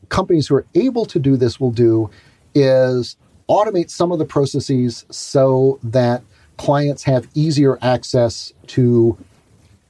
companies 0.10 0.48
who 0.48 0.56
are 0.56 0.66
able 0.76 1.06
to 1.06 1.20
do 1.20 1.36
this 1.36 1.60
will 1.60 1.72
do 1.72 2.10
is 2.54 3.18
automate 3.50 3.90
some 3.90 4.12
of 4.12 4.20
the 4.20 4.26
processes 4.26 5.06
so 5.10 5.80
that 5.84 6.24
clients 6.58 7.04
have 7.04 7.28
easier 7.34 7.78
access 7.82 8.54
to 8.68 9.18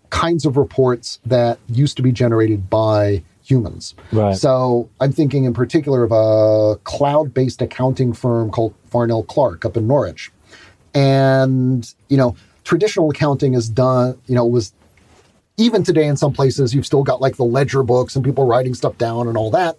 kinds 0.09 0.45
of 0.45 0.57
reports 0.57 1.19
that 1.25 1.59
used 1.67 1.97
to 1.97 2.03
be 2.03 2.11
generated 2.11 2.69
by 2.69 3.23
humans. 3.49 3.95
Right. 4.11 4.35
So 4.35 4.89
I'm 4.99 5.11
thinking 5.11 5.45
in 5.45 5.53
particular 5.53 6.03
of 6.03 6.11
a 6.11 6.79
cloud-based 6.83 7.61
accounting 7.61 8.13
firm 8.13 8.49
called 8.49 8.73
Farnell 8.89 9.23
Clarke 9.23 9.65
up 9.65 9.77
in 9.77 9.87
Norwich. 9.87 10.31
And, 10.93 11.93
you 12.09 12.17
know, 12.17 12.35
traditional 12.63 13.09
accounting 13.09 13.53
is 13.53 13.69
done, 13.69 14.17
you 14.27 14.35
know, 14.35 14.45
was 14.45 14.73
even 15.57 15.83
today 15.83 16.07
in 16.07 16.17
some 16.17 16.33
places 16.33 16.73
you've 16.73 16.85
still 16.85 17.03
got 17.03 17.21
like 17.21 17.37
the 17.37 17.45
ledger 17.45 17.83
books 17.83 18.15
and 18.15 18.25
people 18.25 18.45
writing 18.45 18.73
stuff 18.73 18.97
down 18.97 19.27
and 19.27 19.37
all 19.37 19.51
that. 19.51 19.77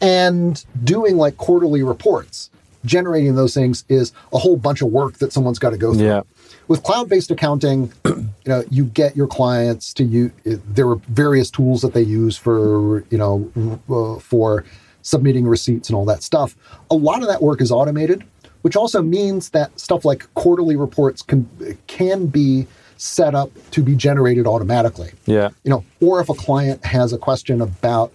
And 0.00 0.62
doing 0.84 1.16
like 1.16 1.36
quarterly 1.36 1.82
reports, 1.82 2.50
generating 2.84 3.34
those 3.34 3.54
things 3.54 3.84
is 3.88 4.12
a 4.32 4.38
whole 4.38 4.56
bunch 4.56 4.82
of 4.82 4.88
work 4.88 5.18
that 5.18 5.32
someone's 5.32 5.58
got 5.58 5.70
to 5.70 5.78
go 5.78 5.94
through. 5.94 6.04
Yeah 6.04 6.22
with 6.68 6.82
cloud-based 6.82 7.30
accounting, 7.30 7.92
you 8.04 8.28
know, 8.46 8.64
you 8.70 8.84
get 8.84 9.16
your 9.16 9.26
clients 9.26 9.92
to 9.94 10.04
use. 10.04 10.32
There 10.44 10.88
are 10.88 10.96
various 11.08 11.50
tools 11.50 11.82
that 11.82 11.94
they 11.94 12.02
use 12.02 12.36
for 12.36 13.04
you 13.10 13.18
know 13.18 13.78
uh, 13.88 14.20
for 14.20 14.64
submitting 15.02 15.46
receipts 15.46 15.88
and 15.88 15.96
all 15.96 16.04
that 16.04 16.22
stuff. 16.22 16.56
A 16.90 16.94
lot 16.94 17.22
of 17.22 17.28
that 17.28 17.42
work 17.42 17.60
is 17.60 17.70
automated, 17.70 18.24
which 18.62 18.76
also 18.76 19.02
means 19.02 19.50
that 19.50 19.78
stuff 19.78 20.04
like 20.04 20.32
quarterly 20.34 20.76
reports 20.76 21.22
can 21.22 21.48
can 21.86 22.26
be 22.26 22.66
set 22.98 23.34
up 23.34 23.50
to 23.70 23.82
be 23.82 23.94
generated 23.94 24.46
automatically. 24.46 25.12
Yeah, 25.26 25.50
you 25.64 25.70
know, 25.70 25.84
or 26.00 26.20
if 26.20 26.28
a 26.28 26.34
client 26.34 26.84
has 26.84 27.12
a 27.12 27.18
question 27.18 27.60
about 27.60 28.12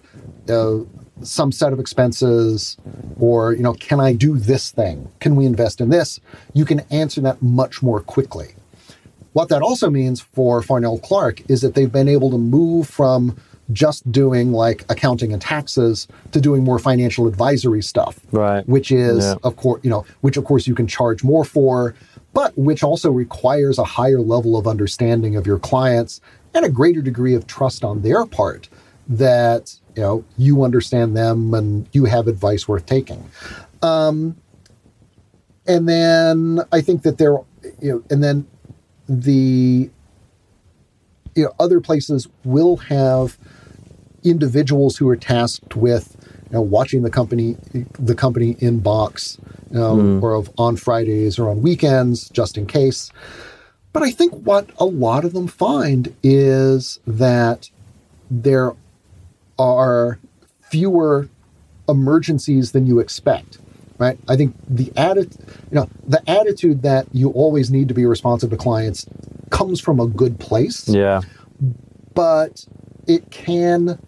uh, 0.48 0.78
some 1.24 1.52
set 1.52 1.72
of 1.72 1.80
expenses 1.80 2.76
or 3.18 3.52
you 3.52 3.62
know 3.62 3.74
can 3.74 4.00
i 4.00 4.12
do 4.12 4.38
this 4.38 4.70
thing? 4.70 5.10
Can 5.20 5.36
we 5.36 5.46
invest 5.46 5.80
in 5.80 5.90
this? 5.90 6.20
You 6.54 6.64
can 6.64 6.80
answer 6.90 7.20
that 7.22 7.42
much 7.42 7.82
more 7.82 8.00
quickly. 8.00 8.54
What 9.32 9.48
that 9.48 9.62
also 9.62 9.90
means 9.90 10.20
for 10.20 10.62
farnell 10.62 10.98
clarke 10.98 11.42
is 11.50 11.60
that 11.62 11.74
they've 11.74 11.92
been 11.92 12.08
able 12.08 12.30
to 12.30 12.38
move 12.38 12.88
from 12.88 13.36
just 13.72 14.10
doing 14.10 14.52
like 14.52 14.84
accounting 14.88 15.32
and 15.32 15.40
taxes 15.40 16.08
to 16.32 16.40
doing 16.40 16.64
more 16.64 16.78
financial 16.78 17.26
advisory 17.26 17.80
stuff 17.80 18.18
right. 18.32 18.68
which 18.68 18.90
is 18.90 19.24
yeah. 19.24 19.34
of 19.44 19.56
course 19.56 19.80
you 19.84 19.88
know 19.88 20.04
which 20.20 20.36
of 20.36 20.44
course 20.44 20.66
you 20.66 20.74
can 20.74 20.86
charge 20.86 21.22
more 21.22 21.44
for 21.44 21.94
but 22.34 22.56
which 22.58 22.82
also 22.82 23.10
requires 23.10 23.78
a 23.78 23.84
higher 23.84 24.20
level 24.20 24.56
of 24.56 24.66
understanding 24.66 25.36
of 25.36 25.46
your 25.46 25.58
clients 25.58 26.20
and 26.54 26.64
a 26.64 26.68
greater 26.68 27.00
degree 27.00 27.34
of 27.34 27.46
trust 27.46 27.84
on 27.84 28.02
their 28.02 28.26
part 28.26 28.68
that 29.08 29.76
you 29.96 30.02
know 30.02 30.24
you 30.36 30.62
understand 30.64 31.16
them 31.16 31.54
and 31.54 31.88
you 31.92 32.04
have 32.04 32.26
advice 32.26 32.66
worth 32.66 32.86
taking 32.86 33.30
um, 33.82 34.36
and 35.66 35.88
then 35.88 36.60
i 36.72 36.80
think 36.80 37.02
that 37.02 37.18
there 37.18 37.36
you 37.80 37.92
know 37.92 38.02
and 38.10 38.22
then 38.22 38.46
the 39.08 39.90
you 41.34 41.44
know 41.44 41.52
other 41.58 41.80
places 41.80 42.28
will 42.44 42.76
have 42.76 43.38
individuals 44.24 44.96
who 44.96 45.08
are 45.08 45.16
tasked 45.16 45.74
with 45.76 46.16
you 46.46 46.52
know, 46.52 46.62
watching 46.62 47.02
the 47.02 47.10
company 47.10 47.56
the 47.98 48.14
company 48.14 48.54
inbox 48.56 49.38
um, 49.74 50.20
mm. 50.20 50.22
or 50.22 50.34
of 50.34 50.50
on 50.58 50.76
fridays 50.76 51.38
or 51.38 51.48
on 51.48 51.62
weekends 51.62 52.28
just 52.30 52.56
in 52.56 52.66
case 52.66 53.10
but 53.92 54.02
i 54.02 54.10
think 54.10 54.32
what 54.46 54.70
a 54.78 54.84
lot 54.84 55.24
of 55.24 55.32
them 55.32 55.46
find 55.46 56.14
is 56.22 57.00
that 57.06 57.70
there 58.30 58.74
are 59.62 60.18
fewer 60.70 61.28
emergencies 61.88 62.72
than 62.72 62.86
you 62.86 62.98
expect 62.98 63.58
right? 64.02 64.18
I 64.28 64.36
think 64.36 64.56
the 64.68 64.92
attitude 64.96 65.38
you 65.70 65.76
know 65.76 65.88
the 66.06 66.20
attitude 66.28 66.82
that 66.82 67.06
you 67.12 67.30
always 67.30 67.70
need 67.70 67.86
to 67.88 67.94
be 67.94 68.04
responsive 68.04 68.50
to 68.50 68.56
clients 68.56 69.06
comes 69.50 69.80
from 69.80 70.00
a 70.00 70.06
good 70.06 70.40
place. 70.40 70.88
Yeah. 70.88 71.20
But 72.14 72.66
it 73.06 73.30
can 73.30 73.98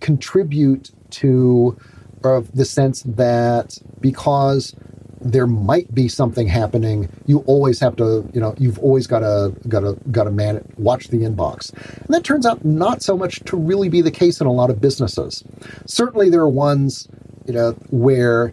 contribute 0.00 0.90
to 1.10 1.76
uh, 2.24 2.42
the 2.54 2.64
sense 2.64 3.02
that 3.02 3.78
because 4.00 4.74
there 5.20 5.46
might 5.46 5.94
be 5.94 6.08
something 6.08 6.48
happening. 6.48 7.08
You 7.26 7.40
always 7.40 7.78
have 7.80 7.96
to, 7.96 8.28
you 8.32 8.40
know, 8.40 8.54
you've 8.58 8.78
always 8.78 9.06
got 9.06 9.20
to 9.20 9.54
got 9.68 9.80
to 9.80 9.98
got 10.10 10.24
to 10.24 10.30
man 10.30 10.64
watch 10.78 11.08
the 11.08 11.18
inbox. 11.18 11.72
And 11.72 12.14
that 12.14 12.24
turns 12.24 12.46
out 12.46 12.64
not 12.64 13.02
so 13.02 13.16
much 13.16 13.40
to 13.44 13.56
really 13.56 13.88
be 13.88 14.00
the 14.00 14.10
case 14.10 14.40
in 14.40 14.46
a 14.46 14.52
lot 14.52 14.70
of 14.70 14.80
businesses. 14.80 15.44
Certainly, 15.86 16.30
there 16.30 16.40
are 16.40 16.48
ones, 16.48 17.08
you 17.46 17.52
know, 17.52 17.72
where 17.90 18.52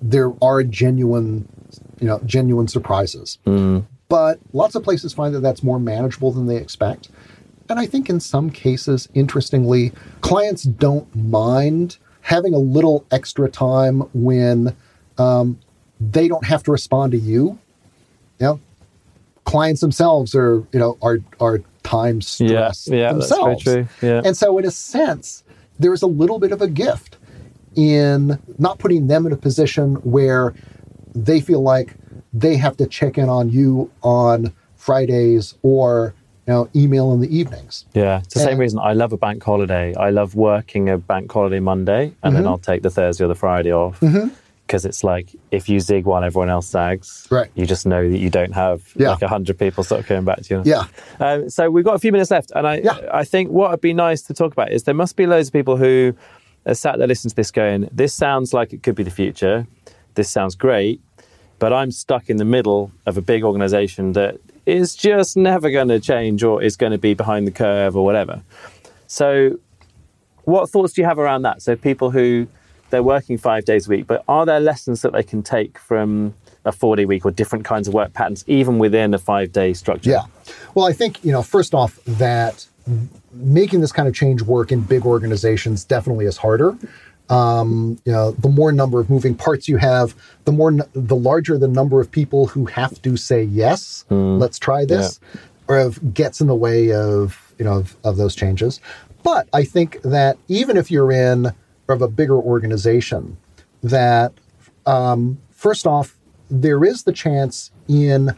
there 0.00 0.32
are 0.42 0.62
genuine, 0.62 1.48
you 2.00 2.06
know, 2.06 2.20
genuine 2.24 2.68
surprises. 2.68 3.38
Mm. 3.46 3.86
But 4.08 4.38
lots 4.52 4.74
of 4.74 4.82
places 4.84 5.12
find 5.12 5.34
that 5.34 5.40
that's 5.40 5.62
more 5.62 5.80
manageable 5.80 6.30
than 6.30 6.46
they 6.46 6.56
expect. 6.56 7.08
And 7.68 7.78
I 7.78 7.86
think 7.86 8.10
in 8.10 8.20
some 8.20 8.50
cases, 8.50 9.08
interestingly, 9.14 9.92
clients 10.20 10.64
don't 10.64 11.14
mind 11.14 11.96
having 12.20 12.54
a 12.54 12.58
little 12.58 13.06
extra 13.10 13.48
time 13.48 14.00
when 14.12 14.76
um, 15.18 15.58
they 16.12 16.28
don't 16.28 16.44
have 16.44 16.62
to 16.64 16.72
respond 16.72 17.12
to 17.12 17.18
you. 17.18 17.58
You 18.40 18.46
know, 18.46 18.60
clients 19.44 19.80
themselves 19.80 20.34
are 20.34 20.64
you 20.72 20.78
know 20.78 20.98
are 21.02 21.18
are 21.40 21.60
time 21.82 22.20
stressed 22.20 22.88
yeah, 22.88 22.96
yeah, 22.96 23.12
themselves. 23.12 23.64
That's 23.64 23.74
very 23.74 23.84
true. 23.84 24.08
Yeah. 24.08 24.22
And 24.24 24.36
so, 24.36 24.58
in 24.58 24.64
a 24.64 24.70
sense, 24.70 25.44
there's 25.78 26.02
a 26.02 26.06
little 26.06 26.38
bit 26.38 26.52
of 26.52 26.60
a 26.62 26.68
gift 26.68 27.16
in 27.76 28.38
not 28.58 28.78
putting 28.78 29.06
them 29.06 29.26
in 29.26 29.32
a 29.32 29.36
position 29.36 29.96
where 29.96 30.54
they 31.14 31.40
feel 31.40 31.60
like 31.60 31.94
they 32.32 32.56
have 32.56 32.76
to 32.78 32.86
check 32.86 33.18
in 33.18 33.28
on 33.28 33.50
you 33.50 33.90
on 34.02 34.52
Fridays 34.76 35.54
or 35.62 36.14
you 36.46 36.52
know, 36.52 36.68
email 36.76 37.12
in 37.12 37.20
the 37.20 37.36
evenings. 37.36 37.86
Yeah, 37.94 38.18
it's 38.18 38.34
the 38.34 38.40
and, 38.40 38.50
same 38.50 38.58
reason 38.58 38.78
I 38.78 38.92
love 38.92 39.12
a 39.12 39.16
bank 39.16 39.42
holiday. 39.42 39.94
I 39.94 40.10
love 40.10 40.34
working 40.34 40.90
a 40.90 40.98
bank 40.98 41.30
holiday 41.32 41.60
Monday, 41.60 42.04
and 42.04 42.14
mm-hmm. 42.14 42.34
then 42.34 42.46
I'll 42.46 42.58
take 42.58 42.82
the 42.82 42.90
Thursday 42.90 43.24
or 43.24 43.28
the 43.28 43.34
Friday 43.34 43.72
off. 43.72 44.00
Mm-hmm 44.00 44.34
because 44.66 44.84
it's 44.84 45.04
like 45.04 45.34
if 45.50 45.68
you 45.68 45.78
zig 45.80 46.06
while 46.06 46.24
everyone 46.24 46.48
else 46.48 46.68
zags, 46.68 47.26
right. 47.30 47.50
you 47.54 47.66
just 47.66 47.86
know 47.86 48.08
that 48.08 48.18
you 48.18 48.30
don't 48.30 48.52
have 48.52 48.92
yeah. 48.96 49.10
like 49.10 49.22
a 49.22 49.28
hundred 49.28 49.58
people 49.58 49.84
sort 49.84 50.00
of 50.00 50.06
coming 50.06 50.24
back 50.24 50.40
to 50.42 50.54
you. 50.54 50.62
Yeah. 50.64 50.84
Um, 51.20 51.50
so 51.50 51.70
we've 51.70 51.84
got 51.84 51.94
a 51.94 51.98
few 51.98 52.12
minutes 52.12 52.30
left, 52.30 52.52
and 52.54 52.66
I 52.66 52.78
yeah. 52.78 52.98
I 53.12 53.24
think 53.24 53.50
what 53.50 53.70
would 53.70 53.80
be 53.80 53.92
nice 53.92 54.22
to 54.22 54.34
talk 54.34 54.52
about 54.52 54.72
is 54.72 54.84
there 54.84 54.94
must 54.94 55.16
be 55.16 55.26
loads 55.26 55.48
of 55.48 55.52
people 55.52 55.76
who 55.76 56.14
are 56.66 56.74
sat 56.74 56.98
there 56.98 57.06
listening 57.06 57.30
to 57.30 57.36
this 57.36 57.50
going, 57.50 57.88
this 57.92 58.14
sounds 58.14 58.52
like 58.54 58.72
it 58.72 58.82
could 58.82 58.94
be 58.94 59.02
the 59.02 59.10
future. 59.10 59.66
This 60.14 60.30
sounds 60.30 60.54
great, 60.54 61.00
but 61.58 61.72
I'm 61.72 61.90
stuck 61.90 62.30
in 62.30 62.36
the 62.36 62.44
middle 62.44 62.92
of 63.06 63.18
a 63.18 63.20
big 63.20 63.44
organization 63.44 64.12
that 64.12 64.38
is 64.64 64.94
just 64.94 65.36
never 65.36 65.70
going 65.70 65.88
to 65.88 66.00
change 66.00 66.42
or 66.42 66.62
is 66.62 66.76
going 66.76 66.92
to 66.92 66.98
be 66.98 67.14
behind 67.14 67.46
the 67.46 67.50
curve 67.50 67.96
or 67.96 68.04
whatever. 68.04 68.42
So, 69.06 69.58
what 70.44 70.70
thoughts 70.70 70.92
do 70.94 71.02
you 71.02 71.06
have 71.06 71.18
around 71.18 71.42
that? 71.42 71.62
So, 71.62 71.76
people 71.76 72.10
who 72.10 72.46
they're 72.90 73.02
working 73.02 73.38
five 73.38 73.64
days 73.64 73.86
a 73.86 73.90
week, 73.90 74.06
but 74.06 74.24
are 74.28 74.46
there 74.46 74.60
lessons 74.60 75.02
that 75.02 75.12
they 75.12 75.22
can 75.22 75.42
take 75.42 75.78
from 75.78 76.34
a 76.64 76.72
four 76.72 76.96
day 76.96 77.04
week 77.04 77.24
or 77.24 77.30
different 77.30 77.64
kinds 77.64 77.88
of 77.88 77.94
work 77.94 78.12
patterns, 78.12 78.44
even 78.46 78.78
within 78.78 79.14
a 79.14 79.18
five 79.18 79.52
day 79.52 79.72
structure? 79.74 80.10
Yeah. 80.10 80.24
Well, 80.74 80.86
I 80.86 80.92
think, 80.92 81.24
you 81.24 81.32
know, 81.32 81.42
first 81.42 81.74
off, 81.74 81.98
that 82.04 82.66
making 83.32 83.80
this 83.80 83.92
kind 83.92 84.08
of 84.08 84.14
change 84.14 84.42
work 84.42 84.70
in 84.70 84.80
big 84.80 85.04
organizations 85.04 85.84
definitely 85.84 86.26
is 86.26 86.36
harder. 86.36 86.76
Um, 87.30 87.98
you 88.04 88.12
know, 88.12 88.32
the 88.32 88.50
more 88.50 88.70
number 88.70 89.00
of 89.00 89.08
moving 89.08 89.34
parts 89.34 89.66
you 89.66 89.78
have, 89.78 90.14
the 90.44 90.52
more, 90.52 90.72
the 90.92 91.16
larger 91.16 91.56
the 91.56 91.68
number 91.68 92.00
of 92.00 92.10
people 92.10 92.48
who 92.48 92.66
have 92.66 93.00
to 93.00 93.16
say 93.16 93.42
yes, 93.42 94.04
mm. 94.10 94.38
let's 94.38 94.58
try 94.58 94.84
this, 94.84 95.20
yeah. 95.34 95.40
or 95.68 95.78
of 95.78 96.12
gets 96.12 96.42
in 96.42 96.46
the 96.46 96.54
way 96.54 96.92
of, 96.92 97.54
you 97.58 97.64
know, 97.64 97.78
of, 97.78 97.96
of 98.04 98.18
those 98.18 98.34
changes. 98.34 98.78
But 99.22 99.48
I 99.54 99.64
think 99.64 100.02
that 100.02 100.36
even 100.48 100.76
if 100.76 100.90
you're 100.90 101.10
in 101.10 101.54
of 101.88 102.02
a 102.02 102.08
bigger 102.08 102.36
organization 102.36 103.36
that 103.82 104.32
um, 104.86 105.38
first 105.50 105.86
off 105.86 106.16
there 106.50 106.84
is 106.84 107.04
the 107.04 107.12
chance 107.12 107.70
in 107.88 108.34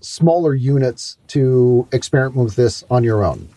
smaller 0.00 0.54
units 0.54 1.16
to 1.28 1.88
experiment 1.92 2.44
with 2.44 2.56
this 2.56 2.84
on 2.90 3.02
your 3.02 3.24
own 3.24 3.48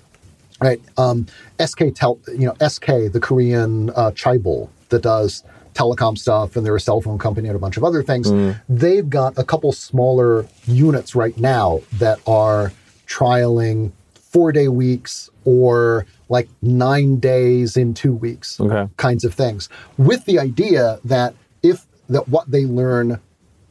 right 0.62 0.82
um, 0.98 1.28
sk 1.66 1.80
tel 1.94 2.20
you 2.28 2.46
know 2.46 2.68
sk 2.68 2.86
the 2.86 3.20
korean 3.22 3.90
uh, 3.92 4.12
chaebol 4.12 4.70
that 4.90 5.02
does 5.02 5.44
telecom 5.74 6.18
stuff 6.18 6.56
and 6.56 6.66
they're 6.66 6.76
a 6.76 6.80
cell 6.80 7.00
phone 7.02 7.18
company 7.18 7.48
and 7.48 7.56
a 7.56 7.60
bunch 7.60 7.78
of 7.78 7.84
other 7.84 8.02
things 8.02 8.32
mm. 8.32 8.60
they've 8.68 9.10
got 9.10 9.38
a 9.38 9.44
couple 9.44 9.72
smaller 9.72 10.46
units 10.66 11.16
right 11.16 11.38
now 11.38 11.80
that 11.94 12.20
are 12.28 12.74
trialing 13.08 13.92
four 14.14 14.52
day 14.52 14.68
weeks 14.68 15.30
or 15.46 16.06
like 16.30 16.48
nine 16.62 17.20
days 17.20 17.76
in 17.76 17.94
two 17.94 18.14
weeks 18.14 18.60
okay. 18.60 18.88
kinds 18.98 19.26
of 19.26 19.34
things 19.34 19.68
with 19.98 20.24
the 20.26 20.40
idea 20.40 21.00
that 21.04 21.34
if 21.64 21.86
that 22.08 22.28
what 22.30 22.50
they 22.50 22.66
learn 22.66 23.20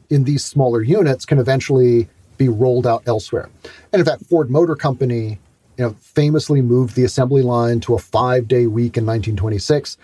in 0.09 0.25
these 0.25 0.43
smaller 0.43 0.81
units 0.81 1.25
can 1.25 1.39
eventually 1.39 2.07
be 2.37 2.49
rolled 2.49 2.85
out 2.85 3.01
elsewhere 3.07 3.49
and 3.91 3.99
in 3.99 4.05
fact 4.05 4.25
ford 4.25 4.49
motor 4.49 4.75
company 4.75 5.39
you 5.77 5.85
know 5.85 5.95
famously 6.01 6.61
moved 6.61 6.95
the 6.95 7.03
assembly 7.03 7.41
line 7.41 7.79
to 7.79 7.95
a 7.95 7.99
five 7.99 8.47
day 8.47 8.67
week 8.67 8.97
in 8.97 9.05
1926 9.05 9.97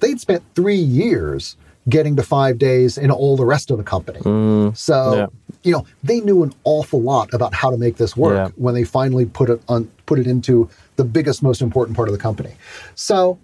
they'd 0.00 0.20
spent 0.20 0.42
three 0.54 0.76
years 0.76 1.56
getting 1.88 2.14
to 2.14 2.22
five 2.22 2.58
days 2.58 2.96
in 2.96 3.10
all 3.10 3.36
the 3.36 3.44
rest 3.44 3.70
of 3.70 3.78
the 3.78 3.84
company 3.84 4.20
mm, 4.20 4.76
so 4.76 5.16
yeah. 5.16 5.26
you 5.62 5.72
know 5.72 5.84
they 6.04 6.20
knew 6.20 6.42
an 6.42 6.52
awful 6.64 7.00
lot 7.00 7.32
about 7.34 7.54
how 7.54 7.70
to 7.70 7.76
make 7.76 7.96
this 7.96 8.16
work 8.16 8.34
yeah. 8.34 8.48
when 8.56 8.74
they 8.74 8.84
finally 8.84 9.26
put 9.26 9.50
it 9.50 9.60
on 9.68 9.90
put 10.06 10.18
it 10.18 10.26
into 10.26 10.68
the 11.02 11.08
biggest, 11.08 11.42
most 11.42 11.60
important 11.60 11.96
part 11.96 12.08
of 12.08 12.12
the 12.12 12.18
company. 12.20 12.54
So 12.94 13.38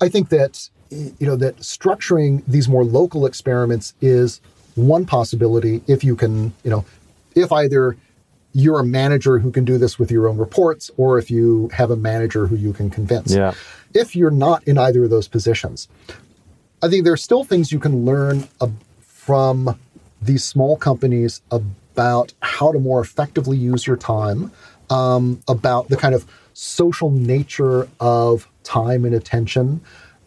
I 0.00 0.08
think 0.08 0.28
that 0.30 0.68
you 0.90 1.26
know 1.26 1.36
that 1.36 1.56
structuring 1.58 2.42
these 2.46 2.68
more 2.68 2.84
local 2.84 3.26
experiments 3.26 3.94
is 4.00 4.40
one 4.74 5.04
possibility 5.06 5.82
if 5.86 6.04
you 6.04 6.16
can, 6.16 6.52
you 6.64 6.70
know, 6.70 6.84
if 7.34 7.52
either 7.52 7.96
you're 8.52 8.80
a 8.80 8.84
manager 8.84 9.38
who 9.38 9.50
can 9.52 9.64
do 9.64 9.78
this 9.78 9.98
with 9.98 10.10
your 10.10 10.28
own 10.28 10.36
reports 10.36 10.90
or 10.96 11.18
if 11.18 11.30
you 11.30 11.68
have 11.72 11.90
a 11.90 11.96
manager 11.96 12.46
who 12.46 12.56
you 12.56 12.72
can 12.72 12.90
convince. 12.90 13.32
Yeah. 13.32 13.54
If 13.94 14.16
you're 14.16 14.32
not 14.32 14.64
in 14.64 14.76
either 14.78 15.04
of 15.04 15.10
those 15.10 15.28
positions, 15.28 15.88
I 16.82 16.88
think 16.88 17.04
there 17.04 17.12
are 17.12 17.24
still 17.28 17.44
things 17.44 17.70
you 17.70 17.78
can 17.78 18.04
learn 18.04 18.48
uh, 18.60 18.68
from 19.00 19.78
these 20.20 20.42
small 20.44 20.76
companies 20.76 21.42
about 21.50 22.32
how 22.40 22.72
to 22.72 22.78
more 22.78 23.00
effectively 23.00 23.56
use 23.56 23.86
your 23.86 23.96
time, 23.96 24.50
um, 24.90 25.40
about 25.48 25.88
the 25.88 25.96
kind 25.96 26.14
of 26.14 26.26
social 26.52 27.10
nature 27.10 27.88
of 28.00 28.48
time 28.64 29.04
and 29.04 29.14
attention 29.14 29.80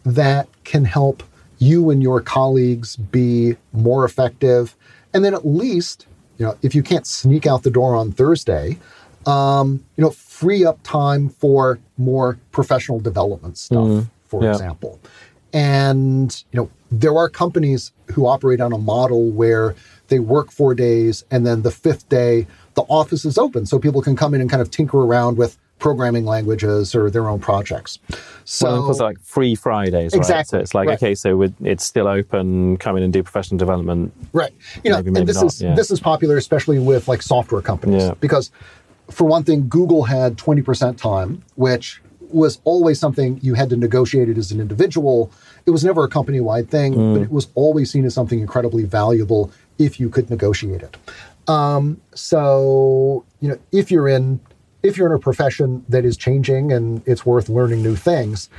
that 0.04 0.48
can 0.64 0.84
help 0.84 1.22
you 1.58 1.90
and 1.90 2.02
your 2.02 2.20
colleagues 2.20 2.96
be 2.96 3.56
more 3.72 4.04
effective. 4.04 4.74
And 5.12 5.24
then 5.24 5.34
at 5.34 5.46
least, 5.46 6.06
you 6.38 6.46
know, 6.46 6.56
if 6.62 6.74
you 6.74 6.82
can't 6.82 7.06
sneak 7.06 7.46
out 7.46 7.62
the 7.62 7.70
door 7.70 7.94
on 7.94 8.12
Thursday, 8.12 8.78
um, 9.26 9.84
you 9.96 10.02
know, 10.02 10.10
free 10.10 10.64
up 10.64 10.78
time 10.82 11.28
for 11.28 11.78
more 11.96 12.38
professional 12.50 13.00
development 13.00 13.56
stuff, 13.56 13.86
mm, 13.86 14.10
for 14.26 14.42
yeah. 14.42 14.50
example. 14.50 15.00
And, 15.52 16.44
you 16.50 16.60
know, 16.60 16.70
there 16.90 17.16
are 17.16 17.28
companies 17.28 17.92
who 18.12 18.26
operate 18.26 18.60
on 18.60 18.72
a 18.72 18.78
model 18.78 19.30
where 19.30 19.74
they 20.08 20.18
work 20.18 20.50
four 20.50 20.74
days 20.74 21.24
and 21.30 21.46
then 21.46 21.62
the 21.62 21.70
fifth 21.70 22.08
day 22.08 22.46
the 22.74 22.82
office 22.82 23.24
is 23.24 23.38
open 23.38 23.66
so 23.66 23.78
people 23.78 24.02
can 24.02 24.16
come 24.16 24.34
in 24.34 24.40
and 24.40 24.50
kind 24.50 24.60
of 24.60 24.70
tinker 24.70 24.98
around 24.98 25.36
with 25.36 25.58
programming 25.78 26.24
languages 26.24 26.94
or 26.94 27.10
their 27.10 27.28
own 27.28 27.40
projects. 27.40 27.98
So 28.44 28.70
well, 28.70 28.90
it's 28.90 29.00
like 29.00 29.20
free 29.20 29.54
Fridays, 29.54 30.12
right? 30.12 30.18
Exactly. 30.18 30.58
So 30.58 30.60
it's 30.60 30.74
like 30.74 30.88
right. 30.88 30.96
okay, 30.96 31.14
so 31.14 31.42
it's 31.62 31.84
still 31.84 32.08
open. 32.08 32.76
Come 32.78 32.96
in 32.96 33.02
and 33.02 33.12
do 33.12 33.22
professional 33.22 33.58
development. 33.58 34.12
Right. 34.32 34.52
You 34.82 34.90
know, 34.90 34.96
maybe, 34.96 35.10
maybe 35.10 35.20
and 35.20 35.28
this 35.28 35.36
not, 35.36 35.46
is 35.46 35.62
yeah. 35.62 35.74
this 35.74 35.90
is 35.90 36.00
popular, 36.00 36.36
especially 36.36 36.78
with 36.78 37.08
like 37.08 37.22
software 37.22 37.60
companies, 37.60 38.04
yeah. 38.04 38.14
because 38.20 38.50
for 39.10 39.24
one 39.24 39.44
thing, 39.44 39.68
Google 39.68 40.04
had 40.04 40.38
twenty 40.38 40.62
percent 40.62 40.98
time, 40.98 41.42
which 41.56 42.00
was 42.20 42.60
always 42.64 42.98
something 42.98 43.38
you 43.42 43.54
had 43.54 43.70
to 43.70 43.76
negotiate 43.76 44.28
it 44.28 44.38
as 44.38 44.50
an 44.50 44.60
individual. 44.60 45.30
It 45.66 45.70
was 45.70 45.84
never 45.84 46.04
a 46.04 46.08
company 46.08 46.40
wide 46.40 46.70
thing, 46.70 46.94
mm. 46.94 47.14
but 47.14 47.22
it 47.22 47.30
was 47.30 47.48
always 47.54 47.90
seen 47.90 48.04
as 48.04 48.14
something 48.14 48.40
incredibly 48.40 48.84
valuable 48.84 49.52
if 49.78 50.00
you 50.00 50.08
could 50.08 50.30
negotiate 50.30 50.82
it. 50.82 50.96
Um, 51.48 52.00
so, 52.14 53.24
you 53.40 53.48
know, 53.48 53.58
if 53.72 53.90
you're 53.90 54.08
in 54.08 54.40
if 54.82 54.98
you're 54.98 55.06
in 55.06 55.14
a 55.14 55.18
profession 55.18 55.84
that 55.88 56.04
is 56.04 56.16
changing 56.16 56.70
and 56.70 57.02
it's 57.06 57.24
worth 57.24 57.48
learning 57.48 57.82
new 57.82 57.96
things, 57.96 58.50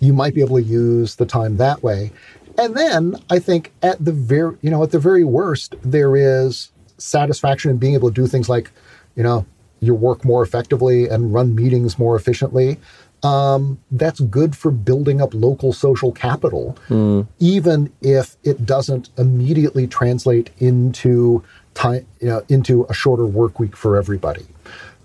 you 0.00 0.12
might 0.12 0.34
be 0.34 0.40
able 0.40 0.56
to 0.56 0.62
use 0.62 1.14
the 1.14 1.26
time 1.26 1.58
that 1.58 1.82
way. 1.82 2.10
And 2.58 2.74
then 2.74 3.16
I 3.30 3.38
think 3.38 3.72
at 3.82 4.04
the 4.04 4.12
very, 4.12 4.56
you 4.62 4.70
know, 4.70 4.82
at 4.82 4.90
the 4.90 4.98
very 4.98 5.24
worst, 5.24 5.76
there 5.82 6.16
is 6.16 6.72
satisfaction 6.98 7.70
in 7.70 7.76
being 7.78 7.94
able 7.94 8.08
to 8.08 8.14
do 8.14 8.26
things 8.26 8.48
like, 8.48 8.70
you 9.14 9.22
know, 9.22 9.46
your 9.78 9.94
work 9.94 10.24
more 10.24 10.42
effectively 10.42 11.08
and 11.08 11.32
run 11.32 11.54
meetings 11.54 11.98
more 11.98 12.16
efficiently. 12.16 12.78
Um, 13.22 13.78
that's 13.90 14.20
good 14.20 14.56
for 14.56 14.70
building 14.70 15.20
up 15.20 15.34
local 15.34 15.72
social 15.72 16.10
capital, 16.10 16.76
mm. 16.88 17.26
even 17.38 17.92
if 18.00 18.36
it 18.44 18.64
doesn't 18.64 19.10
immediately 19.18 19.86
translate 19.86 20.50
into 20.58 21.44
time, 21.74 22.06
you 22.20 22.28
know, 22.28 22.42
into 22.48 22.84
a 22.88 22.94
shorter 22.94 23.26
work 23.26 23.58
week 23.58 23.76
for 23.76 23.96
everybody. 23.96 24.46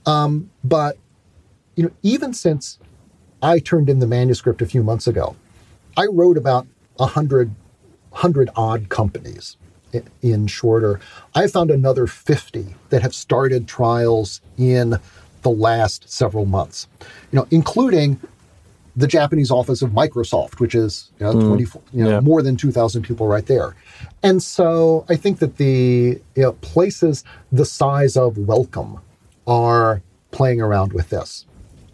Um, 0.05 0.49
but 0.63 0.97
you 1.75 1.83
know, 1.83 1.91
even 2.03 2.33
since 2.33 2.79
I 3.41 3.59
turned 3.59 3.89
in 3.89 3.99
the 3.99 4.07
manuscript 4.07 4.61
a 4.61 4.65
few 4.65 4.83
months 4.83 5.07
ago, 5.07 5.35
I 5.97 6.05
wrote 6.05 6.37
about 6.37 6.67
a 6.99 7.07
hundred 7.07 7.53
hundred 8.11 8.49
odd 8.55 8.89
companies 8.89 9.57
in 10.21 10.47
shorter. 10.47 10.99
I 11.33 11.47
found 11.47 11.71
another 11.71 12.07
50 12.07 12.75
that 12.89 13.01
have 13.01 13.13
started 13.13 13.67
trials 13.67 14.41
in 14.57 14.97
the 15.41 15.49
last 15.49 16.09
several 16.09 16.45
months, 16.45 16.87
you 17.31 17.37
know, 17.39 17.47
including 17.51 18.19
the 18.95 19.07
Japanese 19.07 19.51
office 19.51 19.81
of 19.81 19.91
Microsoft, 19.91 20.59
which 20.59 20.73
is 20.73 21.11
you 21.19 21.25
know, 21.25 21.33
mm, 21.33 21.47
20, 21.47 21.63
you 21.93 22.03
know, 22.03 22.09
yeah. 22.11 22.19
more 22.21 22.41
than 22.41 22.55
2,000 22.55 23.03
people 23.03 23.27
right 23.27 23.45
there. 23.45 23.75
And 24.23 24.41
so 24.41 25.05
I 25.09 25.15
think 25.15 25.39
that 25.39 25.57
the 25.57 26.21
you 26.35 26.41
know, 26.41 26.53
places 26.53 27.23
the 27.51 27.65
size 27.65 28.15
of 28.15 28.37
Wellcome 28.37 29.01
are 29.47 30.01
playing 30.31 30.61
around 30.61 30.93
with 30.93 31.09
this. 31.09 31.45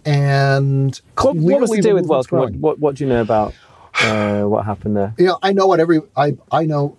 And 0.06 1.00
what, 1.20 1.36
what 1.36 1.62
was 1.62 1.70
do 1.80 1.96
with 1.96 2.08
Wellcome? 2.08 2.40
What, 2.40 2.54
what, 2.54 2.80
what, 2.80 2.96
do 2.96 3.04
you 3.04 3.10
know 3.10 3.22
about 3.22 3.54
uh, 4.02 4.44
what 4.44 4.66
happened 4.66 4.98
there? 4.98 5.14
You 5.18 5.28
know, 5.28 5.40
I 5.44 5.54
know 5.54 5.68
what 5.68 5.80
every 5.80 6.02
I 6.16 6.38
I 6.52 6.66
know 6.66 6.98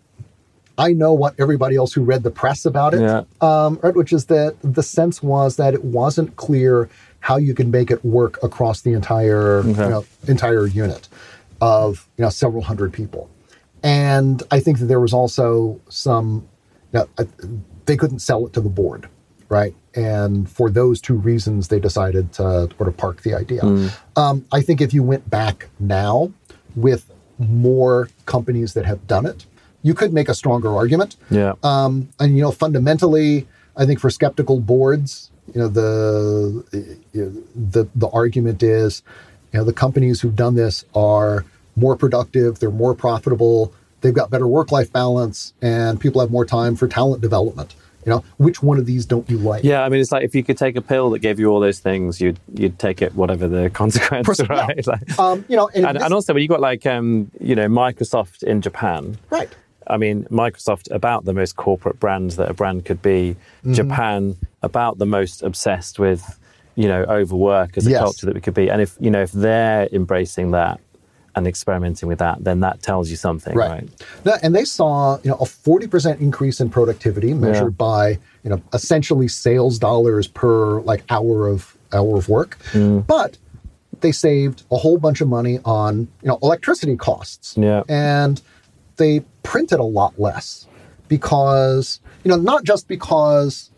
I 0.79 0.93
know 0.93 1.13
what 1.13 1.35
everybody 1.39 1.77
else 1.77 1.93
who 1.93 2.03
read 2.03 2.23
the 2.23 2.31
press 2.31 2.65
about 2.65 2.95
it, 2.95 3.01
yeah. 3.01 3.23
um, 3.41 3.79
right, 3.83 3.95
which 3.95 4.13
is 4.13 4.27
that 4.27 4.57
the 4.63 4.83
sense 4.83 5.23
was 5.23 5.57
that 5.57 5.75
it 5.75 5.85
wasn't 5.85 6.37
clear 6.37 6.89
how 7.23 7.37
you 7.37 7.55
can 7.55 7.71
make 7.71 7.91
it 7.91 8.05
work 8.05 8.43
across 8.43 8.83
the 8.83 8.93
entire 8.93 9.61
okay. 9.61 9.71
you 9.71 9.91
know, 9.91 10.05
entire 10.27 10.67
unit 10.67 11.09
of 11.61 12.07
you 12.19 12.23
know 12.23 12.31
several 12.31 12.63
hundred 12.63 12.93
people. 12.93 13.31
And 13.83 14.43
I 14.51 14.61
think 14.61 14.79
that 14.81 14.87
there 14.87 15.01
was 15.01 15.13
also 15.13 15.81
some, 15.89 16.47
you 16.93 17.01
know, 17.01 17.27
they 17.87 17.97
couldn't 17.97 18.21
sell 18.21 18.47
it 18.47 18.53
to 18.53 18.61
the 18.61 18.69
board, 18.69 19.09
right? 19.49 19.75
And 19.95 20.49
for 20.49 20.71
those 20.71 21.01
two 21.01 21.15
reasons, 21.15 21.69
they 21.69 21.81
decided 21.81 22.33
to 22.35 22.69
sort 22.77 22.89
of 22.89 22.97
park 22.97 23.23
the 23.23 23.35
idea. 23.35 23.63
Mm. 23.63 23.93
Um, 24.17 24.47
I 24.53 24.61
think 24.61 24.81
if 24.81 24.95
you 24.95 25.03
went 25.03 25.29
back 25.29 25.69
now 25.81 26.33
with 26.77 27.11
more 27.39 28.09
companies 28.27 28.75
that 28.75 28.85
have 28.85 29.05
done 29.09 29.27
it, 29.27 29.47
you 29.83 29.95
could 29.95 30.13
make 30.13 30.29
a 30.29 30.35
stronger 30.35 30.75
argument. 30.75 31.17
Yeah. 31.29 31.55
Um, 31.65 32.09
and 32.21 32.37
you 32.37 32.43
know, 32.43 32.53
fundamentally, 32.53 33.49
I 33.77 33.85
think 33.85 33.99
for 33.99 34.11
skeptical 34.11 34.61
boards, 34.61 35.32
you 35.49 35.61
know, 35.61 35.69
the 35.69 36.65
the 37.55 37.89
the 37.95 38.09
argument 38.09 38.63
is, 38.63 39.03
you 39.53 39.59
know, 39.59 39.65
the 39.65 39.73
companies 39.73 40.21
who've 40.21 40.37
done 40.37 40.55
this 40.55 40.85
are 40.95 41.45
more 41.77 41.97
productive, 41.97 42.59
they're 42.59 42.71
more 42.71 42.95
profitable, 42.95 43.73
they've 44.01 44.15
got 44.15 44.31
better 44.31 44.47
work-life 44.47 44.93
balance, 44.93 45.53
and 45.61 46.01
people 46.01 46.21
have 46.21 46.31
more 46.31 46.45
time 46.45 46.77
for 46.77 46.87
talent 46.87 47.23
development. 47.23 47.75
You 48.05 48.11
know, 48.11 48.25
which 48.37 48.63
one 48.63 48.79
of 48.79 48.87
these 48.87 49.07
don't 49.07 49.29
you 49.31 49.39
like? 49.39 49.63
Yeah, 49.63 49.85
I 49.85 49.89
mean, 49.89 50.01
it's 50.01 50.11
like 50.11 50.25
if 50.25 50.35
you 50.35 50.43
could 50.43 50.59
take 50.59 50.75
a 50.75 50.81
pill 50.81 51.11
that 51.11 51.21
gave 51.21 51.39
you 51.39 51.47
all 51.47 51.61
those 51.61 51.79
things, 51.79 52.21
you'd 52.21 52.39
you'd 52.53 52.79
take 52.79 53.01
it, 53.01 53.15
whatever 53.15 53.47
the 53.47 53.71
consequence, 53.75 54.41
right? 54.49 54.77
Yeah. 54.77 54.83
Like, 54.87 55.19
um, 55.19 55.45
you 55.49 55.57
know, 55.57 55.69
and, 55.69 55.87
and, 55.87 55.97
this, 55.97 56.05
and 56.05 56.15
also 56.15 56.35
when 56.35 56.43
you 56.43 56.49
got 56.49 56.61
like 56.61 56.85
um, 56.85 57.31
you 57.41 57.55
know 57.55 57.69
Microsoft 57.69 58.43
in 58.43 58.61
Japan, 58.61 59.19
right? 59.31 59.49
I 59.87 59.97
mean, 59.97 60.25
Microsoft 60.25 60.91
about 60.91 61.25
the 61.25 61.33
most 61.33 61.57
corporate 61.57 61.99
brands 62.01 62.37
that 62.37 62.51
a 62.51 62.55
brand 62.55 62.85
could 62.85 63.03
be. 63.03 63.37
Mm-hmm. 63.61 63.75
Japan 63.75 64.37
about 64.63 64.99
the 64.99 65.07
most 65.07 65.43
obsessed 65.43 65.99
with, 65.99 66.39
you 66.75 66.89
know, 66.89 67.03
overwork 67.05 67.77
as 67.77 67.87
a 67.87 67.91
yes. 67.91 68.01
culture 68.01 68.27
that 68.27 68.35
we 68.35 68.41
could 68.41 68.55
be. 68.55 68.71
And 68.71 68.81
if 68.81 68.97
you 69.01 69.11
know 69.11 69.23
if 69.23 69.33
they're 69.33 69.89
embracing 69.93 70.53
that 70.53 70.81
and 71.35 71.47
experimenting 71.47 72.09
with 72.09 72.19
that, 72.19 72.45
then 72.45 72.61
that 72.61 72.83
tells 72.83 73.11
you 73.11 73.17
something, 73.17 73.57
right? 73.57 73.89
right? 74.25 74.41
and 74.43 74.55
they 74.55 74.65
saw 74.65 75.19
you 75.23 75.31
know 75.31 75.37
a 75.37 75.47
forty 75.47 75.87
percent 75.87 76.21
increase 76.21 76.61
in 76.61 76.71
productivity 76.71 77.35
measured 77.35 77.73
yeah. 77.73 77.87
by 77.87 78.09
you 78.43 78.51
know 78.51 78.63
essentially 78.73 79.29
sales 79.29 79.79
dollars 79.79 80.27
per 80.27 80.81
like 80.83 81.05
hour 81.11 81.49
of 81.49 81.77
hour 81.93 82.17
of 82.17 82.29
work, 82.29 82.59
mm. 82.73 83.07
but 83.07 83.39
they 84.01 84.13
saved 84.13 84.65
a 84.71 84.77
whole 84.77 84.99
bunch 84.99 85.21
of 85.21 85.29
money 85.29 85.59
on 85.65 86.01
you 86.23 86.29
know 86.29 86.39
electricity 86.43 86.97
costs. 86.97 87.57
Yeah, 87.57 87.83
and 87.89 88.41
they 88.97 89.25
printed 89.43 89.81
a 89.81 89.85
lot 89.85 90.19
less 90.19 90.67
because, 91.09 92.01
you 92.25 92.31
know, 92.31 92.37
not 92.37 92.65
just 92.65 92.89
because 92.89 93.71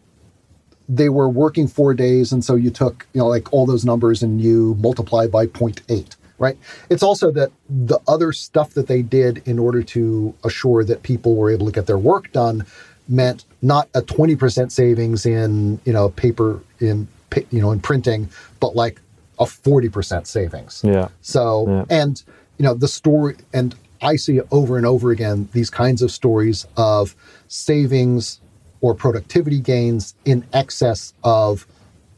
they 0.89 1.09
were 1.09 1.29
working 1.29 1.67
four 1.67 1.95
days 1.95 2.33
and 2.33 2.45
so 2.45 2.55
you 2.55 2.71
took, 2.71 3.07
you 3.13 3.21
know, 3.21 3.27
like 3.27 3.53
all 3.53 3.67
those 3.67 3.85
numbers 3.85 4.23
and 4.23 4.41
you 4.41 4.77
multiply 4.81 5.27
by 5.27 5.47
0.8 5.47 6.17
right? 6.39 6.59
It's 6.91 7.03
also 7.03 7.31
that 7.31 7.53
the 7.69 8.01
other 8.09 8.33
stuff 8.33 8.75
that 8.75 8.89
they 8.89 9.03
did 9.03 9.43
in 9.47 9.59
order 9.59 9.83
to 9.85 10.35
assure 10.43 10.85
that 10.85 11.03
people 11.03 11.37
were 11.37 11.51
able 11.51 11.67
to 11.67 11.73
get 11.73 11.87
their 11.87 11.97
work 11.97 12.33
done 12.33 12.67
meant 13.09 13.45
not 13.63 13.89
a 13.95 14.03
20% 14.03 14.73
savings 14.73 15.27
in, 15.27 15.81
you 15.85 15.93
know, 15.93 16.09
paper 16.11 16.61
in 16.81 17.09
you 17.51 17.61
know, 17.61 17.73
in 17.73 17.81
printing, 17.81 18.29
but 18.61 18.77
like 18.77 19.01
a 19.41 19.45
40% 19.45 20.27
savings. 20.27 20.83
Yeah. 20.85 21.09
So, 21.21 21.67
yeah. 21.69 21.85
and 21.91 22.23
you 22.59 22.65
know, 22.65 22.75
the 22.75 22.89
story 22.89 23.37
and 23.53 23.75
I 24.03 24.17
see 24.17 24.41
over 24.51 24.77
and 24.77 24.87
over 24.87 25.11
again 25.11 25.49
these 25.53 25.71
kinds 25.71 26.03
of 26.03 26.11
stories 26.11 26.67
of 26.77 27.15
savings 27.49 28.41
or 28.81 28.95
productivity 28.95 29.61
gains 29.61 30.15
in 30.25 30.45
excess 30.53 31.15
of 31.25 31.67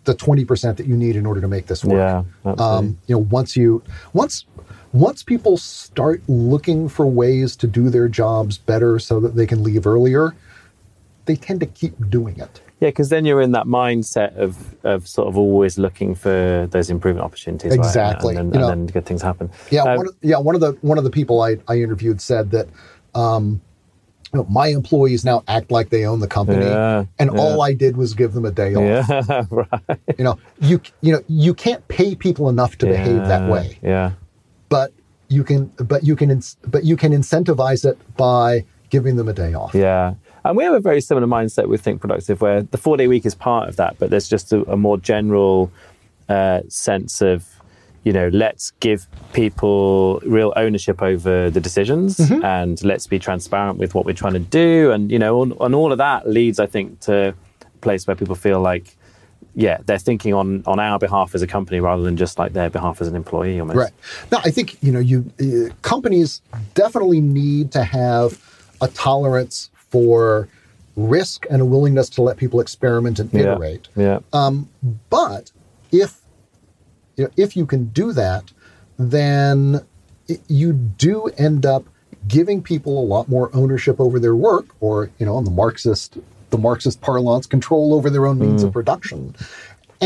the 0.05 0.15
20% 0.15 0.77
that 0.77 0.87
you 0.87 0.97
need 0.97 1.17
in 1.17 1.27
order 1.27 1.41
to 1.41 1.49
make 1.49 1.67
this 1.67 1.85
work. 1.85 2.25
Yeah, 2.45 2.55
um, 2.59 2.99
you 3.07 3.15
know, 3.15 3.21
once 3.21 3.57
you 3.57 3.83
once 4.13 4.47
once 4.93 5.23
people 5.23 5.57
start 5.59 6.23
looking 6.29 6.89
for 6.89 7.07
ways 7.07 7.55
to 7.57 7.67
do 7.67 7.91
their 7.91 8.09
jobs 8.09 8.57
better 8.57 8.99
so 8.99 9.21
that 9.21 9.35
they 9.35 9.47
can 9.47 9.63
leave 9.63 9.87
earlier, 9.87 10.35
they 11.27 11.37
tend 11.37 11.61
to 11.61 11.67
keep 11.67 12.09
doing 12.09 12.39
it. 12.39 12.61
Yeah, 12.81 12.89
because 12.89 13.09
then 13.09 13.25
you're 13.25 13.41
in 13.41 13.53
that 13.53 13.67
mindset 13.67 14.37
of, 14.37 14.75
of 14.85 15.09
sort 15.09 15.29
of 15.29 15.39
always 15.39 15.79
looking 15.79 16.15
for 16.15 16.69
those 16.71 16.91
improvement 16.91 17.25
opportunities. 17.25 17.73
Exactly, 17.73 18.35
right? 18.35 18.41
and, 18.41 18.53
then, 18.53 18.63
and, 18.63 18.71
then, 18.71 18.87
good 18.87 19.07
things 19.07 19.23
happen. 19.23 19.51
Yeah, 19.71 19.83
um, 19.83 19.97
one 19.97 20.09
of, 20.09 20.17
yeah. 20.21 20.39
One 20.39 20.55
of 20.55 20.61
the 20.61 20.73
one 20.83 20.99
of 20.99 21.05
the 21.05 21.11
people 21.11 21.41
I, 21.41 21.57
I 21.69 21.77
interviewed 21.77 22.21
said 22.21 22.51
that 22.51 22.69
um, 23.15 23.63
you 24.33 24.41
know, 24.41 24.47
my 24.51 24.69
employees 24.69 25.25
now 25.25 25.43
act 25.49 25.71
like 25.71 25.89
they 25.89 26.05
own 26.05 26.21
the 26.21 26.29
company, 26.29 26.67
yeah, 26.67 27.07
and 27.19 27.31
yeah. 27.33 27.41
all 27.41 27.63
I 27.63 27.73
did 27.73 27.97
was 27.97 28.13
give 28.13 28.35
them 28.35 28.45
a 28.45 28.51
day 28.51 28.75
off. 28.75 29.09
Yeah, 29.09 29.45
right. 29.51 29.99
You 30.19 30.25
know, 30.25 30.39
you 30.61 30.81
you 31.01 31.13
know 31.13 31.23
you 31.29 31.55
can't 31.55 31.87
pay 31.89 32.15
people 32.15 32.51
enough 32.51 32.77
to 32.79 32.87
yeah, 32.87 32.93
behave 32.93 33.29
that 33.29 33.51
way. 33.51 33.79
Yeah, 33.83 34.13
but 34.69 34.93
you 35.29 35.45
can, 35.45 35.67
but 35.79 36.05
you 36.05 36.15
can, 36.15 36.43
but 36.67 36.85
you 36.85 36.97
can 36.97 37.13
incentivize 37.13 37.85
it 37.85 37.99
by 38.19 38.67
giving 38.91 39.17
them 39.17 39.29
a 39.29 39.33
day 39.33 39.55
off. 39.55 39.75
Yeah. 39.75 40.15
And 40.49 40.57
we 40.57 40.65
have 40.65 40.75
a 40.75 40.81
very 40.81 41.01
similar 41.01 41.27
mindset 41.27 41.69
with 41.69 41.81
Think 41.81 42.01
Productive, 42.01 42.41
where 42.41 42.63
the 42.63 42.79
four 42.79 42.97
day 42.97 43.09
week 43.09 43.27
is 43.27 43.35
part 43.35 43.69
of 43.69 43.77
that, 43.77 43.99
but 43.99 44.11
there's 44.11 44.29
just 44.29 44.53
a, 44.53 44.63
a 44.71 44.77
more 44.77 44.99
general 44.99 45.73
uh, 46.29 46.61
sense 46.69 47.21
of, 47.21 47.47
you 48.05 48.13
know, 48.13 48.29
let's 48.29 48.71
give 48.81 49.07
people 49.33 50.21
real 50.25 50.53
ownership 50.57 51.03
over 51.03 51.51
the 51.51 51.61
decisions 51.61 52.19
mm-hmm. 52.19 52.45
and 52.45 52.83
let's 52.85 53.07
be 53.07 53.19
transparent 53.19 53.79
with 53.79 53.95
what 53.95 54.05
we're 54.07 54.13
trying 54.13 54.35
to 54.35 54.39
do. 54.39 54.93
And, 54.93 55.11
you 55.11 55.19
know, 55.19 55.43
and, 55.43 55.53
and 55.61 55.75
all 55.75 55.91
of 55.91 55.99
that 55.99 56.29
leads, 56.29 56.61
I 56.61 56.67
think, 56.67 57.01
to 57.01 57.35
a 57.63 57.79
place 57.81 58.07
where 58.07 58.15
people 58.15 58.37
feel 58.37 58.61
like, 58.61 58.97
yeah, 59.57 59.79
they're 59.87 59.99
thinking 59.99 60.35
on 60.35 60.63
on 60.67 60.79
our 60.79 60.99
behalf 60.99 61.35
as 61.35 61.43
a 61.43 61.47
company 61.47 61.81
rather 61.81 62.03
than 62.03 62.17
just 62.17 62.39
like 62.39 62.53
their 62.53 62.69
behalf 62.69 63.01
as 63.01 63.09
an 63.09 63.17
employee 63.17 63.59
almost. 63.59 63.79
Right. 63.79 63.93
Now, 64.31 64.41
I 64.45 64.51
think 64.51 64.77
you 64.83 64.93
know, 64.93 64.99
you 64.99 65.25
uh, 65.41 65.75
companies 65.81 66.43
definitely 66.75 67.23
need 67.23 67.73
to 67.73 67.83
have 67.83 68.39
a 68.83 68.89
tolerance 68.89 69.71
for 69.97 70.49
risk 70.95 71.47
and 71.49 71.63
a 71.63 71.65
willingness 71.65 72.11
to 72.11 72.23
let 72.23 72.37
people 72.37 72.61
experiment 72.61 73.19
and 73.19 73.33
iterate. 73.35 73.89
Yeah. 73.97 74.05
yeah. 74.05 74.19
Um, 74.35 74.69
but 75.09 75.51
if 75.91 76.21
you 77.17 77.25
know, 77.25 77.31
if 77.39 77.57
you 77.57 77.65
can 77.65 77.87
do 77.87 78.13
that, 78.13 78.53
then 78.99 79.81
it, 80.29 80.41
you 80.49 80.75
do 80.75 81.31
end 81.39 81.65
up 81.65 81.85
giving 82.29 82.63
people 82.63 83.03
a 83.03 83.07
lot 83.07 83.27
more 83.27 83.49
ownership 83.55 83.99
over 83.99 84.19
their 84.19 84.37
work, 84.37 84.67
or 84.81 85.11
you 85.19 85.25
know, 85.25 85.39
in 85.39 85.45
the 85.45 85.51
Marxist 85.51 86.19
the 86.51 86.59
Marxist 86.59 87.01
parlance, 87.01 87.47
control 87.47 87.95
over 87.95 88.11
their 88.11 88.27
own 88.27 88.39
means 88.39 88.63
mm. 88.63 88.67
of 88.67 88.73
production. 88.75 89.35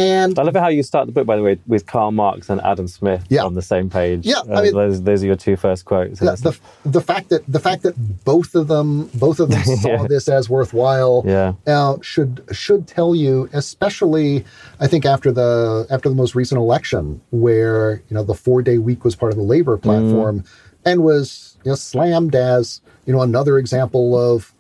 And 0.01 0.39
I 0.39 0.43
love 0.43 0.55
how 0.55 0.69
you 0.69 0.83
start 0.83 1.07
the 1.07 1.13
book, 1.13 1.27
by 1.27 1.37
the 1.37 1.43
way, 1.43 1.59
with 1.67 1.87
Karl 1.87 2.11
Marx 2.11 2.49
and 2.49 2.61
Adam 2.63 2.89
Smith 2.89 3.25
yeah. 3.29 3.45
on 3.45 3.55
the 3.55 3.63
same 3.63 3.91
page. 3.91 4.25
Yeah, 4.25 4.39
uh, 4.49 4.59
I 4.59 4.63
mean, 4.63 4.75
those, 4.75 5.03
those, 5.03 5.23
are 5.23 5.27
your 5.27 5.37
two 5.37 5.57
first 5.57 5.85
quotes. 5.85 6.23
Yeah, 6.23 6.35
the, 6.37 6.59
the 6.85 7.01
fact 7.01 7.29
that 7.29 7.47
the 7.47 7.61
fact 7.61 7.83
that 7.83 8.25
both 8.25 8.55
of 8.55 8.69
them 8.69 9.11
both 9.15 9.41
of 9.41 9.51
them 9.51 9.63
saw 9.83 10.03
yeah. 10.03 10.07
this 10.09 10.29
as 10.29 10.49
worthwhile, 10.49 11.23
yeah, 11.27 11.53
uh, 11.67 11.99
should 12.01 12.45
should 12.51 12.87
tell 12.87 13.15
you, 13.15 13.49
especially 13.53 14.45
I 14.81 14.87
think 14.87 15.05
after 15.05 15.31
the 15.31 15.87
after 15.91 16.09
the 16.09 16.15
most 16.15 16.35
recent 16.35 16.59
election, 16.59 17.21
where 17.31 18.03
you 18.09 18.15
know 18.15 18.23
the 18.23 18.35
four 18.35 18.63
day 18.63 18.79
week 18.79 19.05
was 19.05 19.15
part 19.15 19.33
of 19.33 19.37
the 19.37 19.45
labor 19.45 19.77
mm. 19.77 19.83
platform, 19.83 20.41
mm. 20.41 20.47
and 20.87 21.05
was 21.05 21.59
you 21.65 21.73
know 21.73 21.77
slammed 21.77 22.35
as 22.35 22.81
you 23.05 23.13
know 23.13 23.21
another 23.21 23.59
example 23.59 24.19
of 24.19 24.55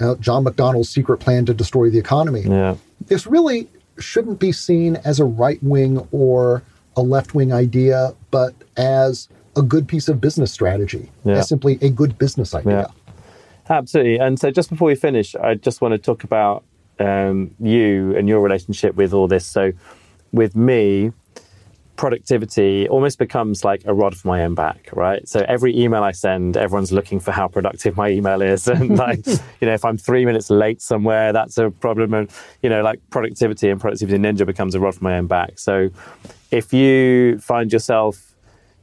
you 0.00 0.06
know, 0.06 0.16
John 0.16 0.44
McDonnell's 0.44 0.90
secret 0.90 1.18
plan 1.18 1.46
to 1.46 1.54
destroy 1.54 1.88
the 1.88 1.98
economy. 1.98 2.42
Yeah. 2.42 2.76
This 3.06 3.26
really 3.26 3.68
shouldn't 3.98 4.38
be 4.38 4.52
seen 4.52 4.96
as 5.04 5.20
a 5.20 5.24
right 5.24 5.62
wing 5.62 6.06
or 6.12 6.62
a 6.96 7.02
left 7.02 7.34
wing 7.34 7.52
idea, 7.52 8.14
but 8.30 8.54
as 8.76 9.28
a 9.56 9.62
good 9.62 9.86
piece 9.88 10.08
of 10.08 10.20
business 10.20 10.52
strategy, 10.52 11.10
yeah. 11.24 11.38
as 11.38 11.48
simply 11.48 11.78
a 11.82 11.90
good 11.90 12.18
business 12.18 12.54
idea. 12.54 12.72
Yeah. 12.72 13.12
Absolutely. 13.68 14.18
And 14.18 14.38
so, 14.38 14.50
just 14.50 14.70
before 14.70 14.88
we 14.88 14.94
finish, 14.94 15.34
I 15.36 15.54
just 15.54 15.80
want 15.80 15.92
to 15.92 15.98
talk 15.98 16.24
about 16.24 16.64
um, 16.98 17.54
you 17.60 18.16
and 18.16 18.28
your 18.28 18.40
relationship 18.40 18.96
with 18.96 19.12
all 19.12 19.28
this. 19.28 19.46
So, 19.46 19.72
with 20.32 20.56
me, 20.56 21.12
productivity 22.02 22.88
almost 22.88 23.16
becomes 23.16 23.62
like 23.62 23.80
a 23.84 23.94
rod 23.94 24.16
for 24.16 24.26
my 24.26 24.42
own 24.42 24.56
back, 24.56 24.88
right? 24.92 25.22
So 25.28 25.44
every 25.46 25.72
email 25.78 26.02
I 26.02 26.10
send, 26.10 26.56
everyone's 26.56 26.90
looking 26.90 27.20
for 27.20 27.30
how 27.30 27.46
productive 27.46 27.96
my 27.96 28.08
email 28.08 28.42
is. 28.42 28.66
And 28.72 28.98
like, 28.98 29.24
you 29.60 29.68
know, 29.68 29.72
if 29.72 29.84
I'm 29.84 29.96
three 29.96 30.24
minutes 30.24 30.50
late 30.50 30.82
somewhere, 30.82 31.32
that's 31.32 31.58
a 31.58 31.70
problem. 31.70 32.12
And, 32.12 32.28
you 32.60 32.68
know, 32.68 32.82
like 32.82 32.98
productivity 33.10 33.68
and 33.68 33.80
productivity 33.80 34.18
ninja 34.18 34.44
becomes 34.44 34.74
a 34.74 34.80
rod 34.80 34.96
for 34.96 35.04
my 35.04 35.16
own 35.16 35.28
back. 35.28 35.60
So 35.60 35.90
if 36.50 36.72
you 36.72 37.38
find 37.38 37.72
yourself 37.72 38.34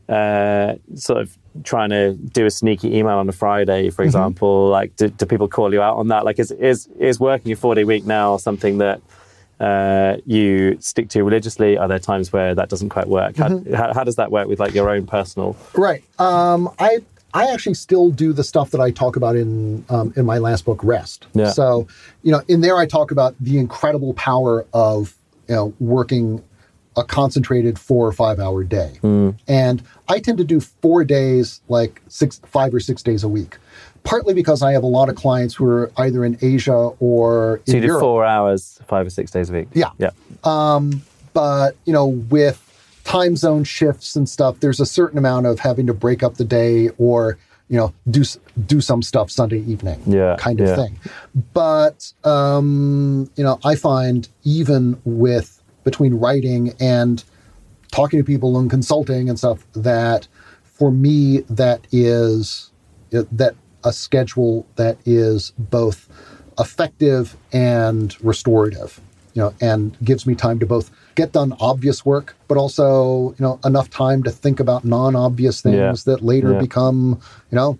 uh, 0.07 0.75
sort 0.95 1.19
of 1.19 1.37
trying 1.65 1.89
to 1.89 2.13
do 2.13 2.45
a 2.45 2.51
sneaky 2.51 2.95
email 2.95 3.17
on 3.17 3.27
a 3.27 3.33
Friday, 3.33 3.89
for 3.89 3.95
mm-hmm. 3.95 4.03
example, 4.03 4.67
mm-hmm. 4.67 4.79
like 4.79 4.95
do, 4.95 5.09
do, 5.09 5.25
people 5.25 5.49
call 5.49 5.73
you 5.73 5.81
out 5.81 5.97
on 5.97 6.07
that? 6.07 6.23
Like 6.23 6.39
is, 6.39 6.51
is, 6.51 6.87
is 6.97 7.19
working 7.19 7.51
a 7.51 7.57
four 7.57 7.75
day 7.75 7.83
week 7.83 8.05
now 8.05 8.37
something 8.37 8.77
that 8.77 9.01
uh, 9.59 10.17
you 10.25 10.77
stick 10.79 11.09
to 11.09 11.23
religiously? 11.23 11.77
Are 11.77 11.87
there 11.87 11.99
times 11.99 12.31
where 12.31 12.55
that 12.55 12.69
doesn't 12.69 12.89
quite 12.89 13.07
work? 13.07 13.37
How, 13.37 13.49
mm-hmm. 13.49 13.73
how, 13.73 13.93
how, 13.93 14.03
does 14.03 14.15
that 14.15 14.31
work 14.31 14.47
with 14.47 14.59
like 14.59 14.73
your 14.73 14.89
own 14.89 15.05
personal? 15.05 15.55
Right. 15.73 16.03
Um, 16.19 16.69
I 16.79 16.99
I 17.33 17.51
actually 17.51 17.75
still 17.75 18.09
do 18.09 18.33
the 18.33 18.43
stuff 18.43 18.71
that 18.71 18.81
I 18.81 18.91
talk 18.91 19.15
about 19.15 19.35
in 19.35 19.83
um, 19.89 20.13
in 20.15 20.25
my 20.25 20.37
last 20.37 20.65
book, 20.65 20.83
Rest. 20.83 21.27
Yeah. 21.33 21.51
So, 21.51 21.87
you 22.23 22.31
know, 22.31 22.41
in 22.47 22.61
there 22.61 22.77
I 22.77 22.85
talk 22.85 23.11
about 23.11 23.35
the 23.39 23.57
incredible 23.59 24.13
power 24.13 24.65
of 24.73 25.15
you 25.47 25.55
know 25.55 25.73
working 25.79 26.43
a 26.97 27.03
concentrated 27.03 27.77
four 27.77 28.07
or 28.07 28.11
five 28.11 28.39
hour 28.39 28.63
day, 28.63 28.99
mm. 29.03 29.35
and 29.47 29.83
I 30.07 30.19
tend 30.19 30.37
to 30.39 30.43
do 30.43 30.59
four 30.59 31.03
days, 31.03 31.61
like 31.69 32.01
six, 32.07 32.41
five 32.45 32.73
or 32.73 32.79
six 32.79 33.03
days 33.03 33.23
a 33.23 33.29
week 33.29 33.57
partly 34.03 34.33
because 34.33 34.61
I 34.61 34.71
have 34.73 34.83
a 34.83 34.87
lot 34.87 35.09
of 35.09 35.15
clients 35.15 35.55
who 35.55 35.65
are 35.65 35.91
either 35.97 36.25
in 36.25 36.37
Asia 36.41 36.73
or 36.99 37.61
so 37.65 37.71
in 37.71 37.75
you 37.75 37.81
do 37.81 37.87
Europe. 37.87 38.01
four 38.01 38.25
hours, 38.25 38.79
five 38.87 39.05
or 39.05 39.09
six 39.09 39.31
days 39.31 39.49
a 39.49 39.53
week. 39.53 39.67
Yeah, 39.73 39.91
yeah. 39.97 40.11
Um, 40.43 41.01
but 41.33 41.75
you 41.85 41.93
know, 41.93 42.07
with 42.07 42.65
time 43.03 43.35
zone 43.35 43.63
shifts 43.63 44.15
and 44.15 44.27
stuff, 44.27 44.59
there's 44.59 44.79
a 44.79 44.85
certain 44.85 45.17
amount 45.17 45.45
of 45.45 45.59
having 45.59 45.87
to 45.87 45.93
break 45.93 46.23
up 46.23 46.35
the 46.35 46.45
day 46.45 46.89
or 46.97 47.37
you 47.69 47.77
know 47.77 47.93
do 48.09 48.23
do 48.65 48.81
some 48.81 49.01
stuff 49.01 49.29
Sunday 49.29 49.59
evening, 49.61 50.01
yeah, 50.05 50.35
kind 50.39 50.59
of 50.59 50.67
yeah. 50.67 50.75
thing. 50.75 50.99
But 51.53 52.11
um, 52.23 53.29
you 53.35 53.43
know, 53.43 53.59
I 53.63 53.75
find 53.75 54.27
even 54.43 54.99
with 55.05 55.61
between 55.83 56.15
writing 56.15 56.73
and 56.79 57.23
talking 57.91 58.19
to 58.19 58.23
people 58.23 58.57
and 58.59 58.69
consulting 58.69 59.29
and 59.29 59.37
stuff 59.37 59.65
that 59.73 60.27
for 60.63 60.91
me 60.91 61.39
that 61.49 61.85
is 61.91 62.71
that 63.11 63.55
a 63.83 63.93
schedule 63.93 64.65
that 64.75 64.97
is 65.05 65.51
both 65.57 66.09
effective 66.59 67.37
and 67.53 68.21
restorative 68.23 68.99
you 69.33 69.41
know 69.41 69.53
and 69.61 69.97
gives 70.03 70.25
me 70.25 70.35
time 70.35 70.59
to 70.59 70.65
both 70.65 70.91
get 71.15 71.31
done 71.31 71.55
obvious 71.59 72.05
work 72.05 72.35
but 72.47 72.57
also 72.57 73.31
you 73.37 73.43
know 73.43 73.59
enough 73.63 73.89
time 73.89 74.23
to 74.23 74.31
think 74.31 74.59
about 74.59 74.83
non-obvious 74.83 75.61
things 75.61 75.75
yeah. 75.75 75.93
that 76.13 76.21
later 76.21 76.53
yeah. 76.53 76.59
become 76.59 77.19
you 77.51 77.55
know 77.55 77.77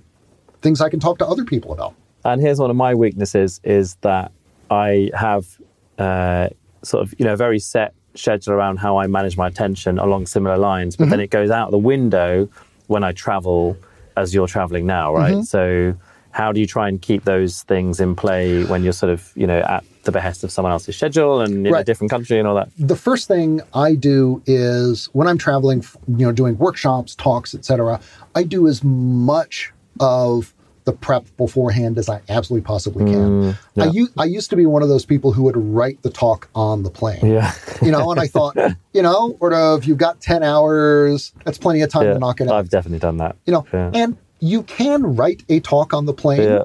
things 0.62 0.82
i 0.82 0.90
can 0.90 1.00
talk 1.00 1.18
to 1.18 1.28
other 1.28 1.44
people 1.44 1.74
about 1.74 1.94
and 2.24 2.42
here's 2.42 2.60
one 2.60 2.70
of 2.70 2.76
my 2.76 2.94
weaknesses 2.96 3.60
is 3.64 3.96
that 4.02 4.32
i 4.70 5.12
have 5.14 5.60
uh, 5.98 6.48
sort 6.84 7.04
of 7.04 7.14
you 7.18 7.26
know 7.26 7.36
very 7.36 7.60
set 7.60 7.94
schedule 8.16 8.54
around 8.54 8.78
how 8.78 8.98
i 8.98 9.08
manage 9.08 9.36
my 9.36 9.48
attention 9.48 10.00
along 10.00 10.26
similar 10.26 10.58
lines 10.58 10.96
but 10.96 11.06
mm-hmm. 11.06 11.12
then 11.12 11.20
it 11.20 11.30
goes 11.30 11.50
out 11.52 11.72
the 11.72 11.78
window 11.78 12.48
when 12.88 13.04
i 13.04 13.12
travel 13.12 13.78
as 14.20 14.34
you're 14.34 14.48
traveling 14.48 14.86
now, 14.86 15.14
right? 15.14 15.34
Mm-hmm. 15.34 15.42
So 15.44 15.96
how 16.32 16.52
do 16.52 16.60
you 16.60 16.68
try 16.68 16.88
and 16.88 17.02
keep 17.02 17.24
those 17.24 17.64
things 17.64 18.00
in 18.00 18.16
play 18.16 18.64
when 18.66 18.84
you're 18.84 18.94
sort 18.94 19.12
of, 19.12 19.32
you 19.36 19.48
know, 19.48 19.60
at 19.62 19.84
the 20.04 20.12
behest 20.12 20.44
of 20.44 20.52
someone 20.52 20.72
else's 20.72 20.96
schedule 20.96 21.42
and 21.42 21.66
in 21.68 21.74
right. 21.74 21.82
a 21.82 21.84
different 21.84 22.12
country 22.12 22.38
and 22.38 22.48
all 22.48 22.56
that? 22.56 22.70
The 22.78 22.96
first 22.96 23.28
thing 23.28 23.62
I 23.74 23.96
do 23.96 24.42
is 24.46 25.10
when 25.14 25.28
I'm 25.28 25.38
traveling, 25.38 25.84
you 26.08 26.26
know, 26.26 26.32
doing 26.32 26.58
workshops, 26.58 27.16
talks, 27.16 27.56
etc., 27.56 28.00
I 28.36 28.44
do 28.44 28.68
as 28.68 28.84
much 28.84 29.74
of 30.00 30.54
the 30.90 30.98
prep 30.98 31.26
beforehand 31.38 32.00
as 32.00 32.10
I 32.10 32.22
absolutely 32.30 32.66
possibly 32.66 33.06
can. 33.06 33.14
Mm, 33.42 33.58
yeah. 33.76 33.84
I, 33.84 33.88
u- 33.88 34.10
I 34.18 34.24
used 34.26 34.50
to 34.50 34.56
be 34.56 34.66
one 34.66 34.82
of 34.82 34.90
those 34.90 35.06
people 35.06 35.32
who 35.32 35.44
would 35.44 35.56
write 35.56 36.02
the 36.02 36.10
talk 36.10 36.50
on 36.56 36.82
the 36.82 36.90
plane. 36.90 37.24
Yeah. 37.24 37.54
you 37.80 37.92
know, 37.92 38.10
and 38.10 38.20
I 38.20 38.26
thought, 38.26 38.58
you 38.94 39.04
know, 39.04 39.36
sort 39.38 39.54
of, 39.54 39.86
you've 39.86 40.00
got 40.00 40.20
10 40.20 40.42
hours, 40.42 41.32
that's 41.46 41.60
plenty 41.60 41.82
of 41.82 41.92
time 41.92 42.06
yeah, 42.06 42.14
to 42.14 42.20
knock 42.20 42.42
it 42.42 42.48
out. 42.48 42.56
I've 42.56 42.70
definitely 42.70 42.98
done 42.98 43.18
that. 43.18 43.36
You 43.46 43.54
know, 43.54 43.68
yeah. 43.72 43.92
and 43.94 44.18
you 44.40 44.64
can 44.64 45.16
write 45.16 45.44
a 45.48 45.60
talk 45.60 45.94
on 45.94 46.08
the 46.08 46.14
plane. 46.14 46.42
Yeah. 46.42 46.64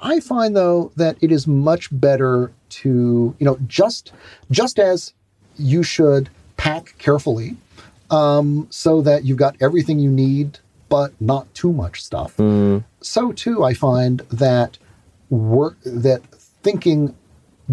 I 0.00 0.18
find 0.18 0.56
though 0.56 0.90
that 0.96 1.16
it 1.20 1.30
is 1.30 1.46
much 1.46 1.88
better 1.92 2.50
to, 2.70 3.36
you 3.38 3.44
know, 3.44 3.58
just 3.66 4.12
just 4.50 4.78
as 4.80 5.12
you 5.56 5.84
should 5.84 6.30
pack 6.56 6.94
carefully 6.98 7.56
um, 8.10 8.66
so 8.70 9.02
that 9.02 9.24
you've 9.24 9.38
got 9.38 9.56
everything 9.60 9.98
you 9.98 10.10
need 10.10 10.58
but 10.88 11.12
not 11.20 11.52
too 11.54 11.72
much 11.72 12.02
stuff. 12.02 12.36
Mm. 12.36 12.84
So 13.00 13.32
too, 13.32 13.64
I 13.64 13.74
find 13.74 14.20
that 14.30 14.78
work 15.30 15.76
that 15.84 16.22
thinking, 16.62 17.14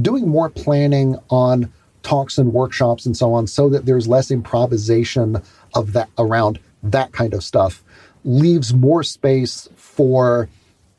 doing 0.01 0.27
more 0.27 0.49
planning 0.49 1.17
on 1.29 1.71
talks 2.03 2.37
and 2.37 2.53
workshops 2.53 3.05
and 3.05 3.17
so 3.17 3.33
on, 3.33 3.47
so 3.47 3.69
that 3.69 3.85
there's 3.85 4.07
less 4.07 4.29
improvisation 4.29 5.41
of 5.73 5.93
that 5.93 6.09
around 6.17 6.59
that 6.83 7.11
kind 7.11 7.33
of 7.33 7.43
stuff, 7.43 7.83
leaves 8.23 8.73
more 8.73 9.03
space 9.03 9.67
for 9.75 10.47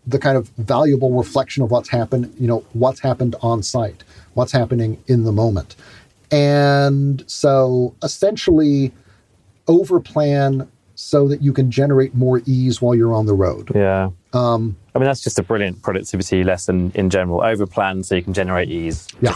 the 0.06 0.18
kind 0.18 0.36
of 0.36 0.48
valuable 0.58 1.12
reflection 1.12 1.62
of 1.62 1.70
what's 1.70 1.88
happened, 1.88 2.32
you 2.38 2.46
know, 2.46 2.64
what's 2.72 3.00
happened 3.00 3.34
on 3.42 3.62
site, 3.62 4.04
what's 4.34 4.52
happening 4.52 5.02
in 5.06 5.24
the 5.24 5.32
moment. 5.32 5.76
And 6.30 7.24
so 7.28 7.94
essentially 8.02 8.92
overplan 9.66 10.68
so 10.96 11.28
that 11.28 11.42
you 11.42 11.52
can 11.52 11.70
generate 11.70 12.14
more 12.14 12.42
ease 12.46 12.82
while 12.82 12.94
you're 12.94 13.14
on 13.14 13.26
the 13.26 13.34
road. 13.34 13.70
Yeah. 13.74 14.10
Um, 14.32 14.76
I 14.94 14.98
mean, 14.98 15.06
that's 15.06 15.22
just 15.22 15.38
a 15.38 15.42
brilliant 15.42 15.82
productivity 15.82 16.42
lesson 16.42 16.90
in 16.94 17.10
general. 17.10 17.40
Overplan 17.40 18.04
so 18.04 18.16
you 18.16 18.22
can 18.22 18.32
generate 18.32 18.68
ease. 18.68 19.06
Yeah. 19.20 19.34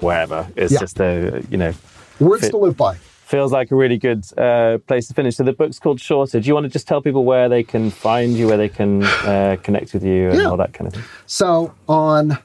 wherever. 0.00 0.48
It's 0.56 0.72
yeah. 0.72 0.78
just 0.78 1.00
a, 1.00 1.44
you 1.50 1.56
know. 1.56 1.72
Words 2.18 2.44
fit, 2.44 2.50
to 2.50 2.56
live 2.58 2.76
by. 2.76 2.96
Feels 2.96 3.52
like 3.52 3.70
a 3.70 3.76
really 3.76 3.96
good 3.96 4.24
uh, 4.38 4.78
place 4.86 5.08
to 5.08 5.14
finish. 5.14 5.36
So 5.36 5.44
the 5.44 5.52
book's 5.52 5.78
called 5.78 6.00
Shorter. 6.00 6.40
Do 6.40 6.46
you 6.46 6.54
want 6.54 6.64
to 6.64 6.70
just 6.70 6.88
tell 6.88 7.00
people 7.00 7.24
where 7.24 7.48
they 7.48 7.62
can 7.62 7.90
find 7.90 8.34
you, 8.34 8.48
where 8.48 8.56
they 8.56 8.68
can 8.68 9.04
uh, 9.04 9.56
connect 9.62 9.94
with 9.94 10.04
you, 10.04 10.30
and 10.30 10.40
yeah. 10.40 10.46
all 10.46 10.56
that 10.56 10.72
kind 10.72 10.88
of 10.88 10.94
thing? 10.94 11.04
So 11.26 11.74
on 11.88 12.38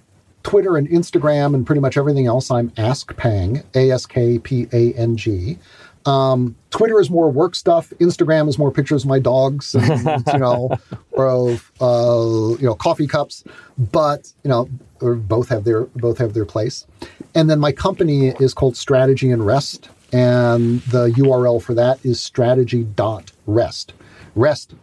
Twitter 0.44 0.78
and 0.78 0.88
Instagram 0.90 1.56
and 1.56 1.66
pretty 1.66 1.82
much 1.82 1.98
everything 1.98 2.28
else, 2.28 2.52
I'm 2.52 2.72
Ask 2.78 3.16
Pang, 3.18 3.64
A 3.74 3.92
S 3.92 4.06
K 4.06 4.38
P 4.40 4.68
A 4.72 4.94
N 4.94 5.18
G. 5.18 5.58
Um, 6.06 6.56
Twitter 6.70 7.00
is 7.00 7.10
more 7.10 7.32
work 7.32 7.56
stuff. 7.56 7.92
Instagram 8.00 8.48
is 8.48 8.58
more 8.58 8.72
pictures 8.72 9.04
of 9.04 9.10
my 9.10 9.20
dogs, 9.20 9.74
and, 9.74 10.24
you 10.34 10.40
know, 10.40 10.70
or 11.12 11.30
of 11.30 11.72
uh, 11.82 12.58
you 12.60 12.66
know 12.66 12.76
coffee 12.76 13.08
cups. 13.08 13.44
But 13.78 14.32
you 14.44 14.50
know, 14.50 14.70
both 15.00 15.50
have 15.50 15.64
their 15.64 15.86
both 15.86 16.18
have 16.20 16.34
their 16.34 16.46
place. 16.46 16.86
And 17.34 17.50
then 17.50 17.60
my 17.60 17.72
company 17.72 18.28
is 18.40 18.54
called 18.54 18.78
Strategy 18.78 19.32
and 19.32 19.46
Rest, 19.46 19.90
and 20.14 20.82
the 20.82 21.08
URL 21.08 21.62
for 21.62 21.74
that 21.74 22.04
is 22.06 22.22
strategy.rest. 22.22 23.94
Rest 24.36 24.76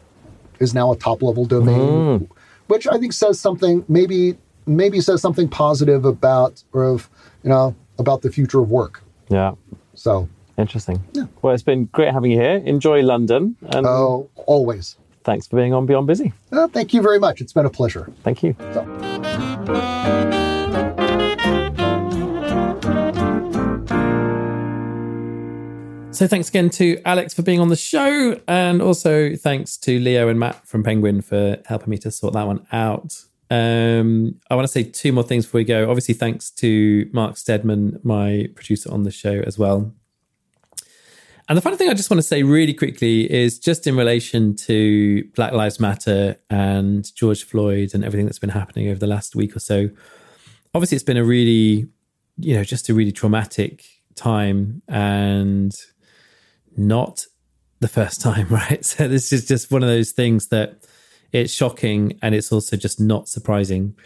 is 0.61 0.75
now 0.75 0.93
a 0.93 0.97
top 0.97 1.23
level 1.23 1.45
domain, 1.45 1.79
mm. 2.21 2.31
which 2.67 2.87
I 2.87 2.99
think 2.99 3.13
says 3.13 3.39
something 3.39 3.85
maybe 3.89 4.37
maybe 4.67 5.01
says 5.01 5.21
something 5.21 5.49
positive 5.49 6.05
about 6.05 6.63
or 6.73 6.85
of 6.85 7.09
you 7.43 7.51
know 7.51 7.75
about 7.99 8.23
the 8.23 8.31
future 8.31 8.61
of 8.61 8.71
work. 8.71 9.03
Yeah. 9.29 9.55
So 9.95 10.29
Interesting. 10.59 11.03
Yeah. 11.13 11.25
Well, 11.41 11.55
it's 11.55 11.63
been 11.63 11.87
great 11.87 12.13
having 12.13 12.31
you 12.31 12.39
here. 12.39 12.63
Enjoy 12.65 13.03
London. 13.03 13.57
And 13.71 13.87
oh, 13.87 14.31
always. 14.47 14.97
Thanks 15.25 15.47
for 15.47 15.57
being 15.57 15.73
on 15.73 15.87
Beyond 15.87 16.07
Busy. 16.07 16.33
Uh, 16.51 16.69
thank 16.69 16.93
you 16.93 17.01
very 17.01 17.19
much. 17.19 17.41
It's 17.41 17.53
been 17.53 17.67
a 17.67 17.71
pleasure. 17.71 18.11
Thank 18.23 18.43
you. 18.43 18.57
So. 18.73 18.83
So 26.13 26.29
thanks 26.29 26.51
again 26.51 26.69
to 26.71 27.01
Alex 27.05 27.33
for 27.35 27.43
being 27.43 27.59
on 27.59 27.69
the 27.69 27.77
show, 27.77 28.39
and 28.47 28.83
also 28.83 29.35
thanks 29.35 29.77
to 29.79 29.99
Leo 29.99 30.29
and 30.29 30.39
Matt 30.39 30.67
from 30.69 30.83
Penguin 30.85 31.23
for 31.23 31.57
helping 31.67 31.89
me 31.89 31.99
to 31.99 32.11
sort 32.11 32.35
that 32.35 32.47
one 32.47 32.67
out. 32.71 33.25
Um, 33.51 34.37
I 34.51 34.55
want 34.55 34.67
to 34.67 34.73
say 34.73 34.83
two 34.83 35.13
more 35.13 35.25
things 35.25 35.47
before 35.47 35.59
we 35.59 35.65
go. 35.65 35.89
Obviously, 35.89 36.15
thanks 36.15 36.51
to 36.53 37.09
Mark 37.13 37.37
Stedman, 37.39 37.99
my 38.03 38.49
producer 38.55 38.93
on 38.93 39.03
the 39.05 39.11
show 39.11 39.43
as 39.47 39.59
well. 39.59 39.95
And 41.49 41.59
the 41.59 41.63
final 41.63 41.77
thing 41.77 41.89
I 41.89 41.95
just 41.95 42.09
want 42.09 42.19
to 42.19 42.27
say 42.27 42.43
really 42.43 42.73
quickly 42.73 43.31
is 43.31 43.59
just 43.59 43.87
in 43.87 43.97
relation 43.97 44.55
to 44.57 45.25
Black 45.35 45.53
Lives 45.53 45.81
Matter 45.81 46.37
and 46.49 47.13
George 47.15 47.45
Floyd 47.45 47.91
and 47.95 48.05
everything 48.05 48.27
that's 48.27 48.39
been 48.39 48.51
happening 48.51 48.89
over 48.89 48.99
the 48.99 49.07
last 49.07 49.35
week 49.35 49.57
or 49.57 49.59
so. 49.59 49.91
Obviously, 50.75 50.97
it's 50.97 51.05
been 51.05 51.17
a 51.17 51.25
really, 51.25 51.89
you 52.39 52.55
know, 52.55 52.65
just 52.65 52.89
a 52.89 52.95
really 52.95 53.13
traumatic 53.13 53.85
time 54.15 54.83
and 54.89 55.75
not 56.77 57.27
the 57.81 57.89
first 57.89 58.21
time, 58.21 58.47
right? 58.51 58.85
So, 58.85 59.09
this 59.09 59.33
is 59.33 59.47
just 59.47 59.71
one 59.71 59.83
of 59.83 59.89
those 59.89 60.13
things 60.13 60.49
that 60.49 60.87
it's 61.33 61.53
shocking 61.53 62.19
and 62.23 62.35
it's 62.35 62.53
also 62.53 62.77
just 62.77 63.01
not 63.01 63.29
surprising. 63.29 63.97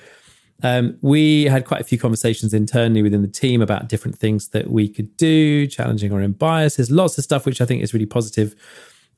Um, 0.62 0.96
we 1.02 1.44
had 1.44 1.66
quite 1.66 1.80
a 1.80 1.84
few 1.84 1.98
conversations 1.98 2.54
internally 2.54 3.02
within 3.02 3.22
the 3.22 3.28
team 3.28 3.60
about 3.60 3.88
different 3.88 4.18
things 4.18 4.48
that 4.48 4.70
we 4.70 4.88
could 4.88 5.16
do, 5.16 5.66
challenging 5.66 6.12
our 6.12 6.22
own 6.22 6.32
biases, 6.32 6.90
lots 6.90 7.18
of 7.18 7.24
stuff 7.24 7.44
which 7.44 7.60
I 7.60 7.66
think 7.66 7.82
is 7.82 7.92
really 7.92 8.06
positive. 8.06 8.54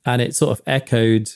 And 0.04 0.20
it 0.20 0.34
sort 0.34 0.58
of 0.58 0.64
echoed 0.66 1.30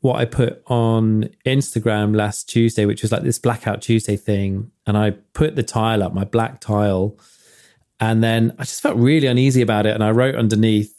what 0.00 0.20
I 0.20 0.26
put 0.26 0.62
on 0.66 1.30
Instagram 1.46 2.14
last 2.14 2.48
Tuesday, 2.48 2.84
which 2.84 3.02
was 3.02 3.10
like 3.10 3.22
this 3.22 3.38
blackout 3.38 3.80
Tuesday 3.80 4.16
thing. 4.16 4.70
And 4.86 4.98
I 4.98 5.12
put 5.32 5.56
the 5.56 5.62
tile 5.62 6.02
up, 6.02 6.12
my 6.12 6.24
black 6.24 6.60
tile. 6.60 7.18
And 7.98 8.22
then 8.22 8.54
I 8.58 8.64
just 8.64 8.82
felt 8.82 8.96
really 8.96 9.26
uneasy 9.26 9.62
about 9.62 9.86
it. 9.86 9.94
And 9.94 10.04
I 10.04 10.10
wrote 10.10 10.34
underneath, 10.34 10.94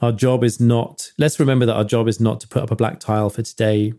our 0.00 0.10
job 0.10 0.42
is 0.42 0.58
not, 0.58 1.12
let's 1.18 1.38
remember 1.38 1.64
that 1.66 1.76
our 1.76 1.84
job 1.84 2.08
is 2.08 2.18
not 2.18 2.40
to 2.40 2.48
put 2.48 2.64
up 2.64 2.72
a 2.72 2.76
black 2.76 2.98
tile 2.98 3.30
for 3.30 3.42
today, 3.42 3.92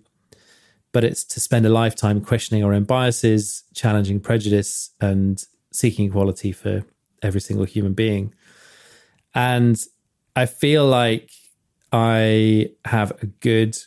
but 0.93 1.03
it's 1.03 1.23
to 1.25 1.39
spend 1.39 1.65
a 1.65 1.69
lifetime 1.69 2.21
questioning 2.21 2.63
our 2.63 2.71
own 2.71 2.83
biases, 2.85 3.63
challenging 3.73 4.19
prejudice, 4.19 4.91
and 5.01 5.43
seeking 5.71 6.07
equality 6.07 6.51
for 6.51 6.85
every 7.21 7.41
single 7.41 7.65
human 7.65 7.93
being. 7.93 8.33
And 9.33 9.81
I 10.35 10.45
feel 10.45 10.85
like 10.85 11.31
I 11.91 12.69
have 12.85 13.11
a 13.21 13.25
good 13.25 13.77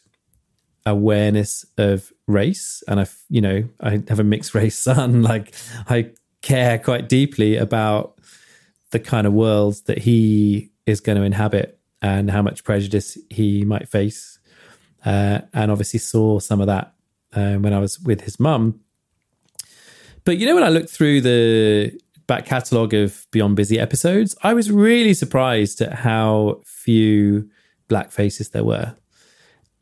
awareness 0.85 1.67
of 1.79 2.13
race 2.29 2.83
and 2.87 3.01
i 3.01 3.07
you 3.29 3.41
know 3.41 3.69
i 3.81 4.01
have 4.09 4.21
a 4.21 4.25
mixed 4.25 4.55
race 4.55 4.79
son 4.79 5.21
like 5.21 5.53
i 5.89 6.09
care 6.43 6.79
quite 6.79 7.09
deeply 7.09 7.57
about 7.57 8.17
the 8.93 9.01
kind 9.01 9.27
of 9.27 9.33
world 9.33 9.75
that 9.87 9.99
he 9.99 10.71
is 10.87 11.01
going 11.01 11.19
to 11.19 11.25
inhabit 11.25 11.81
and 12.01 12.31
how 12.31 12.41
much 12.41 12.63
prejudice 12.63 13.19
he 13.31 13.65
might 13.65 13.89
face 13.89 14.39
uh, 15.05 15.41
and 15.53 15.71
obviously 15.73 15.99
saw 15.99 16.39
some 16.39 16.61
of 16.61 16.69
that 16.69 16.95
um, 17.37 17.63
when 17.63 17.73
i 17.73 17.79
was 17.79 18.01
with 18.01 18.23
his 18.23 18.41
mum 18.41 18.81
but 20.25 20.39
you 20.39 20.47
know 20.47 20.55
when 20.55 20.65
i 20.65 20.69
looked 20.69 20.91
through 20.91 21.21
the 21.21 21.93
back 22.27 22.45
catalogue 22.45 22.93
of 22.93 23.27
beyond 23.31 23.55
busy 23.55 23.79
episodes 23.79 24.37
i 24.43 24.53
was 24.53 24.71
really 24.71 25.15
surprised 25.15 25.81
at 25.81 25.93
how 25.93 26.61
few 26.65 27.49
black 27.89 28.11
faces 28.11 28.49
there 28.51 28.65
were 28.65 28.97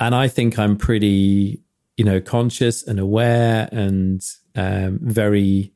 and 0.00 0.14
I 0.14 0.28
think 0.28 0.58
I'm 0.58 0.76
pretty, 0.76 1.62
you 1.96 2.04
know, 2.04 2.20
conscious 2.20 2.86
and 2.86 2.98
aware 2.98 3.68
and 3.72 4.22
um, 4.54 4.98
very 5.00 5.72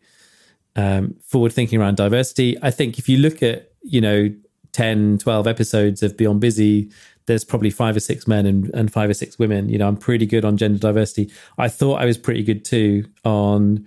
um, 0.77 1.15
forward 1.25 1.53
thinking 1.53 1.81
around 1.81 1.97
diversity. 1.97 2.57
I 2.63 2.71
think 2.71 2.99
if 2.99 3.09
you 3.09 3.19
look 3.19 3.43
at, 3.43 3.71
you 3.83 4.01
know, 4.01 4.35
10, 4.73 5.19
12 5.19 5.47
episodes 5.47 6.03
of 6.03 6.17
Beyond 6.17 6.41
Busy, 6.41 6.91
there's 7.29 7.45
probably 7.45 7.71
five 7.71 7.95
or 7.95 8.01
six 8.01 8.27
men 8.27 8.45
and, 8.47 8.71
and 8.75 8.93
five 8.93 9.09
or 9.09 9.15
six 9.15 9.39
women. 9.39 9.69
You 9.69 9.79
know, 9.79 9.87
I'm 9.87 9.97
pretty 9.97 10.27
good 10.27 10.45
on 10.45 10.57
gender 10.57 10.79
diversity. 10.79 11.31
I 11.59 11.69
thought 11.69 12.01
I 12.01 12.07
was 12.07 12.19
pretty 12.19 12.43
good 12.43 12.65
too 12.65 13.05
on 13.25 13.87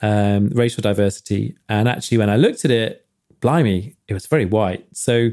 um, 0.00 0.48
racial 0.48 0.80
diversity. 0.80 1.56
And 1.68 1.88
actually, 1.88 2.18
when 2.18 2.30
I 2.30 2.36
looked 2.36 2.64
at 2.64 2.70
it, 2.70 3.06
blimey, 3.40 3.96
it 4.08 4.14
was 4.14 4.26
very 4.26 4.46
white. 4.46 4.86
So 4.92 5.30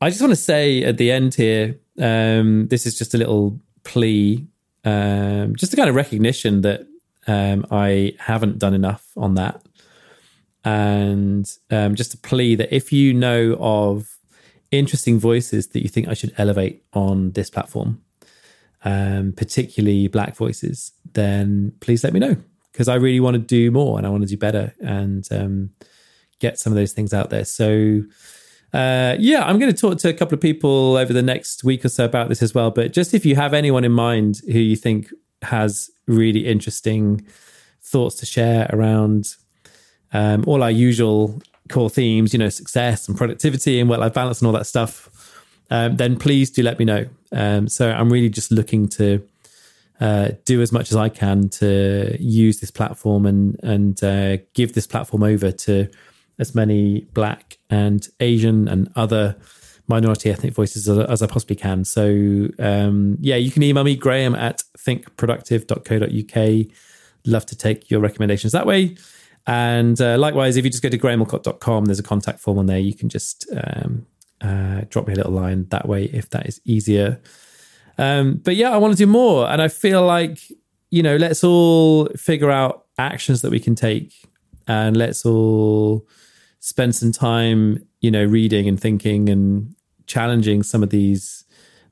I 0.00 0.10
just 0.10 0.20
want 0.20 0.30
to 0.30 0.36
say 0.36 0.84
at 0.84 0.98
the 0.98 1.10
end 1.10 1.34
here, 1.34 1.80
um, 2.00 2.68
this 2.68 2.86
is 2.86 2.96
just 2.96 3.14
a 3.14 3.18
little 3.18 3.58
plea, 3.82 4.46
um, 4.84 5.56
just 5.56 5.72
a 5.72 5.76
kind 5.76 5.88
of 5.88 5.94
recognition 5.94 6.60
that 6.60 6.86
um, 7.26 7.66
I 7.70 8.14
haven't 8.18 8.58
done 8.58 8.74
enough 8.74 9.10
on 9.16 9.34
that. 9.34 9.62
And 10.64 11.50
um, 11.70 11.94
just 11.94 12.14
a 12.14 12.18
plea 12.18 12.54
that 12.56 12.74
if 12.74 12.92
you 12.92 13.12
know 13.12 13.56
of 13.60 14.13
interesting 14.78 15.18
voices 15.18 15.68
that 15.68 15.82
you 15.82 15.88
think 15.88 16.08
I 16.08 16.14
should 16.14 16.32
elevate 16.38 16.84
on 16.92 17.32
this 17.32 17.50
platform, 17.50 18.02
um, 18.84 19.32
particularly 19.36 20.08
black 20.08 20.36
voices, 20.36 20.92
then 21.12 21.72
please 21.80 22.04
let 22.04 22.12
me 22.12 22.20
know 22.20 22.36
because 22.72 22.88
I 22.88 22.96
really 22.96 23.20
want 23.20 23.34
to 23.34 23.38
do 23.38 23.70
more 23.70 23.98
and 23.98 24.06
I 24.06 24.10
want 24.10 24.22
to 24.22 24.28
do 24.28 24.36
better 24.36 24.74
and 24.80 25.26
um, 25.30 25.70
get 26.40 26.58
some 26.58 26.72
of 26.72 26.76
those 26.76 26.92
things 26.92 27.14
out 27.14 27.30
there. 27.30 27.44
So, 27.44 28.02
uh, 28.72 29.14
yeah, 29.18 29.44
I'm 29.44 29.58
going 29.58 29.72
to 29.72 29.80
talk 29.80 29.98
to 29.98 30.08
a 30.08 30.12
couple 30.12 30.34
of 30.34 30.40
people 30.40 30.96
over 30.96 31.12
the 31.12 31.22
next 31.22 31.62
week 31.62 31.84
or 31.84 31.88
so 31.88 32.04
about 32.04 32.28
this 32.28 32.42
as 32.42 32.52
well. 32.52 32.70
But 32.70 32.92
just 32.92 33.14
if 33.14 33.24
you 33.24 33.36
have 33.36 33.54
anyone 33.54 33.84
in 33.84 33.92
mind 33.92 34.40
who 34.46 34.58
you 34.58 34.74
think 34.74 35.10
has 35.42 35.90
really 36.06 36.46
interesting 36.46 37.24
thoughts 37.80 38.16
to 38.16 38.26
share 38.26 38.68
around 38.72 39.36
um, 40.12 40.44
all 40.46 40.62
our 40.62 40.70
usual 40.70 41.40
core 41.70 41.90
themes, 41.90 42.32
you 42.32 42.38
know, 42.38 42.48
success 42.48 43.08
and 43.08 43.16
productivity 43.16 43.80
and 43.80 43.88
work 43.88 44.00
life 44.00 44.14
balance 44.14 44.40
and 44.40 44.46
all 44.46 44.52
that 44.52 44.66
stuff, 44.66 45.08
um, 45.70 45.96
then 45.96 46.16
please 46.16 46.50
do 46.50 46.62
let 46.62 46.78
me 46.78 46.84
know. 46.84 47.06
Um, 47.32 47.68
so 47.68 47.90
I'm 47.90 48.12
really 48.12 48.28
just 48.28 48.50
looking 48.50 48.88
to 48.90 49.26
uh, 50.00 50.30
do 50.44 50.60
as 50.60 50.72
much 50.72 50.90
as 50.90 50.96
I 50.96 51.08
can 51.08 51.48
to 51.48 52.16
use 52.20 52.60
this 52.60 52.70
platform 52.70 53.26
and 53.26 53.58
and 53.62 54.02
uh, 54.02 54.38
give 54.52 54.74
this 54.74 54.86
platform 54.86 55.22
over 55.22 55.52
to 55.52 55.88
as 56.38 56.54
many 56.54 57.00
black 57.14 57.58
and 57.70 58.06
Asian 58.20 58.68
and 58.68 58.90
other 58.96 59.36
minority 59.86 60.30
ethnic 60.30 60.54
voices 60.54 60.88
as, 60.88 60.98
as 60.98 61.22
I 61.22 61.26
possibly 61.26 61.56
can. 61.56 61.84
So, 61.84 62.48
um, 62.58 63.18
yeah, 63.20 63.36
you 63.36 63.50
can 63.50 63.62
email 63.62 63.84
me, 63.84 63.96
graham 63.96 64.34
at 64.34 64.62
thinkproductive.co.uk. 64.78 66.66
Love 67.26 67.46
to 67.46 67.56
take 67.56 67.90
your 67.90 68.00
recommendations 68.00 68.52
that 68.52 68.66
way. 68.66 68.96
And 69.46 70.00
uh, 70.00 70.16
likewise, 70.18 70.56
if 70.56 70.64
you 70.64 70.70
just 70.70 70.82
go 70.82 70.88
to 70.88 70.98
grahamallcott.com, 70.98 71.84
there's 71.84 71.98
a 71.98 72.04
contact 72.04 72.40
form 72.40 72.58
on 72.58 72.66
there. 72.66 72.78
You 72.78 72.94
can 72.94 73.08
just 73.08 73.46
um, 73.54 74.06
uh, 74.40 74.82
drop 74.88 75.06
me 75.06 75.12
a 75.12 75.16
little 75.16 75.32
line 75.32 75.66
that 75.70 75.86
way 75.86 76.04
if 76.04 76.30
that 76.30 76.46
is 76.46 76.60
easier. 76.64 77.20
Um, 77.98 78.40
but 78.42 78.56
yeah, 78.56 78.70
I 78.70 78.78
want 78.78 78.92
to 78.92 78.98
do 78.98 79.06
more. 79.06 79.48
And 79.48 79.60
I 79.60 79.68
feel 79.68 80.04
like, 80.04 80.40
you 80.90 81.02
know, 81.02 81.16
let's 81.16 81.44
all 81.44 82.06
figure 82.16 82.50
out 82.50 82.86
actions 82.98 83.42
that 83.42 83.50
we 83.50 83.60
can 83.60 83.74
take 83.74 84.14
and 84.66 84.96
let's 84.96 85.26
all 85.26 86.06
spend 86.60 86.94
some 86.94 87.12
time, 87.12 87.86
you 88.00 88.10
know, 88.10 88.24
reading 88.24 88.66
and 88.66 88.80
thinking 88.80 89.28
and 89.28 89.74
challenging 90.06 90.62
some 90.62 90.82
of 90.82 90.90
these 90.90 91.44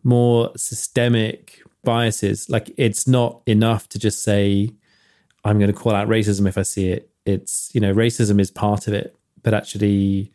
more 0.02 0.50
systemic 0.56 1.62
biases. 1.84 2.48
Like 2.48 2.72
it's 2.76 3.06
not 3.06 3.42
enough 3.46 3.88
to 3.90 3.98
just 3.98 4.22
say, 4.22 4.70
I'm 5.44 5.58
going 5.58 5.72
to 5.72 5.78
call 5.78 5.94
out 5.94 6.08
racism 6.08 6.48
if 6.48 6.56
I 6.56 6.62
see 6.62 6.88
it. 6.88 7.11
It's, 7.24 7.70
you 7.72 7.80
know, 7.80 7.94
racism 7.94 8.40
is 8.40 8.50
part 8.50 8.88
of 8.88 8.94
it, 8.94 9.16
but 9.42 9.54
actually 9.54 10.32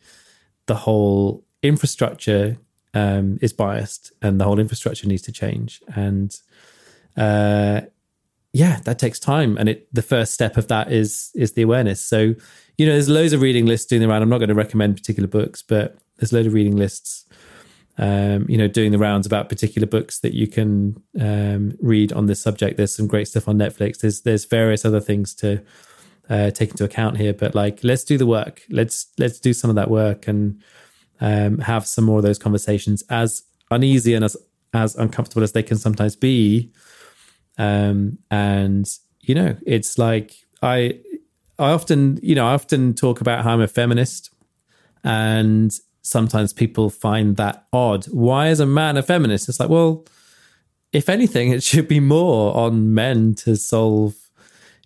the 0.66 0.74
whole 0.74 1.44
infrastructure 1.62 2.58
um, 2.94 3.38
is 3.40 3.52
biased 3.52 4.12
and 4.22 4.40
the 4.40 4.44
whole 4.44 4.58
infrastructure 4.58 5.06
needs 5.06 5.22
to 5.22 5.32
change. 5.32 5.82
And 5.94 6.34
uh, 7.16 7.82
yeah, 8.52 8.80
that 8.84 8.98
takes 8.98 9.18
time. 9.18 9.56
And 9.58 9.68
it 9.68 9.88
the 9.92 10.02
first 10.02 10.32
step 10.32 10.56
of 10.56 10.68
that 10.68 10.90
is 10.90 11.30
is 11.34 11.52
the 11.52 11.62
awareness. 11.62 12.00
So 12.00 12.34
you 12.76 12.86
know, 12.86 12.92
there's 12.92 13.08
loads 13.08 13.32
of 13.32 13.40
reading 13.40 13.66
lists 13.66 13.86
doing 13.86 14.00
the 14.00 14.08
round. 14.08 14.22
I'm 14.22 14.28
not 14.28 14.38
going 14.38 14.48
to 14.48 14.54
recommend 14.54 14.96
particular 14.96 15.28
books, 15.28 15.62
but 15.62 15.98
there's 16.16 16.32
loads 16.32 16.46
of 16.46 16.54
reading 16.54 16.76
lists, 16.76 17.26
um, 17.98 18.46
you 18.48 18.56
know, 18.56 18.68
doing 18.68 18.92
the 18.92 18.98
rounds 18.98 19.26
about 19.26 19.48
particular 19.48 19.86
books 19.86 20.20
that 20.20 20.32
you 20.32 20.46
can 20.46 21.02
um, 21.20 21.76
read 21.80 22.12
on 22.12 22.26
this 22.26 22.40
subject. 22.40 22.76
There's 22.76 22.94
some 22.94 23.08
great 23.08 23.26
stuff 23.26 23.48
on 23.48 23.58
Netflix. 23.58 23.98
There's 23.98 24.22
there's 24.22 24.44
various 24.44 24.84
other 24.84 25.00
things 25.00 25.34
to 25.36 25.62
uh, 26.28 26.50
take 26.50 26.70
into 26.70 26.84
account 26.84 27.16
here, 27.16 27.32
but 27.32 27.54
like, 27.54 27.80
let's 27.82 28.04
do 28.04 28.18
the 28.18 28.26
work. 28.26 28.62
Let's 28.70 29.06
let's 29.18 29.40
do 29.40 29.52
some 29.52 29.70
of 29.70 29.76
that 29.76 29.90
work 29.90 30.28
and 30.28 30.62
um, 31.20 31.58
have 31.58 31.86
some 31.86 32.04
more 32.04 32.18
of 32.18 32.24
those 32.24 32.38
conversations. 32.38 33.02
As 33.08 33.42
uneasy 33.70 34.14
and 34.14 34.24
as 34.24 34.36
as 34.74 34.94
uncomfortable 34.96 35.42
as 35.42 35.52
they 35.52 35.62
can 35.62 35.78
sometimes 35.78 36.16
be, 36.16 36.70
um, 37.56 38.18
and 38.30 38.88
you 39.20 39.34
know, 39.34 39.56
it's 39.66 39.98
like 39.98 40.34
I 40.62 41.00
I 41.58 41.70
often, 41.70 42.20
you 42.22 42.34
know, 42.34 42.46
I 42.46 42.54
often 42.54 42.94
talk 42.94 43.20
about 43.20 43.44
how 43.44 43.52
I'm 43.52 43.60
a 43.60 43.68
feminist, 43.68 44.30
and 45.02 45.72
sometimes 46.02 46.52
people 46.52 46.90
find 46.90 47.36
that 47.36 47.66
odd. 47.72 48.04
Why 48.06 48.48
is 48.48 48.60
a 48.60 48.66
man 48.66 48.96
a 48.96 49.02
feminist? 49.02 49.48
It's 49.48 49.58
like, 49.60 49.68
well, 49.68 50.06
if 50.92 51.08
anything, 51.08 51.50
it 51.50 51.62
should 51.62 51.88
be 51.88 52.00
more 52.00 52.56
on 52.56 52.94
men 52.94 53.34
to 53.36 53.56
solve 53.56 54.14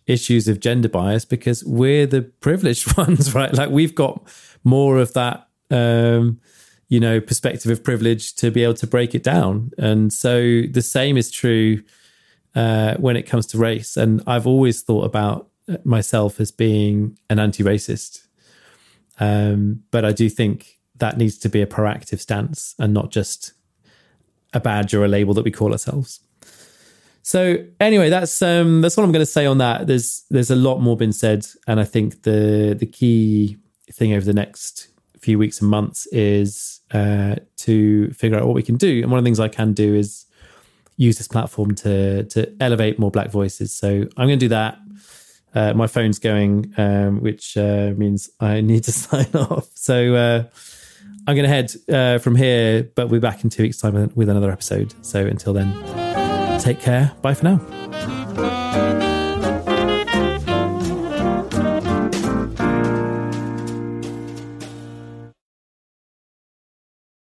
issues 0.07 0.49
of 0.49 0.61
gender 0.61 0.89
bias 0.89 1.25
because 1.25 1.65
we're 1.65 2.07
the 2.07 2.23
privileged 2.23 2.97
ones, 2.99 3.35
right? 3.35 3.53
Like 3.53 3.71
we've 3.71 3.95
got 3.95 4.23
more 4.65 4.99
of 4.99 5.13
that, 5.15 5.49
um, 5.71 6.41
you 6.89 7.01
know, 7.01 7.21
perspective 7.21 7.71
of 7.71 7.83
privilege 7.83 8.35
to 8.37 8.51
be 8.51 8.63
able 8.63 8.75
to 8.75 8.87
break 8.87 9.15
it 9.15 9.23
down. 9.23 9.71
And 9.79 10.13
so 10.13 10.63
the 10.71 10.83
same 10.83 11.17
is 11.17 11.31
true 11.31 11.83
uh, 12.55 12.95
when 12.97 13.17
it 13.17 13.23
comes 13.23 13.47
to 13.49 13.59
race. 13.59 13.97
And 13.97 14.23
I've 14.27 14.47
always 14.47 14.83
thought 14.83 15.05
about 15.05 15.49
myself 15.85 16.41
as 16.41 16.51
being 16.51 17.19
an 17.31 17.39
anti-racist, 17.39 18.27
um, 19.21 19.85
but 19.91 20.05
I 20.05 20.13
do 20.13 20.29
think 20.29 20.79
that 20.97 21.17
needs 21.17 21.39
to 21.39 21.49
be 21.49 21.63
a 21.63 21.67
proactive 21.67 22.21
stance 22.21 22.75
and 22.79 22.93
not 22.93 23.11
just 23.11 23.53
a 24.53 24.61
badge 24.61 24.95
or 24.95 25.05
a 25.05 25.09
label 25.09 25.35
that 25.35 25.45
we 25.45 25.51
call 25.51 25.73
ourselves. 25.73 26.21
So 27.23 27.57
anyway, 27.79 28.09
that's 28.11 28.43
um, 28.43 28.81
that's 28.81 28.97
what 28.97 29.05
I'm 29.05 29.13
going 29.13 29.23
to 29.23 29.27
say 29.27 29.47
on 29.47 29.59
that. 29.59 29.87
There's 29.87 30.25
there's 30.31 30.51
a 30.51 30.57
lot 30.57 30.81
more 30.81 30.97
been 30.97 31.13
said, 31.13 31.47
and 31.67 31.79
I 31.79 31.85
think 31.85 32.23
the 32.23 32.77
the 32.79 32.87
key 32.87 33.59
thing 33.93 34.13
over 34.13 34.25
the 34.25 34.33
next 34.35 34.89
few 35.21 35.39
weeks 35.39 35.61
and 35.61 35.71
months 35.71 36.07
is 36.09 36.81
uh, 36.93 37.37
to 37.59 38.11
figure 38.13 38.37
out 38.39 38.45
what 38.47 38.55
we 38.55 38.63
can 38.63 38.77
do. 38.77 39.03
And 39.03 39.11
one 39.11 39.19
of 39.19 39.25
the 39.25 39.29
things 39.29 39.39
I 39.39 39.49
can 39.49 39.73
do 39.73 39.95
is 39.95 40.27
use 40.97 41.17
this 41.19 41.29
platform 41.29 41.75
to 41.77 42.25
to 42.25 42.53
elevate 42.61 42.99
more 42.99 43.11
Black 43.11 43.31
voices. 43.31 43.73
So 43.73 43.89
I'm 44.17 44.27
going 44.27 44.39
to 44.39 44.45
do 44.45 44.49
that. 44.49 44.79
uh, 45.55 45.75
my 45.75 45.87
phone's 45.87 46.19
going, 46.19 46.73
um, 46.77 47.21
which 47.21 47.57
uh, 47.57 47.93
means 47.97 48.31
I 48.41 48.61
need 48.73 48.85
to 48.85 48.93
sign 48.93 49.31
off. 49.35 49.69
So 49.75 50.15
uh, 50.15 50.45
I'm 51.27 51.37
going 51.37 51.49
to 51.49 51.49
head 51.49 51.73
uh, 51.89 52.19
from 52.19 52.35
here, 52.37 52.85
but 52.95 53.09
we'll 53.09 53.21
be 53.21 53.27
back 53.27 53.45
in 53.45 53.51
two 53.51 53.63
weeks' 53.63 53.79
time 53.79 54.11
with 54.15 54.29
another 54.29 54.51
episode. 54.51 54.95
So 55.03 55.25
until 55.25 55.53
then, 55.53 56.12
take 56.63 56.81
care. 56.81 57.13
Bye 57.23 57.35
for 57.35 57.45
now. 57.45 59.02